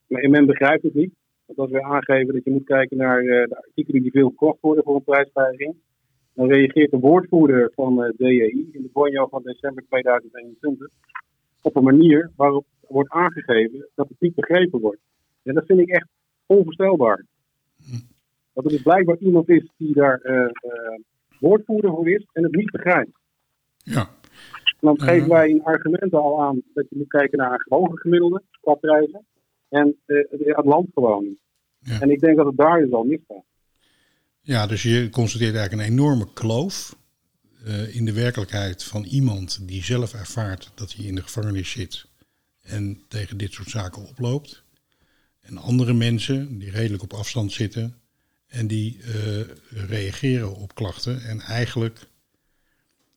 maar 0.06 0.30
men 0.30 0.46
begrijpt 0.46 0.82
het 0.82 0.94
niet. 0.94 1.14
Want 1.46 1.59
als 1.59 1.70
we 1.70 1.82
aangeven 1.82 2.35
dat 2.35 2.44
je 2.44 2.50
moet 2.50 2.64
kijken 2.64 2.96
naar 2.96 3.18
eh, 3.20 3.48
de 3.48 3.56
artikelen 3.56 4.02
die 4.02 4.11
veel 4.11 4.28
verkocht 4.28 4.61
worden 4.61 4.85
voor 4.85 4.94
een 4.94 5.04
prijsstijging, 5.04 5.74
dan 6.37 6.49
reageert 6.49 6.90
de 6.90 6.99
woordvoerder 6.99 7.72
van 7.75 8.05
eh 8.05 8.12
DEI 8.16 8.68
in 8.72 8.83
de 8.83 8.90
bonjo 8.92 9.27
van 9.27 9.42
december 9.42 9.85
2021 9.88 10.88
op 11.62 11.77
een 11.77 11.85
manier 11.85 12.31
waarop 12.37 12.66
wordt 12.88 13.11
aangegeven 13.11 13.88
dat 13.94 14.09
het 14.09 14.20
niet 14.20 14.35
begrepen 14.35 14.81
wordt. 14.81 15.01
En 15.42 15.55
dat 15.55 15.66
vind 15.66 15.81
ik 15.81 15.88
echt 15.88 16.09
onvoorstelbaar. 16.46 17.25
Dat 18.53 18.64
er 18.64 18.70
dus 18.70 18.83
blijkbaar 18.83 19.16
iemand 19.18 19.49
is 19.49 19.70
die 19.77 19.94
daar 19.94 20.20
eh, 20.20 20.44
eh, 20.44 20.51
woordvoerder 21.40 21.90
voor 21.90 22.09
is 22.11 22.27
en 22.33 22.42
het 22.42 22.55
niet 22.55 22.70
begrijpt. 22.70 23.18
ja, 23.77 24.09
En 24.62 24.77
dan 24.81 25.01
geven 25.01 25.29
wij 25.29 25.49
in 25.49 25.62
argumenten 25.62 26.20
al 26.20 26.42
aan 26.42 26.62
dat 26.75 26.87
je 26.88 26.96
moet 26.96 27.09
kijken 27.09 27.38
naar 27.38 27.53
een 27.53 27.61
gewogen 27.61 27.99
gemiddelde 27.99 28.42
qua 28.61 28.75
prijzen. 28.75 29.27
En 29.68 29.96
het 30.07 30.64
land 30.64 30.88
gewoon. 30.94 31.37
Ja. 31.79 32.01
En 32.01 32.11
ik 32.11 32.20
denk 32.20 32.37
dat 32.37 32.46
het 32.46 32.57
daar 32.57 32.81
dus 32.81 32.92
al 32.92 33.05
misgaat. 33.05 33.44
Ja, 34.46 34.66
dus 34.66 34.82
je 34.82 35.09
constateert 35.11 35.54
eigenlijk 35.54 35.88
een 35.88 35.94
enorme 35.94 36.32
kloof 36.32 36.96
eh, 37.64 37.94
in 37.94 38.04
de 38.04 38.12
werkelijkheid 38.12 38.85
van 38.85 39.04
iemand 39.04 39.59
die 39.62 39.85
zelf 39.85 40.14
ervaart 40.14 40.70
dat 40.74 40.92
hij 40.92 41.04
in 41.04 41.14
de 41.14 41.22
gevangenis 41.22 41.70
zit 41.70 42.06
en 42.62 43.02
tegen 43.09 43.37
dit 43.37 43.52
soort 43.52 43.70
zaken 43.70 44.09
oploopt. 44.09 44.62
En 45.40 45.59
andere 45.59 45.92
mensen 45.92 46.59
die 46.59 46.70
redelijk 46.70 47.02
op 47.02 47.12
afstand 47.12 47.52
zitten 47.52 47.96
en 48.46 48.66
die 48.66 49.02
eh, 49.02 49.40
reageren 49.88 50.56
op 50.56 50.74
klachten. 50.74 51.22
En 51.22 51.40
eigenlijk, 51.40 52.06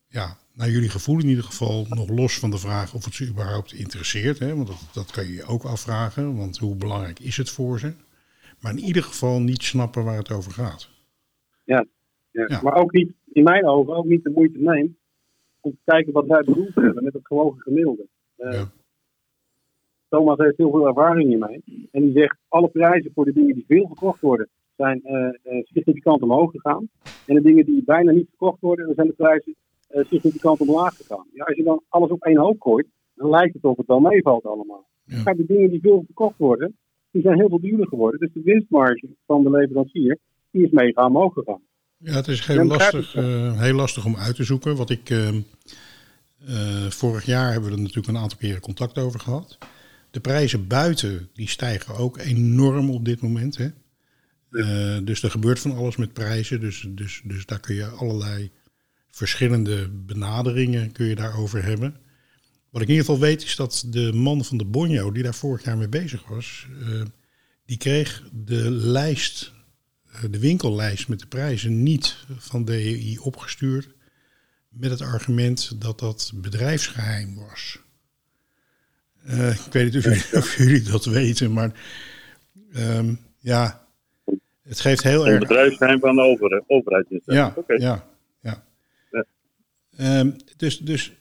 ja, 0.07 0.37
naar 0.53 0.69
jullie 0.69 0.89
gevoel 0.89 1.19
in 1.19 1.27
ieder 1.27 1.43
geval, 1.43 1.85
nog 1.89 2.09
los 2.09 2.39
van 2.39 2.51
de 2.51 2.57
vraag 2.57 2.93
of 2.93 3.05
het 3.05 3.13
ze 3.13 3.27
überhaupt 3.27 3.73
interesseert. 3.73 4.39
Hè, 4.39 4.55
want 4.55 4.67
dat, 4.67 4.81
dat 4.93 5.11
kan 5.11 5.25
je 5.25 5.33
je 5.33 5.45
ook 5.45 5.63
afvragen, 5.63 6.35
want 6.35 6.57
hoe 6.57 6.75
belangrijk 6.75 7.19
is 7.19 7.37
het 7.37 7.49
voor 7.49 7.79
ze? 7.79 7.93
Maar 8.59 8.71
in 8.71 8.83
ieder 8.83 9.03
geval 9.03 9.41
niet 9.41 9.63
snappen 9.63 10.03
waar 10.03 10.17
het 10.17 10.31
over 10.31 10.51
gaat. 10.51 10.89
Ja. 11.69 11.85
Ja. 12.31 12.45
Ja. 12.47 12.59
Maar 12.63 12.75
ook 12.75 12.91
niet, 12.91 13.11
in 13.33 13.43
mijn 13.43 13.65
ogen, 13.65 13.95
ook 13.95 14.05
niet 14.05 14.23
de 14.23 14.29
moeite 14.29 14.59
neemt 14.59 14.97
om 15.61 15.71
te 15.71 15.91
kijken 15.91 16.13
wat 16.13 16.25
wij 16.27 16.43
bedoeld 16.43 16.75
hebben 16.75 17.03
met 17.03 17.13
het 17.13 17.25
gewogen 17.27 17.61
gemiddelde. 17.61 18.07
Eh, 18.35 18.51
Ja. 18.51 18.71
Thomas 20.09 20.37
heeft 20.37 20.57
heel 20.57 20.71
veel 20.71 20.87
ervaring 20.87 21.27
hiermee. 21.27 21.63
En 21.91 22.01
die 22.01 22.11
zegt, 22.11 22.37
alle 22.47 22.67
prijzen 22.67 23.11
voor 23.13 23.25
de 23.25 23.33
dingen 23.33 23.55
die 23.55 23.65
veel 23.67 23.87
verkocht 23.87 24.21
worden, 24.21 24.47
zijn 24.75 25.03
eh, 25.03 25.27
eh, 25.27 25.63
significant 25.63 26.21
omhoog 26.21 26.51
gegaan. 26.51 26.89
En 27.25 27.35
de 27.35 27.41
dingen 27.41 27.65
die 27.65 27.83
bijna 27.83 28.11
niet 28.11 28.27
verkocht 28.29 28.61
worden, 28.61 28.85
dan 28.85 28.95
zijn 28.95 29.07
de 29.07 29.13
prijzen 29.13 29.55
significant 29.89 30.59
omlaag 30.59 30.95
gegaan. 30.95 31.25
Ja, 31.33 31.43
als 31.43 31.55
je 31.55 31.63
dan 31.63 31.83
alles 31.89 32.09
op 32.09 32.23
één 32.23 32.37
hoop 32.37 32.61
gooit, 32.61 32.87
dan 33.15 33.29
lijkt 33.29 33.53
het 33.53 33.63
of 33.63 33.77
het 33.77 33.87
wel 33.87 33.99
meevalt 33.99 34.45
allemaal. 34.45 34.87
Ja. 35.03 35.23
Maar 35.23 35.35
de 35.35 35.45
dingen 35.45 35.69
die 35.69 35.81
veel 35.81 36.03
verkocht 36.05 36.37
worden, 36.37 36.77
die 37.11 37.21
zijn 37.21 37.37
heel 37.37 37.49
veel 37.49 37.59
duurder 37.59 37.87
geworden. 37.87 38.19
Dus 38.19 38.33
de 38.33 38.41
winstmarge 38.41 39.07
van 39.25 39.43
de 39.43 39.49
leverancier, 39.49 40.17
die 40.51 40.65
is 40.65 40.71
mega 40.71 41.05
omhoog 41.05 41.33
gegaan. 41.33 41.61
Ja, 41.97 42.13
het 42.13 42.27
is 42.27 42.45
heel 42.45 42.65
lastig, 42.65 43.15
eh, 43.15 43.59
heel 43.59 43.73
lastig 43.73 44.05
om 44.05 44.15
uit 44.15 44.35
te 44.35 44.43
zoeken. 44.43 44.75
Wat 44.75 44.89
ik, 44.89 45.09
eh, 45.09 45.27
eh, 45.27 46.89
vorig 46.89 47.25
jaar 47.25 47.51
hebben 47.51 47.69
we 47.69 47.75
er 47.75 47.81
natuurlijk 47.81 48.07
een 48.07 48.17
aantal 48.17 48.37
keren 48.37 48.61
contact 48.61 48.97
over 48.97 49.19
gehad. 49.19 49.57
De 50.11 50.19
prijzen 50.19 50.67
buiten 50.67 51.29
die 51.33 51.49
stijgen 51.49 51.95
ook 51.95 52.17
enorm 52.17 52.89
op 52.89 53.05
dit 53.05 53.21
moment. 53.21 53.57
Hè? 53.57 53.69
Eh, 54.51 54.97
dus 55.03 55.23
er 55.23 55.31
gebeurt 55.31 55.59
van 55.59 55.75
alles 55.75 55.95
met 55.95 56.13
prijzen. 56.13 56.59
Dus, 56.59 56.85
dus, 56.89 57.21
dus 57.23 57.45
daar 57.45 57.59
kun 57.59 57.75
je 57.75 57.85
allerlei 57.85 58.51
verschillende 59.11 59.89
benaderingen 59.89 60.91
kun 60.91 61.05
je 61.05 61.15
daarover 61.15 61.63
hebben. 61.63 61.95
Wat 62.69 62.81
ik 62.81 62.87
in 62.87 62.93
ieder 62.93 63.09
geval 63.09 63.27
weet 63.27 63.43
is 63.43 63.55
dat 63.55 63.85
de 63.87 64.13
man 64.13 64.45
van 64.45 64.57
de 64.57 64.65
Bonjo, 64.65 65.11
die 65.11 65.23
daar 65.23 65.33
vorig 65.33 65.63
jaar 65.63 65.77
mee 65.77 65.89
bezig 65.89 66.27
was, 66.27 66.67
die 67.65 67.77
kreeg 67.77 68.23
de 68.31 68.71
lijst, 68.71 69.53
de 70.29 70.39
winkellijst 70.39 71.07
met 71.07 71.19
de 71.19 71.27
prijzen 71.27 71.83
niet 71.83 72.17
van 72.37 72.65
DEI 72.65 73.17
opgestuurd. 73.17 73.89
Met 74.69 74.89
het 74.89 75.01
argument 75.01 75.81
dat 75.81 75.99
dat 75.99 76.31
bedrijfsgeheim 76.35 77.35
was. 77.35 77.79
Eh, 79.25 79.51
ik 79.65 79.71
weet 79.73 79.93
niet 79.93 79.95
of 79.95 80.03
jullie, 80.03 80.35
of 80.41 80.57
jullie 80.57 80.81
dat 80.81 81.05
weten, 81.05 81.53
maar 81.53 81.71
ehm, 82.73 83.13
ja, 83.39 83.87
het 84.61 84.79
geeft 84.79 85.03
heel 85.03 85.27
erg 85.27 85.39
bedrijfsgeheim 85.39 85.99
van 85.99 86.15
de 86.15 86.21
over, 86.21 86.63
overheidsinstelling. 86.67 87.45
ja, 87.45 87.53
Oké. 87.55 87.73
ja, 87.73 88.07
ja. 88.41 88.63
Ja. 89.11 89.25
Ehm, 89.97 90.31
dus, 90.57 90.77
dus 90.77 91.13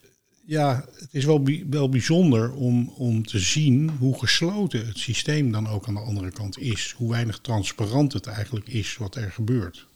ja, 0.49 0.85
het 0.95 1.15
is 1.15 1.25
wel, 1.25 1.41
wel 1.71 1.89
bijzonder 1.89 2.55
om, 2.55 2.89
om 2.99 3.23
te 3.23 3.39
zien 3.39 3.91
hoe 3.91 4.19
gesloten 4.19 4.87
het 4.87 4.99
systeem 4.99 5.53
dan 5.53 5.67
ook 5.67 5.87
aan 5.87 5.95
de 5.95 6.01
andere 6.01 6.33
kant 6.33 6.59
is. 6.59 6.95
Hoe 6.99 7.11
weinig 7.11 7.39
transparant 7.39 8.13
het 8.13 8.27
eigenlijk 8.27 8.69
is 8.69 8.97
wat 8.97 9.15
er 9.15 9.31
gebeurt. 9.31 9.89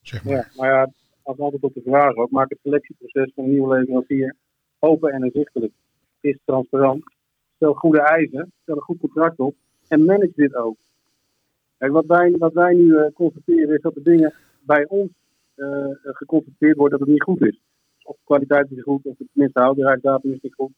Zeg 0.00 0.24
maar. 0.24 0.34
Ja, 0.34 0.46
maar 0.56 0.68
ja, 0.68 0.90
als 1.22 1.38
altijd 1.38 1.62
op 1.62 1.74
de 1.74 1.82
vraag 1.84 2.14
ook, 2.14 2.30
maak 2.30 2.48
het 2.48 2.58
selectieproces 2.62 3.32
van 3.34 3.44
een 3.44 3.50
nieuwe 3.50 3.78
leverancier 3.78 4.36
open 4.78 5.12
en 5.12 5.24
inzichtelijk. 5.24 5.72
Is 6.20 6.38
transparant. 6.44 7.02
Stel 7.56 7.74
goede 7.74 8.00
eisen, 8.00 8.52
stel 8.62 8.76
een 8.76 8.82
goed 8.82 9.00
contract 9.00 9.38
op 9.38 9.54
en 9.88 10.04
manage 10.04 10.32
dit 10.34 10.54
ook. 10.54 10.76
Wat 11.78 12.06
wij, 12.06 12.34
wat 12.38 12.52
wij 12.52 12.74
nu 12.74 12.96
eh, 12.96 13.12
constateren 13.14 13.74
is 13.74 13.82
dat 13.82 13.94
de 13.94 14.02
dingen 14.02 14.34
bij 14.60 14.86
ons 14.88 15.10
eh, 15.54 15.88
geconstateerd 16.02 16.76
worden 16.76 16.98
dat 16.98 17.08
het 17.08 17.16
niet 17.16 17.26
goed 17.26 17.42
is. 17.42 17.60
Of 18.08 18.16
de 18.16 18.24
kwaliteit 18.24 18.64
is 18.64 18.70
niet 18.70 18.82
goed, 18.82 19.04
of 19.04 19.16
tenminste 19.16 19.58
de 19.58 19.64
houdbaarheidsdatum 19.64 20.32
is 20.32 20.40
niet 20.40 20.54
goed. 20.54 20.72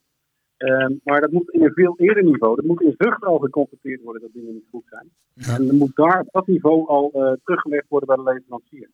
Ehm, 0.56 0.94
maar 1.04 1.20
dat 1.20 1.30
moet 1.30 1.50
in 1.50 1.62
een 1.62 1.72
veel 1.72 1.94
eerder 1.98 2.24
niveau. 2.24 2.56
Dat 2.56 2.64
moet 2.64 2.80
in 2.80 2.94
zucht 2.98 3.24
al 3.24 3.38
geconstateerd 3.38 4.02
worden 4.02 4.22
dat 4.22 4.32
dingen 4.32 4.52
niet 4.52 4.68
goed 4.70 4.84
zijn. 4.88 5.10
Ja. 5.32 5.54
En 5.54 5.66
dan 5.66 5.76
moet 5.76 5.96
daar 5.96 6.20
op 6.20 6.28
dat 6.32 6.46
niveau 6.46 6.86
al 6.86 7.10
eh, 7.12 7.32
teruggelegd 7.44 7.88
worden 7.88 8.08
bij 8.08 8.16
de 8.16 8.32
leverancier. 8.32 8.90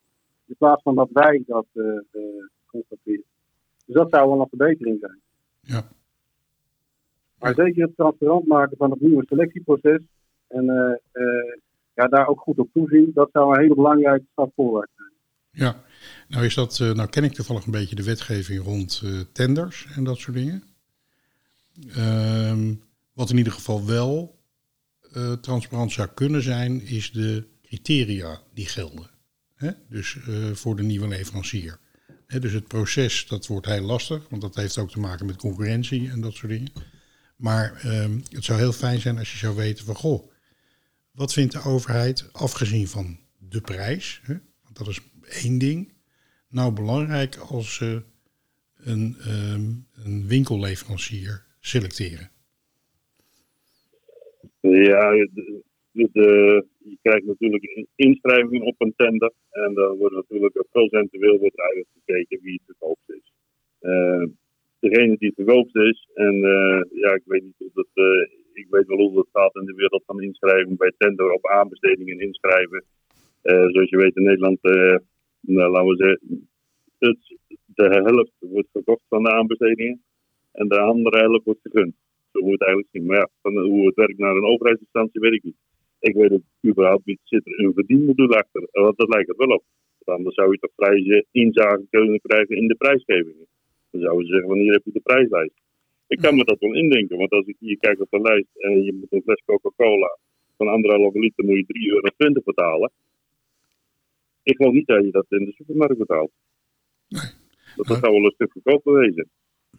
In 0.47 0.55
plaats 0.59 0.83
van 0.83 0.95
dat 0.95 1.09
wij 1.13 1.43
dat 1.47 1.67
eh, 1.73 1.85
constateren. 2.67 3.25
Dus 3.87 3.95
dat 3.95 4.11
zou 4.11 4.31
wel 4.31 4.41
een 4.41 4.49
verbetering 4.49 4.99
zijn. 5.01 5.21
Ja. 5.61 5.83
Maar 7.39 7.55
zeker 7.55 7.83
het 7.83 7.97
transparant 7.97 8.47
maken 8.47 8.77
van 8.77 8.91
het 8.91 9.01
nieuwe 9.01 9.25
selectieproces. 9.27 10.01
En 10.49 10.65
ja, 11.95 12.07
daar 12.07 12.29
ook 12.29 12.41
goed 12.41 12.59
op 12.59 12.69
toezien. 12.73 13.11
Dat 13.15 13.29
zou 13.33 13.55
een 13.55 13.61
hele 13.61 13.75
belangrijke 13.75 14.27
stap 14.33 14.53
voorwaarts 14.55 14.93
zijn. 14.97 15.13
Ja. 15.51 15.75
Nou, 16.29 16.45
is 16.45 16.55
dat, 16.55 16.79
uh, 16.79 16.93
nou 16.93 17.09
ken 17.09 17.25
ik 17.25 17.33
toevallig 17.33 17.65
een 17.65 17.71
beetje 17.71 17.97
de 17.97 18.03
wetgeving 18.03 18.63
rond 18.63 19.01
uh, 19.05 19.21
tenders 19.33 19.87
en 19.95 20.05
dat 20.05 20.19
soort 20.19 20.37
dingen. 20.37 20.63
Um, 21.97 22.83
wat 23.13 23.31
in 23.31 23.37
ieder 23.37 23.53
geval 23.53 23.87
wel 23.87 24.39
uh, 25.13 25.33
transparant 25.33 25.93
zou 25.93 26.09
kunnen 26.15 26.43
zijn, 26.43 26.83
is 26.83 27.11
de 27.13 27.47
criteria 27.63 28.43
die 28.55 28.67
gelden. 28.67 29.11
Dus 29.89 30.17
voor 30.53 30.77
de 30.77 30.83
nieuwe 30.83 31.09
leverancier. 31.09 31.79
Dus 32.27 32.53
het 32.53 32.67
proces, 32.67 33.27
dat 33.27 33.47
wordt 33.47 33.67
heel 33.67 33.83
lastig, 33.83 34.29
want 34.29 34.43
dat 34.43 34.55
heeft 34.55 34.79
ook 34.79 34.91
te 34.91 34.99
maken 34.99 35.27
met 35.27 35.37
concurrentie 35.37 36.11
en 36.11 36.21
dat 36.21 36.35
soort 36.35 36.53
dingen. 36.53 36.73
Maar 37.37 37.83
um, 37.87 38.23
het 38.31 38.45
zou 38.45 38.59
heel 38.59 38.73
fijn 38.73 39.01
zijn 39.01 39.19
als 39.19 39.33
je 39.33 39.39
zou 39.39 39.57
weten 39.57 39.85
van, 39.85 39.95
goh, 39.95 40.31
wat 41.11 41.33
vindt 41.33 41.53
de 41.53 41.63
overheid, 41.63 42.33
afgezien 42.33 42.89
van 42.89 43.19
de 43.39 43.61
prijs, 43.61 44.21
want 44.63 44.77
dat 44.77 44.89
is 44.89 45.01
één 45.29 45.59
ding, 45.59 45.93
nou 46.51 46.73
belangrijk 46.73 47.37
als 47.37 47.75
ze 47.75 48.03
een, 48.77 49.17
um, 49.29 49.87
een 50.05 50.27
winkelleverancier 50.29 51.45
selecteren? 51.61 52.31
Ja, 54.61 55.11
dus 55.93 56.09
de, 56.13 56.65
je 56.79 56.99
krijgt 57.03 57.27
natuurlijk 57.27 57.65
een 57.65 57.89
inschrijving 57.95 58.63
op 58.63 58.75
een 58.79 58.95
tender. 58.97 59.33
En 59.51 59.75
dan 59.75 59.97
wordt 59.97 60.15
natuurlijk 60.15 60.65
procentueel 60.71 61.39
wordt 61.39 61.59
eigenlijk 61.59 62.43
wie 62.43 62.53
het 62.53 62.77
verkoopst 62.77 63.11
is. 63.11 63.33
Uh, 63.81 64.25
degene 64.79 65.17
die 65.19 65.29
het 65.29 65.45
verkoopst 65.45 65.77
is, 65.77 66.09
en 66.15 66.35
uh, 66.35 66.81
ja, 67.03 67.15
ik 67.15 67.23
weet 67.25 67.43
niet 67.43 67.69
of 67.69 67.75
het, 67.75 67.93
uh, 67.95 68.29
ik 68.53 68.67
weet 68.71 68.87
wel 68.87 68.97
hoe 68.97 69.19
het 69.19 69.29
gaat 69.33 69.55
in 69.55 69.65
de 69.65 69.75
wereld 69.75 70.03
van 70.07 70.23
inschrijving 70.23 70.77
bij 70.77 70.93
tender 70.99 71.31
op 71.31 71.47
aanbestedingen 71.47 72.21
inschrijven. 72.21 72.85
zoals 73.43 73.91
je 73.91 73.97
weet 73.97 74.17
in 74.17 74.23
Nederland, 74.23 74.59
nou, 75.47 75.71
laten 75.71 75.89
we 75.89 75.97
zeggen, 75.97 76.49
het, 76.99 77.39
de 77.67 77.85
helft 77.85 78.33
wordt 78.39 78.69
verkocht 78.73 79.05
van 79.09 79.23
de 79.23 79.31
aanbestedingen 79.31 80.03
en 80.53 80.69
de 80.69 80.79
andere 80.79 81.19
helft 81.19 81.45
wordt 81.45 81.61
gegund. 81.63 81.95
Zo 82.33 82.41
moet 82.41 82.53
het 82.53 82.63
eigenlijk 82.63 82.93
zien. 82.93 83.07
Maar 83.07 83.17
ja, 83.17 83.29
van 83.43 83.59
hoe 83.59 83.87
het 83.87 83.95
werkt 83.95 84.19
naar 84.19 84.37
een 84.37 84.53
overheidsinstantie 84.53 85.21
weet 85.21 85.33
ik 85.33 85.43
niet. 85.43 85.57
Ik 85.99 86.15
weet 86.15 86.31
het 86.31 86.43
überhaupt 86.67 87.07
niet. 87.07 87.21
Zit 87.23 87.47
er 87.47 87.61
een 87.61 87.73
verdienmodul 87.73 88.35
achter? 88.35 88.69
Want 88.73 88.97
dat 88.97 89.09
lijkt 89.09 89.29
het 89.29 89.37
wel 89.37 89.57
op. 89.57 89.65
Want 89.99 90.19
anders 90.19 90.37
zou 90.37 90.51
je 90.51 90.59
toch 90.59 90.73
vrij 90.77 91.25
inzage 91.31 91.87
kunnen 91.91 92.21
krijgen 92.21 92.57
in 92.57 92.67
de 92.67 92.75
prijsgevingen. 92.75 93.47
Dan 93.91 94.01
zouden 94.01 94.27
ze 94.27 94.33
zeggen, 94.33 94.49
wanneer 94.49 94.73
heb 94.73 94.85
je 94.85 94.93
de 94.93 95.01
prijslijst? 95.01 95.55
Ik 96.07 96.19
kan 96.19 96.37
me 96.37 96.45
dat 96.45 96.59
wel 96.59 96.75
indenken, 96.75 97.19
want 97.19 97.31
als 97.31 97.47
ik 97.47 97.57
hier 97.59 97.79
kijk 97.79 98.01
op 98.01 98.11
de 98.11 98.21
lijst 98.21 98.57
en 98.57 98.83
je 98.83 98.93
moet 98.93 99.13
een 99.13 99.23
fles 99.23 99.43
Coca-Cola 99.45 100.19
van 100.57 100.69
anderhalve 100.69 101.19
liter 101.19 101.45
moet 101.45 101.57
je 101.57 101.65
3,20 101.65 102.23
euro 102.23 102.41
betalen. 102.45 102.93
Ik 104.51 104.57
geloof 104.57 104.73
niet 104.73 104.87
dat 104.87 105.05
je 105.05 105.11
dat 105.11 105.27
in 105.29 105.45
de 105.45 105.53
supermarkt 105.53 105.99
betaalt. 105.99 106.31
Nee. 107.09 107.31
Dat, 107.77 107.87
dat 107.87 107.99
zou 107.99 108.13
wel 108.13 108.25
een 108.25 108.39
stuk 108.39 108.53
goedkoper 108.53 108.93
wezen. 108.93 109.29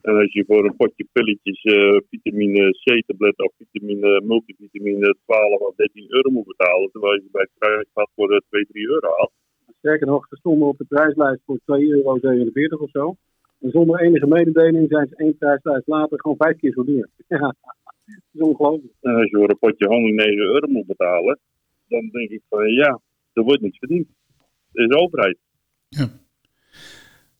En 0.01 0.15
als 0.15 0.33
je 0.33 0.43
voor 0.47 0.65
een 0.65 0.75
potje 0.75 1.05
pilletjes 1.11 1.63
uh, 1.63 1.97
vitamine 2.09 2.69
C-tablet 2.83 3.37
of 3.37 3.51
vitamine, 3.57 4.21
multivitamine 4.23 5.15
12 5.25 5.59
of 5.59 5.75
13 5.75 6.05
euro 6.07 6.29
moet 6.29 6.47
betalen, 6.47 6.91
terwijl 6.91 7.13
je 7.13 7.27
bij 7.31 7.41
het 7.41 7.51
kruidvat 7.57 8.09
voor 8.15 8.41
2, 8.49 8.65
3 8.65 8.87
euro 8.87 9.09
had. 9.09 9.31
Sterker 9.77 10.07
nog, 10.07 10.27
ze 10.27 10.35
stonden 10.35 10.67
op 10.67 10.77
de 10.77 10.85
prijslijst 10.85 11.41
voor 11.45 11.59
2,47 11.59 11.65
euro 11.65 12.77
of 12.77 12.89
zo. 12.89 13.15
En 13.59 13.71
zonder 13.71 13.99
enige 13.99 14.27
mededeling 14.27 14.89
zijn 14.89 15.07
ze 15.07 15.15
één 15.15 15.37
prijslijst 15.37 15.87
later 15.87 16.19
gewoon 16.19 16.37
vijf 16.37 16.57
keer 16.57 16.71
zo 16.71 16.83
duur. 16.83 17.09
Ja, 17.27 17.55
dat 18.05 18.33
is 18.33 18.41
ongelooflijk. 18.41 18.93
En 19.01 19.15
als 19.15 19.29
je 19.29 19.37
voor 19.37 19.49
een 19.49 19.59
potje 19.59 19.87
honing 19.87 20.15
9 20.15 20.37
euro 20.37 20.67
moet 20.67 20.85
betalen, 20.85 21.39
dan 21.87 22.09
denk 22.11 22.29
ik 22.29 22.41
van 22.49 22.71
ja, 22.71 22.99
er 23.33 23.43
wordt 23.43 23.61
niets 23.61 23.77
verdiend. 23.77 24.07
Is 24.77 24.87
de 24.87 24.97
overheid. 24.97 25.37
Ja. 25.89 26.07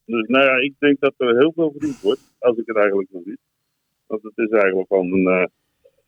Dus 0.06 0.28
nou 0.28 0.46
ja, 0.46 0.56
ik 0.56 0.74
denk 0.80 1.00
dat 1.00 1.14
er 1.18 1.38
heel 1.38 1.52
veel 1.56 1.72
verdiend 1.72 2.02
wordt, 2.02 2.22
als 2.40 2.58
ik 2.58 2.64
het 2.66 2.76
eigenlijk 2.78 3.10
nog 3.12 3.24
zie. 3.26 3.38
Want 4.08 4.24
het 4.24 4.38
is 4.38 4.50
eigenlijk 4.50 4.88
van 4.88 5.06
een, 5.12 5.22
uh, 5.28 5.42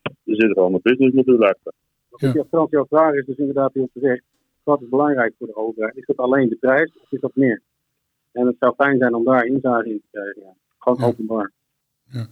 er 0.02 0.36
zit 0.40 0.52
gewoon 0.52 0.74
een 0.74 0.80
businessmodel 0.82 1.44
achter. 1.46 1.72
Ja. 2.16 2.32
Ja, 2.34 2.44
Frans, 2.44 2.70
jouw 2.70 2.86
vraag 2.86 3.14
is 3.14 3.26
dus 3.26 3.36
inderdaad 3.36 3.74
heel 3.74 3.90
terecht. 3.92 4.22
Wat 4.62 4.80
is 4.82 4.88
belangrijk 4.88 5.34
voor 5.38 5.46
de 5.46 5.56
overheid? 5.56 5.96
Is 5.96 6.06
dat 6.06 6.16
alleen 6.16 6.48
de 6.48 6.56
prijs 6.56 6.96
of 7.02 7.12
is 7.12 7.20
dat 7.20 7.34
meer? 7.34 7.62
En 8.32 8.46
het 8.46 8.56
zou 8.58 8.74
fijn 8.74 8.98
zijn 8.98 9.14
om 9.14 9.24
daar 9.24 9.44
inzage 9.44 9.88
in 9.90 10.00
te 10.00 10.06
krijgen. 10.10 10.42
Ja. 10.42 10.54
Gewoon 10.78 10.98
Ja. 11.00 11.06
openbaar. 11.06 11.52
Ja. 12.04 12.26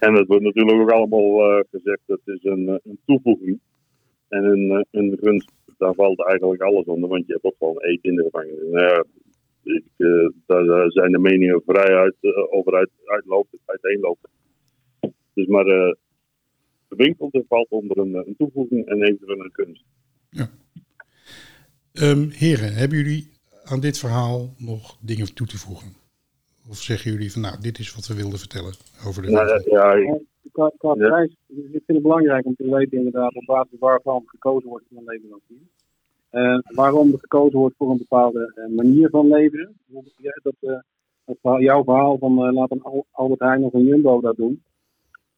En 0.00 0.14
het 0.14 0.26
wordt 0.26 0.44
natuurlijk 0.44 0.80
ook 0.80 0.90
allemaal 0.90 1.50
eh, 1.50 1.64
gezegd, 1.70 2.00
dat 2.06 2.20
is 2.24 2.44
een, 2.44 2.68
eh, 2.68 2.74
een 2.82 2.98
toevoeging. 3.06 3.60
En 4.28 4.44
een, 4.44 4.70
eh, 4.70 5.00
een 5.00 5.18
gunst, 5.20 5.52
daar 5.82 5.94
valt 5.94 6.20
eigenlijk 6.26 6.62
alles 6.62 6.84
onder, 6.84 7.08
want 7.08 7.26
je 7.26 7.32
hebt 7.32 7.44
ook 7.44 7.54
gewoon 7.58 7.80
eten 7.82 8.10
in 8.10 8.16
de 8.16 8.22
gevangenis. 8.22 8.70
Nou 8.70 8.86
ja, 8.86 9.04
ik, 9.62 9.84
eh, 9.96 10.28
daar 10.46 10.90
zijn 10.90 11.12
de 11.12 11.18
meningen 11.18 11.62
vrij 11.66 11.96
uit, 11.96 12.16
eh, 12.20 12.30
over 12.56 12.74
uit, 12.74 12.90
uitlopen, 13.04 13.58
uiteenlopen. 13.64 14.30
Dus 15.34 15.46
maar 15.46 15.66
eh 15.66 15.94
de 16.88 17.04
winkel 17.04 17.44
valt 17.48 17.70
onder 17.70 17.98
een, 17.98 18.14
een 18.14 18.34
toevoeging 18.38 18.86
en 18.86 19.02
eventueel 19.02 19.40
een 19.40 19.52
kunst. 19.52 19.84
Ehm, 21.92 22.28
heren, 22.28 22.72
hebben 22.74 22.98
jullie 22.98 23.30
aan 23.64 23.80
dit 23.80 23.98
verhaal 23.98 24.54
nog 24.58 24.96
dingen 25.00 25.34
toe 25.34 25.46
te 25.46 25.58
voegen? 25.58 25.92
Of 26.68 26.76
zeggen 26.76 27.10
jullie 27.12 27.32
van 27.32 27.42
nou, 27.42 27.60
dit 27.60 27.78
is 27.78 27.94
wat 27.94 28.06
we 28.06 28.14
wilden 28.14 28.38
vertellen 28.38 28.74
over 29.06 29.22
de 29.22 29.30
Nou, 29.30 29.46
ja, 29.48 29.60
ja, 29.64 29.92
ik- 29.94 30.20
Qua, 30.52 30.70
qua 30.78 30.94
Ja. 30.98 31.06
prijs, 31.08 31.36
dus 31.46 31.64
ik 31.64 31.70
vind 31.70 31.86
het 31.86 32.02
belangrijk 32.02 32.46
om 32.46 32.54
te 32.54 32.70
weten 32.70 32.98
inderdaad 32.98 33.34
op 33.34 33.44
basis 33.46 33.78
waarvan 33.78 34.22
gekozen 34.26 34.68
wordt 34.68 34.84
voor 34.88 34.98
een 34.98 35.04
leverancier. 35.04 35.58
Eh, 36.30 36.58
waarom 36.74 37.12
er 37.12 37.18
gekozen 37.18 37.58
wordt 37.58 37.76
voor 37.76 37.90
een 37.90 37.98
bepaalde 37.98 38.52
eh, 38.54 38.74
manier 38.76 39.10
van 39.10 39.26
leveren. 39.28 39.74
Ja, 40.16 40.38
dat, 40.42 40.54
eh, 40.60 40.78
dat 41.24 41.36
verhaal- 41.40 41.60
jouw 41.60 41.84
verhaal 41.84 42.18
van 42.18 42.44
eh, 42.46 42.52
laat 42.52 42.70
een 42.70 42.82
Al- 42.82 43.06
Albert 43.10 43.40
Heijn 43.40 43.62
of 43.64 43.72
een 43.72 43.84
Jumbo 43.84 44.20
dat 44.20 44.36
doen. 44.36 44.62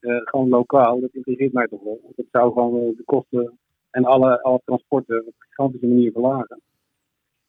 Eh, 0.00 0.16
gewoon 0.24 0.48
lokaal, 0.48 1.00
dat 1.00 1.10
interesseert 1.14 1.52
mij 1.52 1.66
toch 1.66 1.82
wel. 1.82 2.00
Want 2.02 2.16
Dat 2.16 2.26
zou 2.30 2.52
gewoon 2.52 2.80
eh, 2.90 2.96
de 2.96 3.02
kosten 3.04 3.58
en 3.90 4.04
alle, 4.04 4.42
alle 4.42 4.60
transporten 4.64 5.20
op 5.20 5.26
een 5.26 5.46
gigantische 5.48 5.86
manier 5.86 6.12
verlagen. 6.12 6.60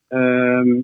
Ehm, 0.07 0.81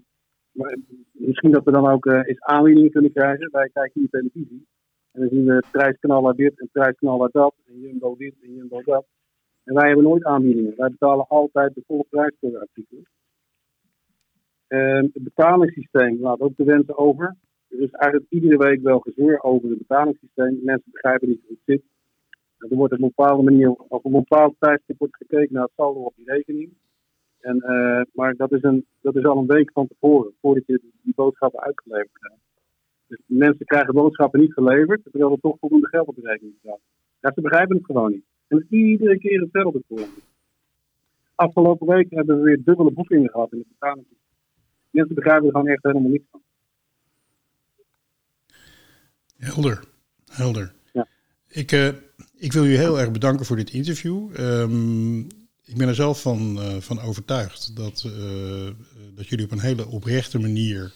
maar 0.51 0.77
misschien 1.11 1.51
dat 1.51 1.63
we 1.63 1.71
dan 1.71 1.87
ook 1.87 2.05
eh, 2.05 2.19
eens 2.23 2.39
aanbiedingen 2.41 2.91
kunnen 2.91 3.11
krijgen. 3.13 3.49
Wij 3.51 3.69
kijken 3.73 3.99
hier 4.01 4.09
televisie. 4.09 4.65
En 5.11 5.19
dan 5.21 5.29
zien 5.29 5.45
we 5.45 5.53
het 5.53 5.71
prijskanaal 5.71 6.35
dit 6.35 6.59
en 6.59 6.69
prijskanaal 6.71 7.29
dat. 7.31 7.53
En 7.65 7.79
Jumbo 7.79 8.15
dit 8.15 8.35
en 8.41 8.53
Jumbo 8.53 8.81
dat. 8.81 9.05
En 9.63 9.73
wij 9.73 9.87
hebben 9.87 10.05
nooit 10.05 10.23
aanbiedingen. 10.23 10.73
Wij 10.77 10.89
betalen 10.89 11.27
altijd 11.27 11.75
de 11.75 11.83
volle 11.87 12.05
prijs 12.09 12.35
voor 12.39 12.51
de 12.51 12.59
artikelen. 12.59 13.03
En 14.67 15.09
het 15.13 15.23
betalingssysteem 15.23 16.21
laat 16.21 16.39
ook 16.39 16.55
de 16.55 16.63
wensen 16.63 16.97
over. 16.97 17.35
Er 17.67 17.81
is 17.81 17.91
eigenlijk 17.91 18.31
iedere 18.31 18.57
week 18.57 18.81
wel 18.81 18.99
gezeur 18.99 19.43
over 19.43 19.69
het 19.69 19.77
betalingssysteem. 19.77 20.59
Mensen 20.63 20.91
begrijpen 20.91 21.27
niet 21.27 21.41
hoe 21.47 21.57
het 21.63 21.65
zit. 21.65 21.83
Er 22.57 22.77
wordt 22.77 22.93
op 22.93 22.99
een 22.99 23.13
bepaalde 23.15 23.43
manier, 23.43 23.69
op 23.71 24.05
een 24.05 24.11
bepaald 24.11 24.55
tijdstip 24.59 24.97
wordt 24.97 25.15
gekeken 25.15 25.53
naar 25.53 25.63
het 25.63 25.71
saldo 25.75 25.99
op 25.99 26.15
die 26.15 26.31
rekening. 26.31 26.73
En, 27.39 27.61
eh, 27.61 28.01
maar 28.13 28.35
dat 28.35 28.51
is, 28.51 28.63
een, 28.63 28.85
dat 29.01 29.15
is 29.15 29.23
al 29.23 29.37
een 29.37 29.47
week 29.47 29.71
van 29.71 29.87
tevoren, 29.87 30.33
voordat 30.41 30.65
je 30.65 30.81
die 31.01 31.13
boodschappen 31.15 31.59
uitgeleverd 31.59 32.11
krijgt. 32.11 32.50
Dus 33.11 33.19
mensen 33.25 33.65
krijgen 33.65 33.93
boodschappen 33.93 34.39
niet 34.39 34.53
geleverd, 34.53 35.03
terwijl 35.03 35.31
er 35.31 35.39
toch 35.39 35.57
voldoende 35.59 35.87
geld 35.87 36.07
op 36.07 36.15
de 36.15 36.21
rekening 36.21 36.55
staat. 36.59 36.79
Ja, 37.19 37.31
ze 37.35 37.41
begrijpen 37.41 37.75
het 37.75 37.85
gewoon 37.85 38.11
niet. 38.11 38.23
En 38.47 38.57
het 38.57 38.65
is 38.69 38.79
iedere 38.79 39.17
keer 39.17 39.41
hetzelfde 39.41 39.83
voor. 39.87 40.07
Afgelopen 41.35 41.87
week 41.87 42.07
hebben 42.09 42.37
we 42.37 42.41
weer 42.41 42.63
dubbele 42.63 42.91
boekingen 42.91 43.29
gehad 43.29 43.51
in 43.51 43.57
de 43.57 43.65
betaling. 43.67 44.05
Mensen 44.89 45.15
begrijpen 45.15 45.45
er 45.45 45.51
gewoon 45.51 45.67
echt 45.67 45.83
helemaal 45.83 46.11
niks 46.11 46.23
van. 46.31 46.41
Helder, 49.37 49.83
helder. 50.25 50.73
Ja. 50.93 51.07
Ik, 51.47 51.71
eh, 51.71 51.87
ik 52.37 52.53
wil 52.53 52.63
jullie 52.63 52.77
heel 52.77 52.99
erg 52.99 53.11
bedanken 53.11 53.45
voor 53.45 53.55
dit 53.55 53.73
interview. 53.73 54.29
Ehm, 54.35 55.19
ik 55.65 55.77
ben 55.77 55.87
er 55.87 55.95
zelf 55.95 56.21
van, 56.21 56.59
eh, 56.59 56.75
van 56.75 57.01
overtuigd 57.01 57.75
dat, 57.75 58.03
eh, 58.05 58.69
dat 59.15 59.27
jullie 59.27 59.45
op 59.45 59.51
een 59.51 59.59
hele 59.59 59.87
oprechte 59.87 60.39
manier 60.39 60.93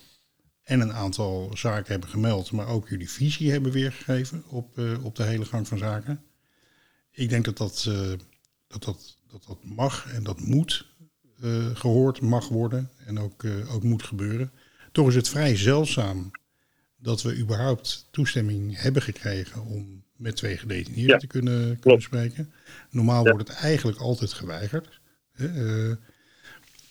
en 0.66 0.80
een 0.80 0.94
aantal 0.94 1.52
zaken 1.54 1.92
hebben 1.92 2.10
gemeld, 2.10 2.52
maar 2.52 2.68
ook 2.68 2.90
jullie 2.90 3.10
visie 3.10 3.52
hebben 3.52 3.72
weergegeven 3.72 4.44
op, 4.48 4.78
eh, 4.78 5.04
op 5.04 5.16
de 5.16 5.24
hele 5.24 5.46
gang 5.46 5.68
van 5.68 5.78
zaken. 5.78 6.24
Ik 7.12 7.30
denk 7.30 7.46
dat 7.46 7.58
dat, 7.58 7.86
eh, 7.88 8.10
dat, 8.68 8.84
dat, 8.84 9.18
dat, 9.32 9.44
dat 9.48 9.64
mag 9.64 10.14
en 10.14 10.24
dat 10.24 10.40
moet 10.40 10.94
eh, 11.42 11.66
gehoord 11.74 12.22
mag 12.22 12.48
worden 12.48 12.90
en 13.06 13.20
ook, 13.20 13.44
ook 13.70 13.84
moet 13.84 14.04
gebeuren. 14.04 14.52
Toch 14.92 15.08
is 15.08 15.16
het 15.16 15.30
vrij 15.30 15.56
zeldzaam 15.56 16.32
dat 16.98 17.22
we 17.22 17.38
überhaupt 17.38 18.08
toestemming 18.12 18.82
hebben 18.82 19.02
gekregen 19.02 19.66
om 19.66 20.04
met 20.16 20.36
twee 20.36 20.58
gedetineerden 20.58 21.14
Ja, 21.14 21.18
te 21.18 21.28
kunnen, 21.28 21.80
kunnen 21.80 22.02
spreken. 22.02 22.54
Normaal 22.90 23.26
Ja. 23.26 23.32
wordt 23.32 23.48
het 23.48 23.58
eigenlijk 23.58 23.98
altijd 23.98 24.34
geweigerd. 24.34 25.00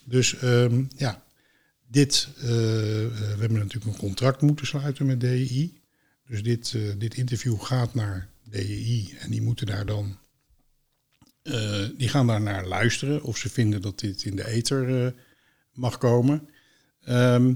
dus 0.05 0.37
ehm, 0.37 0.85
ja, 0.97 1.24
dit, 1.87 2.28
eh, 2.37 2.45
eh, 3.05 3.11
we 3.12 3.37
hebben 3.39 3.59
natuurlijk 3.59 3.85
een 3.85 3.99
contract 3.99 4.41
moeten 4.41 4.66
sluiten 4.66 5.07
met 5.07 5.20
DEI. 5.20 5.80
Dus 6.26 6.43
dit, 6.43 6.72
eh, 6.74 6.82
dit 6.99 7.14
interview 7.14 7.61
gaat 7.61 7.95
naar 7.95 8.28
DEI 8.51 9.16
en 9.18 9.30
die 9.30 9.43
moeten 9.43 9.66
daar 9.66 9.87
dan, 9.87 10.18
die 11.97 12.09
gaan 12.09 12.26
daar 12.26 12.41
naar 12.41 12.66
luisteren 12.66 13.22
of 13.22 13.37
ze 13.37 13.49
vinden 13.49 13.82
dat 13.82 13.99
dit 13.99 14.24
in 14.24 14.37
de 14.37 14.49
ether 14.49 15.14
mag 15.72 15.99
komen. 15.99 16.49
Ehm, 17.01 17.55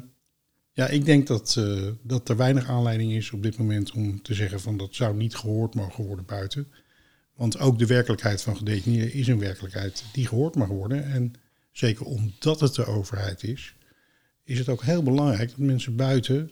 Ja, 0.72 0.88
ik 0.88 1.04
denk 1.04 1.26
dat, 1.26 1.60
dat 2.02 2.28
er 2.28 2.36
weinig 2.36 2.68
aanleiding 2.68 3.12
is 3.12 3.30
op 3.30 3.42
dit 3.42 3.58
moment 3.58 3.92
om 3.92 4.22
te 4.22 4.34
zeggen 4.34 4.60
van 4.60 4.76
dat 4.76 4.94
zou 4.94 5.16
niet 5.16 5.34
gehoord 5.34 5.74
mogen 5.74 6.04
worden 6.04 6.24
buiten. 6.24 6.72
Want 7.34 7.58
ook 7.58 7.78
de 7.78 7.86
werkelijkheid 7.86 8.42
van 8.42 8.56
gedetineerden 8.56 9.12
is 9.12 9.26
een 9.26 9.38
werkelijkheid 9.38 10.04
die 10.12 10.26
gehoord 10.26 10.54
mag 10.54 10.68
worden. 10.68 11.04
En 11.04 11.32
zeker 11.72 12.06
omdat 12.06 12.60
het 12.60 12.74
de 12.74 12.84
overheid 12.84 13.42
is, 13.42 13.74
is 14.48 14.58
het 14.58 14.68
ook 14.68 14.82
heel 14.82 15.02
belangrijk 15.02 15.48
dat 15.48 15.58
mensen 15.58 15.96
buiten 15.96 16.50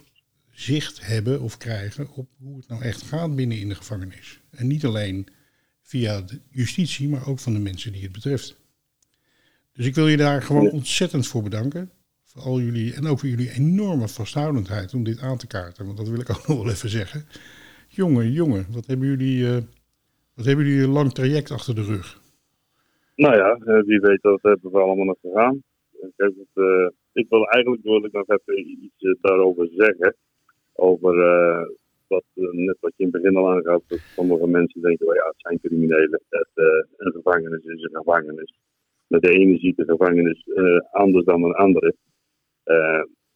zicht 0.51 1.07
hebben 1.07 1.41
of 1.41 1.57
krijgen 1.57 2.09
op 2.11 2.29
hoe 2.39 2.57
het 2.57 2.69
nou 2.69 2.83
echt 2.83 3.03
gaat 3.03 3.37
binnen 3.37 3.59
in 3.59 3.69
de 3.69 3.75
gevangenis. 3.75 4.41
En 4.51 4.67
niet 4.67 4.85
alleen 4.85 5.27
via 5.83 6.21
de 6.21 6.41
justitie, 6.51 7.09
maar 7.09 7.29
ook 7.29 7.39
van 7.39 7.53
de 7.53 7.59
mensen 7.59 7.93
die 7.93 8.03
het 8.03 8.13
betreft. 8.13 8.61
Dus 9.73 9.87
ik 9.87 9.95
wil 9.95 10.09
je 10.09 10.17
daar 10.17 10.43
gewoon 10.43 10.71
ontzettend 10.71 11.27
voor 11.27 11.43
bedanken. 11.43 11.91
Voor 12.25 12.43
al 12.43 12.61
jullie, 12.61 12.95
en 12.95 13.07
ook 13.07 13.19
voor 13.19 13.29
jullie 13.29 13.53
enorme 13.53 14.09
vasthoudendheid 14.09 14.95
om 14.95 15.05
dit 15.05 15.21
aan 15.21 15.39
te 15.39 15.47
kaarten. 15.47 15.85
Want 15.85 15.97
dat 15.97 16.09
wil 16.09 16.21
ik 16.21 16.31
ook 16.37 16.47
nog 16.47 16.63
wel 16.63 16.71
even 16.73 16.89
zeggen. 16.89 17.25
Jongen, 17.89 18.33
jongen, 18.33 18.67
wat 18.71 18.87
hebben 18.87 19.09
jullie, 19.09 19.39
uh, 19.39 19.57
wat 20.35 20.45
hebben 20.45 20.67
jullie 20.67 20.83
een 20.83 20.91
lang 20.91 21.13
traject 21.13 21.51
achter 21.51 21.75
de 21.75 21.85
rug? 21.85 22.21
Nou 23.15 23.37
ja, 23.37 23.51
eh, 23.51 23.83
wie 23.87 24.01
weet 24.01 24.23
dat 24.23 24.43
hebben 24.43 24.71
we 24.71 24.79
allemaal 24.79 25.05
nog 25.05 25.19
gegaan. 25.21 25.63
Ik, 25.93 26.13
heb 26.17 26.33
het, 26.37 26.65
ik 27.17 27.27
wil 27.29 27.45
eigenlijk 27.47 27.83
wil 27.83 28.05
ik 28.05 28.13
nog 28.13 28.29
even 28.29 28.83
iets 28.83 29.19
daarover 29.21 29.69
zeggen. 29.77 30.17
Over 30.73 31.15
wat, 32.07 32.25
net 32.35 32.77
wat 32.81 32.93
je 32.97 33.05
in 33.05 33.11
het 33.13 33.23
begin 33.23 33.37
al 33.37 33.51
aangaf, 33.51 33.83
dat 33.87 33.99
sommige 33.99 34.47
mensen 34.47 34.81
denken, 34.81 35.07
well, 35.07 35.17
ja, 35.17 35.27
het 35.27 35.35
zijn 35.37 35.61
criminelen. 35.61 36.23
Dat, 36.29 36.49
een 36.97 37.13
gevangenis 37.13 37.65
is 37.65 37.83
een 37.83 37.97
gevangenis 37.97 38.53
met 39.07 39.23
de 39.23 39.31
ene 39.31 39.59
ziet 39.59 39.77
de 39.77 39.85
gevangenis 39.85 40.47
uh, 40.47 40.81
anders 40.91 41.25
dan 41.25 41.43
een 41.43 41.55
andere. 41.55 41.95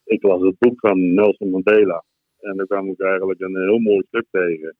Ik 0.05 0.23
las 0.23 0.43
het 0.43 0.59
boek 0.59 0.81
van 0.81 1.15
Nelson 1.15 1.51
Mandela 1.51 2.05
en 2.41 2.57
daar 2.57 2.67
kwam 2.67 2.89
ik 2.89 3.01
eigenlijk 3.01 3.41
een 3.41 3.57
heel 3.57 3.79
mooi 3.79 4.03
stuk 4.07 4.27
tegen. 4.31 4.77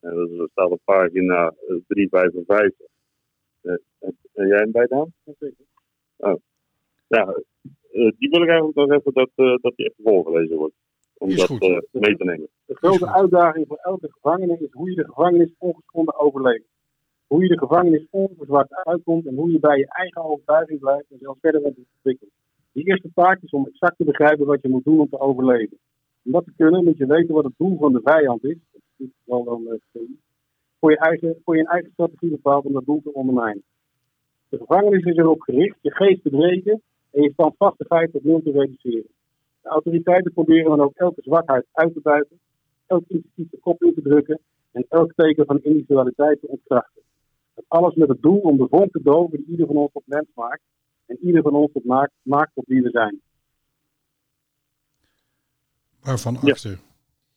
En 0.00 0.36
dat 0.36 0.50
staat 0.50 0.70
op 0.70 0.80
pagina 0.84 1.54
355. 1.86 2.86
Uh, 3.62 3.74
en 4.32 4.46
jij 4.46 4.58
hem 4.58 4.70
bij 4.70 4.86
dan? 4.86 5.12
Oh. 6.16 6.40
Ja, 7.06 7.42
die 7.92 8.28
wil 8.30 8.42
ik 8.42 8.48
eigenlijk 8.48 8.74
nog 8.76 8.90
even 8.90 9.12
dat, 9.12 9.30
dat 9.60 9.72
die 9.76 9.86
even 9.86 10.04
voorgelezen 10.04 10.56
wordt. 10.56 10.74
Om 11.18 11.36
dat 11.36 11.48
mee 11.90 12.16
te 12.16 12.24
nemen. 12.24 12.48
De 12.66 12.76
grote 12.76 13.12
uitdaging 13.12 13.66
voor 13.68 13.76
elke 13.76 14.08
gevangene 14.10 14.58
is 14.60 14.72
hoe 14.72 14.90
je 14.90 14.96
de 14.96 15.04
gevangenis 15.04 15.54
ongeschonden 15.58 16.18
overleeft 16.20 16.72
hoe 17.32 17.42
je 17.42 17.48
de 17.48 17.58
gevangenis 17.58 18.06
onverzwakt 18.10 18.74
uitkomt 18.74 19.26
en 19.26 19.34
hoe 19.34 19.50
je 19.50 19.58
bij 19.58 19.78
je 19.78 19.86
eigen 19.88 20.24
overtuiging 20.24 20.80
blijft 20.80 21.10
en 21.10 21.18
zelfs 21.20 21.40
verder 21.40 21.60
wordt 21.60 21.78
ontwikkeld. 21.94 22.30
Die 22.72 22.84
eerste 22.84 23.10
taak 23.14 23.42
is 23.42 23.50
om 23.50 23.66
exact 23.66 23.96
te 23.96 24.04
begrijpen 24.04 24.46
wat 24.46 24.62
je 24.62 24.68
moet 24.68 24.84
doen 24.84 25.00
om 25.00 25.08
te 25.08 25.20
overleven. 25.20 25.78
Om 26.24 26.32
dat 26.32 26.44
te 26.44 26.52
kunnen 26.56 26.84
moet 26.84 26.96
je 26.96 27.06
weten 27.06 27.34
wat 27.34 27.44
het 27.44 27.52
doel 27.56 27.78
van 27.78 27.92
de 27.92 28.00
vijand 28.04 28.44
is. 28.44 28.58
Dat 28.72 28.82
is 28.96 29.08
wel 29.24 29.44
dan 29.44 29.62
uh, 29.62 30.02
voor, 30.80 30.90
je 30.90 30.98
eigen, 30.98 31.40
voor 31.44 31.56
je 31.56 31.66
eigen 31.68 31.90
strategie 31.92 32.30
bepaald 32.30 32.64
om 32.64 32.72
dat 32.72 32.84
doel 32.84 33.00
te 33.02 33.12
ondermijnen. 33.12 33.62
De 34.48 34.58
gevangenis 34.58 35.04
is 35.04 35.16
erop 35.16 35.40
gericht 35.40 35.76
je 35.80 35.94
geest 35.94 36.22
te 36.22 36.30
breken 36.30 36.82
en 37.12 37.22
je 37.22 37.32
standvastigheid 37.32 38.12
tot 38.12 38.24
nul 38.24 38.42
te 38.42 38.50
reduceren. 38.50 39.10
De 39.62 39.68
autoriteiten 39.68 40.32
proberen 40.32 40.70
dan 40.76 40.80
ook 40.80 40.94
elke 40.94 41.22
zwakheid 41.22 41.66
uit 41.72 41.94
te 41.94 42.00
buiten, 42.00 42.38
elk 42.86 43.04
initiatief 43.08 43.50
de 43.50 43.58
kop 43.58 43.82
in 43.82 43.94
te 43.94 44.02
drukken 44.02 44.40
en 44.72 44.86
elk 44.88 45.12
teken 45.14 45.46
van 45.46 45.62
individualiteit 45.62 46.40
te 46.40 46.48
ontkrachten. 46.48 47.02
Alles 47.68 47.94
met 47.94 48.08
het 48.08 48.22
doel 48.22 48.38
om 48.38 48.56
de 48.56 48.66
vonk 48.68 48.92
te 48.92 49.02
doven 49.02 49.38
die 49.38 49.46
ieder 49.46 49.66
van 49.66 49.76
ons 49.76 49.92
tot 49.92 50.02
mens 50.06 50.26
maakt. 50.34 50.62
En 51.06 51.18
ieder 51.20 51.42
van 51.42 51.54
ons 51.54 51.72
tot 51.72 51.84
maakt, 51.84 52.12
maakt 52.22 52.50
tot 52.54 52.66
wie 52.66 52.82
we 52.82 52.90
zijn. 52.90 53.20
Waarvan 56.00 56.36
achter. 56.36 56.78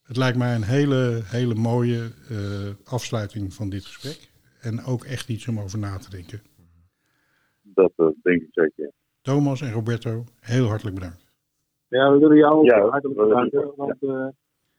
Het 0.04 0.18
lijkt 0.18 0.38
mij 0.38 0.56
een 0.56 0.64
hele, 0.64 1.22
hele 1.24 1.56
mooie 1.56 2.12
uh, 2.32 2.74
afsluiting 2.84 3.54
van 3.54 3.70
dit 3.70 3.86
gesprek. 3.86 4.30
En 4.62 4.84
ook 4.84 5.04
echt 5.04 5.30
iets 5.30 5.48
om 5.48 5.60
over 5.60 5.80
na 5.80 5.98
te 5.98 6.10
denken. 6.10 6.42
Dat 7.62 7.92
uh, 7.98 8.08
denk 8.22 8.42
ik 8.42 8.50
zeker. 8.52 8.92
Thomas 9.26 9.62
en 9.62 9.72
Roberto, 9.72 10.24
heel 10.40 10.68
hartelijk 10.68 10.96
bedankt. 10.96 11.26
Ja, 11.88 12.12
we 12.12 12.20
willen 12.20 12.38
jou 12.38 12.54
ook 12.54 12.66
ja, 12.66 12.90
hartelijk 12.90 13.20
bedanken. 13.20 13.72
Want 13.76 13.96
uh, 14.02 14.28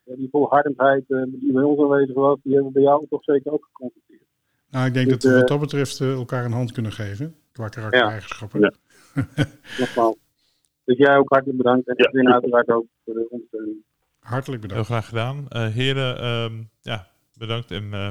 die 0.05 0.29
volhardendheid 0.31 1.05
die 1.09 1.53
bij 1.53 1.63
ons 1.63 1.81
aanwezig 1.81 2.15
was, 2.15 2.39
die 2.43 2.53
hebben 2.53 2.73
we 2.73 2.79
bij 2.79 2.89
jou 2.89 3.07
toch 3.09 3.25
zeker 3.25 3.53
ook 3.53 3.65
geconstateerd. 3.65 4.23
Nou, 4.71 4.87
ik 4.87 4.95
denk 4.95 5.09
dus, 5.09 5.19
dat 5.19 5.33
we 5.33 5.39
wat 5.39 5.49
dat 5.49 5.61
betreft 5.61 6.01
uh, 6.01 6.13
elkaar 6.13 6.45
een 6.45 6.53
hand 6.53 6.73
kunnen 6.73 6.93
geven. 6.93 7.35
Qua 7.53 7.69
karaktereigenschappen. 7.69 8.61
Ja. 8.61 8.73
Nogmaals. 9.79 10.17
Dus 10.85 10.97
jij 10.97 11.17
ook 11.17 11.29
hartelijk 11.29 11.59
bedankt. 11.59 11.89
En 11.89 12.23
ja, 12.23 12.33
uiteraard 12.33 12.69
ook 12.69 12.87
voor 13.05 13.15
de 13.15 13.27
ondersteuning. 13.31 13.77
Hartelijk 14.19 14.63
bedankt. 14.63 14.89
Heel 14.89 14.97
graag 14.97 15.09
gedaan. 15.09 15.47
Uh, 15.49 15.67
heren, 15.67 16.27
um, 16.27 16.71
ja, 16.81 17.07
bedankt. 17.39 17.71
En 17.71 17.85
uh, 17.85 18.11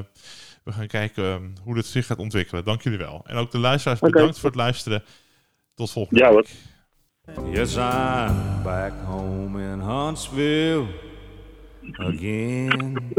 we 0.63 0.71
gaan 0.71 0.87
kijken 0.87 1.23
um, 1.23 1.53
hoe 1.63 1.75
dit 1.75 1.85
zich 1.85 2.05
gaat 2.05 2.19
ontwikkelen. 2.19 2.63
Dank 2.63 2.81
jullie 2.81 2.99
wel. 2.99 3.21
En 3.25 3.35
ook 3.35 3.51
de 3.51 3.59
luisteraars, 3.59 3.99
okay. 3.99 4.11
bedankt 4.11 4.39
voor 4.39 4.49
het 4.49 4.59
luisteren. 4.59 5.03
Tot 5.75 5.91
volgende 5.91 6.23
ja, 6.23 6.33
week. 6.33 6.47
Yes, 7.51 7.75
I'm 7.75 8.63
back 8.63 8.93
home 9.05 9.71
in 9.71 9.79
Huntsville 9.79 10.87
again. 11.97 13.13